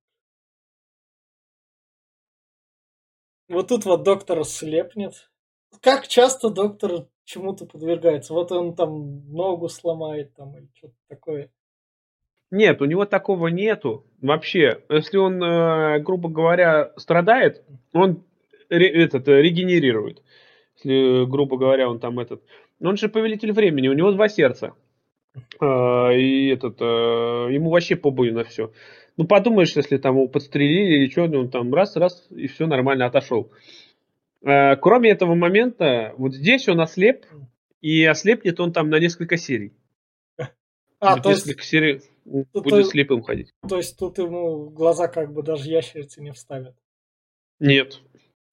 Вот 3.49 3.69
тут 3.69 3.85
вот 3.87 4.03
доктор 4.03 4.45
слепнет. 4.45 5.31
Как 5.81 6.09
часто 6.09 6.51
доктор 6.51 7.09
чему-то 7.25 7.67
подвергается? 7.67 8.35
Вот 8.35 8.53
он 8.53 8.75
там 8.75 9.31
ногу 9.33 9.69
сломает 9.69 10.35
там 10.35 10.57
или 10.57 10.69
что-то 10.75 10.97
такое. 11.09 11.51
Нет, 12.51 12.81
у 12.81 12.87
него 12.87 13.05
такого 13.05 13.49
нету 13.49 14.07
вообще. 14.23 14.83
Если 14.89 15.19
он, 15.19 15.43
э, 15.43 16.01
грубо 16.01 16.29
говоря, 16.29 16.93
страдает, 16.97 17.63
он 17.93 18.25
этот 18.69 19.29
э, 19.29 19.43
регенерирует. 19.43 20.23
Если, 20.77 21.27
грубо 21.27 21.59
говоря, 21.59 21.91
он 21.91 22.01
там 22.01 22.19
этот. 22.19 22.43
Он 22.81 22.97
же 22.97 23.09
повелитель 23.09 23.53
времени, 23.53 23.89
у 23.89 23.93
него 23.93 24.13
два 24.13 24.29
сердца. 24.29 24.73
Э, 25.61 26.17
и 26.17 26.49
этот, 26.49 26.81
ему 26.81 27.71
вообще 27.71 27.97
побой 27.97 28.31
на 28.31 28.45
все. 28.45 28.73
Ну, 29.19 29.27
подумаешь, 29.27 29.75
если 29.75 29.99
там 29.99 30.15
его 30.15 30.29
подстрелили 30.29 31.03
или 31.03 31.11
что, 31.11 31.25
он 31.25 31.51
там 31.51 31.75
раз-раз, 31.75 32.29
и 32.31 32.47
все 32.47 32.67
нормально 32.67 33.05
отошел. 33.05 33.51
Э, 34.43 34.77
кроме 34.77 35.11
этого 35.11 35.35
момента, 35.35 36.15
вот 36.17 36.35
здесь 36.35 36.69
он 36.69 36.81
ослеп, 36.81 37.27
и 37.81 38.05
ослепнет 38.05 38.61
он 38.61 38.73
там 38.73 38.91
на 38.91 38.99
несколько 38.99 39.37
серий. 39.37 39.73
А, 41.01 41.15
вот 41.15 41.23
то 41.23 41.31
несколько 41.31 41.61
есть... 41.61 41.71
серий 41.71 42.01
тут 42.53 42.65
будет 42.65 42.85
то... 42.85 42.91
слепым 42.91 43.23
ходить. 43.23 43.51
То 43.69 43.77
есть 43.77 43.99
тут 43.99 44.19
ему 44.19 44.71
глаза 44.71 45.09
как 45.09 45.33
бы 45.33 45.43
даже 45.43 45.69
ящерицы 45.71 46.21
не 46.21 46.33
вставят? 46.33 46.75
Нет. 47.61 48.01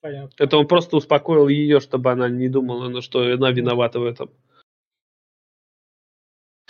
Понятно. 0.02 0.32
Это 0.38 0.58
он 0.58 0.68
просто 0.68 0.98
успокоил 0.98 1.48
ее, 1.48 1.80
чтобы 1.80 2.12
она 2.12 2.30
не 2.30 2.48
думала, 2.48 2.90
ну, 2.90 3.02
что 3.02 3.22
она 3.22 3.52
виновата 3.52 4.00
в 4.00 4.06
этом. 4.06 4.30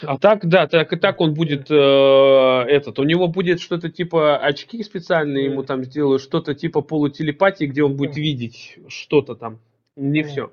А 0.02 0.18
так, 0.18 0.46
да, 0.46 0.68
так 0.68 0.92
и 0.92 0.98
так 0.98 1.22
он 1.22 1.34
будет 1.34 1.72
э, 1.72 1.76
этот. 1.76 3.00
У 3.00 3.04
него 3.04 3.28
будет 3.28 3.62
что-то 3.62 3.90
типа 3.90 4.38
очки 4.38 4.84
специальные, 4.84 5.46
ему 5.46 5.64
там 5.64 5.84
сделают 5.86 6.22
что-то 6.22 6.54
типа 6.54 6.82
полутелепатии, 6.82 7.66
где 7.66 7.84
он 7.84 7.96
будет 7.96 8.18
видеть 8.18 8.78
что-то 8.90 9.36
там. 9.36 9.60
Не 9.96 10.24
все. 10.24 10.52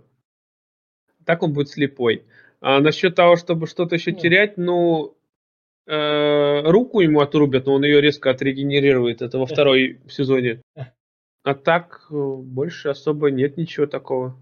так 1.25 1.43
он 1.43 1.53
будет 1.53 1.69
слепой. 1.69 2.25
А 2.61 2.79
насчет 2.81 3.17
того, 3.17 3.35
чтобы 3.35 3.67
что-то 3.67 3.97
еще 3.97 4.13
терять, 4.13 4.57
ну, 4.57 5.17
руку 5.87 7.01
ему 7.01 7.21
отрубят, 7.21 7.67
но 7.67 7.75
он 7.75 7.85
ее 7.85 8.01
резко 8.01 8.31
отрегенерирует. 8.31 9.21
Это 9.21 9.39
во 9.39 9.47
второй 9.47 10.01
сезоне. 10.09 10.63
А 11.45 11.57
так 11.57 12.07
э, 12.09 12.15
больше 12.15 12.89
особо 12.91 13.33
нет 13.33 13.57
ничего 13.57 13.87
такого. 13.87 14.41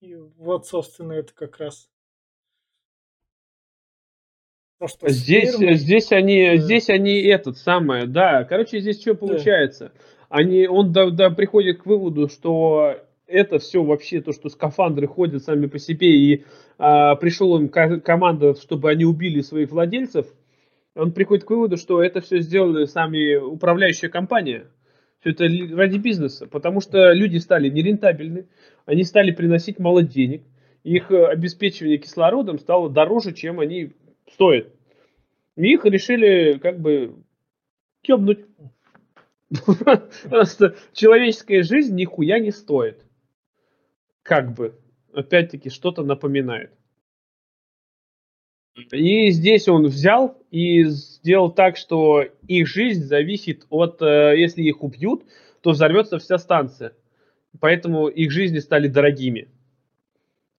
И 0.00 0.14
вот, 0.14 0.64
собственно, 0.66 1.14
это 1.14 1.34
как 1.34 1.58
раз 1.58 1.90
то, 4.78 4.86
что 4.86 5.08
здесь, 5.08 5.56
первым... 5.56 5.74
здесь 5.74 6.12
они, 6.12 6.46
да. 6.46 6.56
здесь 6.56 6.88
они 6.88 7.20
этот 7.20 7.58
самое, 7.58 8.06
да. 8.06 8.44
Короче, 8.44 8.78
здесь 8.78 9.00
что 9.00 9.14
получается? 9.14 9.92
Да. 9.92 10.00
Они, 10.28 10.68
он 10.68 10.92
да, 10.92 11.10
да, 11.10 11.30
приходит 11.30 11.82
к 11.82 11.86
выводу, 11.86 12.28
что 12.28 13.04
это 13.28 13.58
все 13.58 13.84
вообще 13.84 14.20
то, 14.20 14.32
что 14.32 14.48
скафандры 14.48 15.06
ходят 15.06 15.44
сами 15.44 15.66
по 15.66 15.78
себе, 15.78 16.16
и 16.16 16.44
а, 16.78 17.14
пришел 17.16 17.56
им 17.56 17.68
команда, 17.68 18.54
чтобы 18.54 18.90
они 18.90 19.04
убили 19.04 19.42
своих 19.42 19.70
владельцев, 19.70 20.26
он 20.94 21.12
приходит 21.12 21.44
к 21.44 21.50
выводу, 21.50 21.76
что 21.76 22.02
это 22.02 22.20
все 22.20 22.40
сделали 22.40 22.86
сами 22.86 23.36
управляющая 23.36 24.08
компания. 24.08 24.66
Все 25.20 25.30
это 25.30 25.44
ради 25.76 25.98
бизнеса, 25.98 26.46
потому 26.46 26.80
что 26.80 27.12
люди 27.12 27.36
стали 27.38 27.68
нерентабельны, 27.68 28.48
они 28.86 29.04
стали 29.04 29.30
приносить 29.30 29.78
мало 29.78 30.02
денег, 30.02 30.42
их 30.84 31.10
э, 31.10 31.26
обеспечивание 31.26 31.98
кислородом 31.98 32.58
стало 32.58 32.88
дороже, 32.88 33.32
чем 33.32 33.60
они 33.60 33.92
стоят. 34.32 34.68
И 35.56 35.72
их 35.72 35.84
решили 35.84 36.58
как 36.58 36.80
бы 36.80 37.16
кебнуть. 38.02 38.46
Просто 40.30 40.76
человеческая 40.92 41.62
жизнь 41.62 41.96
нихуя 41.96 42.38
не 42.38 42.52
стоит. 42.52 43.04
Как 44.28 44.52
бы. 44.52 44.78
Опять-таки 45.14 45.70
что-то 45.70 46.02
напоминает. 46.02 46.70
И 48.92 49.30
здесь 49.30 49.68
он 49.68 49.86
взял 49.86 50.36
и 50.50 50.84
сделал 50.84 51.50
так, 51.50 51.78
что 51.78 52.22
их 52.46 52.68
жизнь 52.68 53.04
зависит 53.04 53.66
от, 53.70 54.02
э, 54.02 54.34
если 54.36 54.62
их 54.62 54.82
убьют, 54.84 55.24
то 55.62 55.70
взорвется 55.70 56.18
вся 56.18 56.36
станция. 56.36 56.92
Поэтому 57.58 58.08
их 58.08 58.30
жизни 58.30 58.58
стали 58.58 58.86
дорогими. 58.86 59.48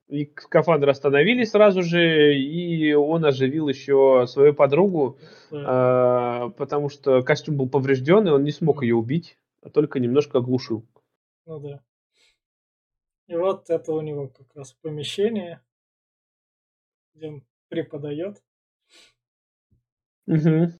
И 0.08 0.28
скафандры 0.36 0.90
остановились 0.90 1.50
сразу 1.50 1.82
же, 1.82 2.36
и 2.36 2.92
он 2.92 3.24
оживил 3.24 3.68
еще 3.68 4.26
свою 4.26 4.52
подругу, 4.52 5.16
э, 5.52 6.50
потому 6.58 6.88
что 6.88 7.22
костюм 7.22 7.56
был 7.56 7.68
поврежден, 7.68 8.26
и 8.26 8.32
он 8.32 8.42
не 8.42 8.50
смог 8.50 8.82
ее 8.82 8.96
убить, 8.96 9.38
а 9.62 9.70
только 9.70 10.00
немножко 10.00 10.38
оглушил. 10.38 10.84
Ну 11.46 11.60
да. 11.60 11.80
И 13.30 13.36
вот 13.36 13.70
это 13.70 13.92
у 13.92 14.00
него 14.00 14.26
как 14.26 14.52
раз 14.56 14.72
помещение, 14.72 15.62
где 17.14 17.28
он 17.28 17.46
преподает. 17.68 18.42
Угу. 20.26 20.72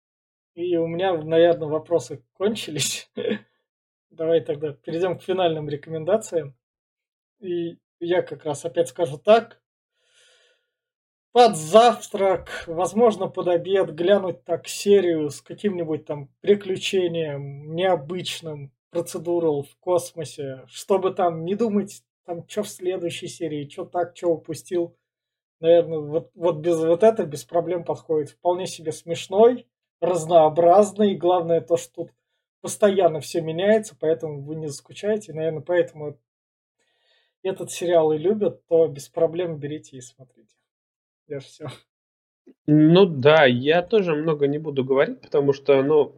И 0.56 0.76
у 0.76 0.88
меня, 0.88 1.16
наверное, 1.16 1.68
вопросы 1.68 2.24
кончились. 2.32 3.08
Давай 4.10 4.40
тогда 4.40 4.72
перейдем 4.72 5.16
к 5.16 5.22
финальным 5.22 5.68
рекомендациям. 5.68 6.56
И 7.38 7.78
я 8.00 8.20
как 8.22 8.44
раз 8.44 8.64
опять 8.64 8.88
скажу 8.88 9.16
так. 9.16 9.62
Под 11.30 11.56
завтрак, 11.56 12.64
возможно, 12.66 13.28
под 13.28 13.46
обед, 13.46 13.94
глянуть 13.94 14.42
так 14.44 14.66
серию 14.66 15.30
с 15.30 15.40
каким-нибудь 15.40 16.04
там 16.04 16.26
приключением 16.40 17.76
необычным, 17.76 18.72
процедурал 18.90 19.62
в 19.62 19.76
космосе, 19.76 20.64
чтобы 20.66 21.14
там 21.14 21.44
не 21.44 21.54
думать, 21.54 22.02
там, 22.24 22.46
что 22.48 22.62
в 22.62 22.68
следующей 22.68 23.28
серии, 23.28 23.68
что 23.68 23.84
так, 23.84 24.16
что 24.16 24.28
упустил 24.28 24.96
наверное, 25.60 25.98
вот, 25.98 26.30
вот 26.34 26.56
без 26.58 26.78
вот 26.78 27.02
это 27.02 27.24
без 27.24 27.44
проблем 27.44 27.84
подходит. 27.84 28.30
Вполне 28.30 28.66
себе 28.66 28.92
смешной, 28.92 29.66
разнообразный. 30.00 31.14
Главное 31.14 31.60
то, 31.60 31.76
что 31.76 32.04
тут 32.04 32.10
постоянно 32.60 33.20
все 33.20 33.40
меняется, 33.40 33.96
поэтому 33.98 34.42
вы 34.42 34.56
не 34.56 34.66
заскучаете. 34.66 35.32
Наверное, 35.32 35.62
поэтому 35.62 36.18
этот 37.42 37.70
сериал 37.70 38.12
и 38.12 38.18
любят, 38.18 38.66
то 38.66 38.86
без 38.88 39.08
проблем 39.08 39.58
берите 39.58 39.96
и 39.96 40.00
смотрите. 40.00 40.54
Я 41.26 41.40
все. 41.40 41.68
Ну 42.66 43.06
да, 43.06 43.44
я 43.44 43.82
тоже 43.82 44.14
много 44.14 44.48
не 44.48 44.58
буду 44.58 44.84
говорить, 44.84 45.20
потому 45.20 45.52
что, 45.52 45.82
ну, 45.82 46.16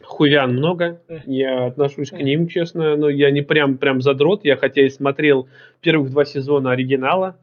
хуян 0.00 0.52
много. 0.52 1.02
Я 1.26 1.66
отношусь 1.66 2.10
к 2.10 2.18
ним, 2.18 2.48
честно, 2.48 2.96
но 2.96 3.08
я 3.08 3.30
не 3.30 3.42
прям 3.42 3.78
прям 3.78 4.00
задрот. 4.00 4.44
Я 4.44 4.56
хотя 4.56 4.82
и 4.82 4.88
смотрел 4.88 5.48
первых 5.80 6.10
два 6.10 6.24
сезона 6.24 6.72
оригинала, 6.72 7.38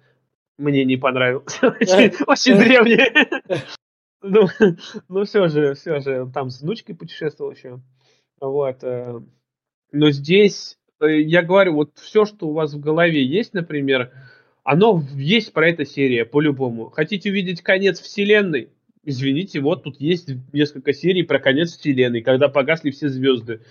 мне 0.57 0.85
не 0.85 0.97
понравилось. 0.97 1.59
Очень 2.27 2.57
древнее. 2.57 3.27
Ну, 4.21 4.47
ну 5.07 5.23
все 5.23 5.47
же, 5.47 5.75
все 5.75 5.99
же, 6.01 6.29
там 6.33 6.49
с 6.49 6.61
внучкой 6.61 6.95
путешествовал 6.95 7.51
еще. 7.51 7.79
Вот. 8.41 8.83
Э, 8.83 9.19
но 9.91 10.11
здесь, 10.11 10.77
э, 10.99 11.21
я 11.21 11.41
говорю, 11.41 11.75
вот 11.75 11.97
все, 11.97 12.25
что 12.25 12.47
у 12.47 12.53
вас 12.53 12.73
в 12.73 12.79
голове 12.79 13.23
есть, 13.23 13.53
например, 13.53 14.11
оно 14.63 15.01
есть 15.15 15.53
про 15.53 15.69
эта 15.69 15.85
серия, 15.85 16.25
по-любому. 16.25 16.89
Хотите 16.89 17.29
увидеть 17.29 17.61
конец 17.61 18.01
вселенной? 18.01 18.69
Извините, 19.09 19.59
вот 19.59 19.81
тут 19.81 19.99
есть 19.99 20.29
несколько 20.53 20.93
серий 20.93 21.23
про 21.23 21.39
конец 21.39 21.75
вселенной, 21.75 22.21
когда 22.21 22.47
погасли 22.47 22.91
все 22.91 23.09
звезды. 23.09 23.61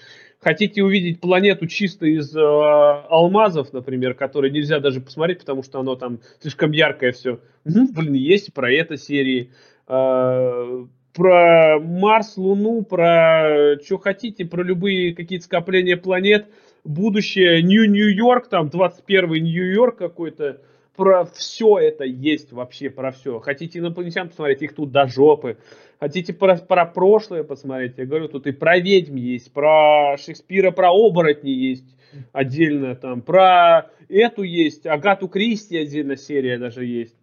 Хотите 0.41 0.83
увидеть 0.83 1.21
планету 1.21 1.69
чисто 1.69 2.07
из 2.07 2.35
э, 2.35 2.41
алмазов, 2.41 3.73
например, 3.73 4.15
которые 4.15 4.51
нельзя 4.51 4.81
даже 4.81 5.01
посмотреть, 5.01 5.39
потому 5.39 5.63
что 5.63 5.79
оно 5.79 5.95
там 5.95 6.19
слишком 6.41 6.73
яркое 6.73 7.13
все. 7.13 7.39
Ну, 7.65 7.89
блин, 7.93 8.15
есть 8.15 8.53
про 8.53 8.73
это 8.73 8.97
серии. 8.97 9.53
Э, 9.87 10.87
про 11.15 11.79
Марс, 11.79 12.37
Луну, 12.37 12.83
про 12.83 13.77
что 13.85 13.99
хотите, 13.99 14.45
про 14.45 14.65
любые 14.65 15.15
какие-то 15.15 15.45
скопления 15.45 15.97
планет, 15.97 16.47
будущее, 16.83 17.63
Нью-Нью-Йорк, 17.63 18.49
там 18.49 18.71
21 18.71 19.45
Нью-Йорк 19.45 19.99
какой-то 19.99 20.61
про 20.99 21.25
все 21.27 21.79
это 21.79 22.03
есть 22.03 22.51
вообще, 22.51 22.91
про 22.91 23.13
все. 23.13 23.39
Хотите 23.39 23.79
инопланетян 23.79 24.29
посмотреть, 24.29 24.63
их 24.63 24.75
тут 24.75 24.91
до 24.91 25.07
жопы. 25.07 25.57
Хотите 26.01 26.33
про, 26.33 26.57
про 26.57 26.87
прошлое 26.87 27.45
посмотреть, 27.45 27.99
я 27.99 28.05
говорю, 28.05 28.27
тут 28.27 28.49
и 28.49 28.53
про 28.53 28.79
ведьм 28.79 29.15
есть, 29.15 29.53
про 29.53 30.17
Шекспира, 30.19 30.73
про 30.73 30.91
оборотни 30.91 31.51
есть 31.51 31.87
отдельно 32.33 32.97
там, 32.97 33.23
про 33.23 33.93
эту 34.09 34.43
есть, 34.43 34.87
Агату 34.87 35.29
Кристи 35.29 35.77
отдельно 35.77 36.17
серия 36.17 36.59
даже 36.59 36.85
есть. 36.85 37.15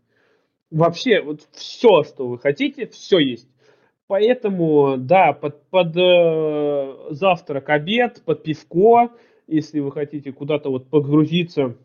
Вообще, 0.71 1.21
вот 1.21 1.41
все, 1.51 2.03
что 2.03 2.29
вы 2.29 2.39
хотите, 2.39 2.87
все 2.87 3.19
есть. 3.19 3.49
Поэтому, 4.07 4.95
да, 4.97 5.33
под, 5.33 5.69
под 5.69 5.97
э, 5.97 7.07
завтрак, 7.09 7.69
обед, 7.69 8.21
под 8.23 8.43
пивко, 8.43 9.11
если 9.47 9.81
вы 9.81 9.91
хотите 9.91 10.31
куда-то 10.31 10.69
вот 10.69 10.89
погрузиться 10.89 11.75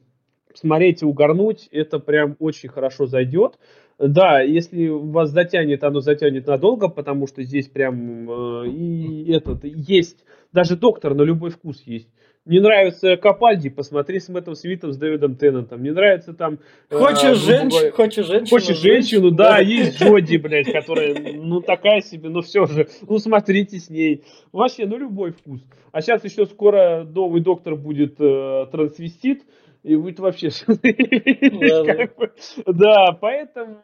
смотреть 0.54 1.02
и 1.02 1.04
угорнуть, 1.04 1.68
это 1.70 1.98
прям 1.98 2.36
очень 2.38 2.68
хорошо 2.68 3.06
зайдет. 3.06 3.58
Да, 3.98 4.40
если 4.40 4.88
вас 4.88 5.30
затянет, 5.30 5.84
оно 5.84 6.00
затянет 6.00 6.46
надолго, 6.46 6.88
потому 6.88 7.26
что 7.26 7.42
здесь 7.42 7.68
прям 7.68 8.30
э, 8.30 8.68
и 8.68 9.30
этот 9.30 9.64
есть, 9.64 10.24
даже 10.52 10.76
доктор 10.76 11.14
на 11.14 11.22
любой 11.22 11.50
вкус 11.50 11.82
есть. 11.84 12.08
Не 12.46 12.58
нравится 12.58 13.18
Капальди, 13.18 13.68
посмотри 13.68 14.18
с 14.18 14.30
Мэттом 14.30 14.54
Свитом, 14.54 14.92
с 14.92 14.96
Дэвидом 14.96 15.36
Теннантом. 15.36 15.82
Не 15.82 15.90
нравится 15.90 16.32
там... 16.32 16.58
Э, 16.88 16.96
хочешь, 16.96 17.22
э, 17.22 17.34
женщ... 17.34 17.72
говоря, 17.74 17.92
хочешь 17.92 18.26
женщину? 18.26 18.48
Хочешь 18.48 18.78
женщину, 18.78 19.30
да, 19.30 19.50
да, 19.50 19.58
есть 19.58 20.00
Джоди, 20.00 20.38
блядь, 20.38 20.72
которая, 20.72 21.34
ну, 21.34 21.60
такая 21.60 22.00
себе, 22.00 22.30
но 22.30 22.40
все 22.40 22.64
же, 22.64 22.88
ну, 23.06 23.18
смотрите 23.18 23.78
с 23.78 23.90
ней. 23.90 24.24
Вообще, 24.52 24.86
ну, 24.86 24.96
любой 24.96 25.32
вкус. 25.32 25.60
А 25.92 26.00
сейчас 26.00 26.24
еще 26.24 26.46
скоро 26.46 27.04
новый 27.04 27.42
доктор 27.42 27.76
будет 27.76 28.14
э, 28.18 28.66
трансвестит, 28.72 29.42
и 29.82 29.96
будет 29.96 30.20
вообще... 30.20 30.50
Да, 32.66 33.12
поэтому 33.12 33.82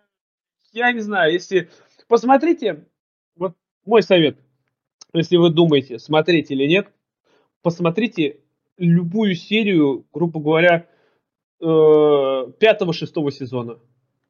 я 0.73 0.93
не 0.93 1.01
знаю, 1.01 1.33
если... 1.33 1.71
Посмотрите, 2.09 2.87
вот 3.35 3.55
мой 3.85 4.03
совет, 4.03 4.39
если 5.13 5.37
вы 5.37 5.51
думаете, 5.51 5.99
смотреть 5.99 6.51
или 6.51 6.67
нет, 6.67 6.89
посмотрите 7.63 8.41
любую 8.77 9.35
серию, 9.35 10.07
грубо 10.13 10.41
говоря, 10.41 10.87
э, 11.61 12.53
пятого-шестого 12.61 13.33
сезона. 13.33 13.79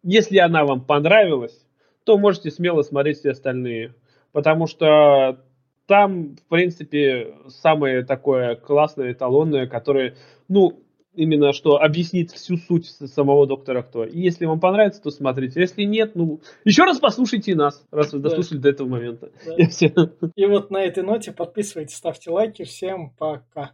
Если 0.02 0.38
она 0.38 0.64
вам 0.64 0.84
понравилась, 0.84 1.66
то 2.04 2.16
можете 2.16 2.50
смело 2.50 2.82
смотреть 2.82 3.18
все 3.18 3.32
остальные. 3.32 3.94
Потому 4.32 4.66
что 4.66 5.44
там, 5.86 6.36
в 6.36 6.48
принципе, 6.48 7.34
самое 7.48 8.04
такое 8.04 8.54
классное, 8.54 9.12
эталонное, 9.12 9.66
которое, 9.66 10.14
ну, 10.48 10.85
именно 11.16 11.52
что 11.52 11.76
объяснит 11.80 12.30
всю 12.30 12.56
суть 12.56 12.86
самого 12.86 13.46
доктора 13.46 13.82
Кто. 13.82 14.04
И 14.04 14.20
если 14.20 14.44
вам 14.44 14.60
понравится, 14.60 15.02
то 15.02 15.10
смотрите. 15.10 15.60
Если 15.60 15.82
нет, 15.82 16.14
ну 16.14 16.40
еще 16.64 16.84
раз 16.84 16.98
послушайте 16.98 17.54
нас, 17.54 17.84
раз 17.90 18.12
вы 18.12 18.20
дослушали 18.20 18.58
да. 18.58 18.62
до 18.62 18.68
этого 18.68 18.88
момента. 18.88 19.30
Да. 19.44 19.66
Все. 19.68 19.92
и 20.34 20.46
вот 20.46 20.70
на 20.70 20.78
этой 20.78 21.02
ноте 21.02 21.32
подписывайтесь, 21.32 21.96
ставьте 21.96 22.30
лайки. 22.30 22.64
Всем 22.64 23.10
пока. 23.10 23.72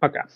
Пока. 0.00 0.26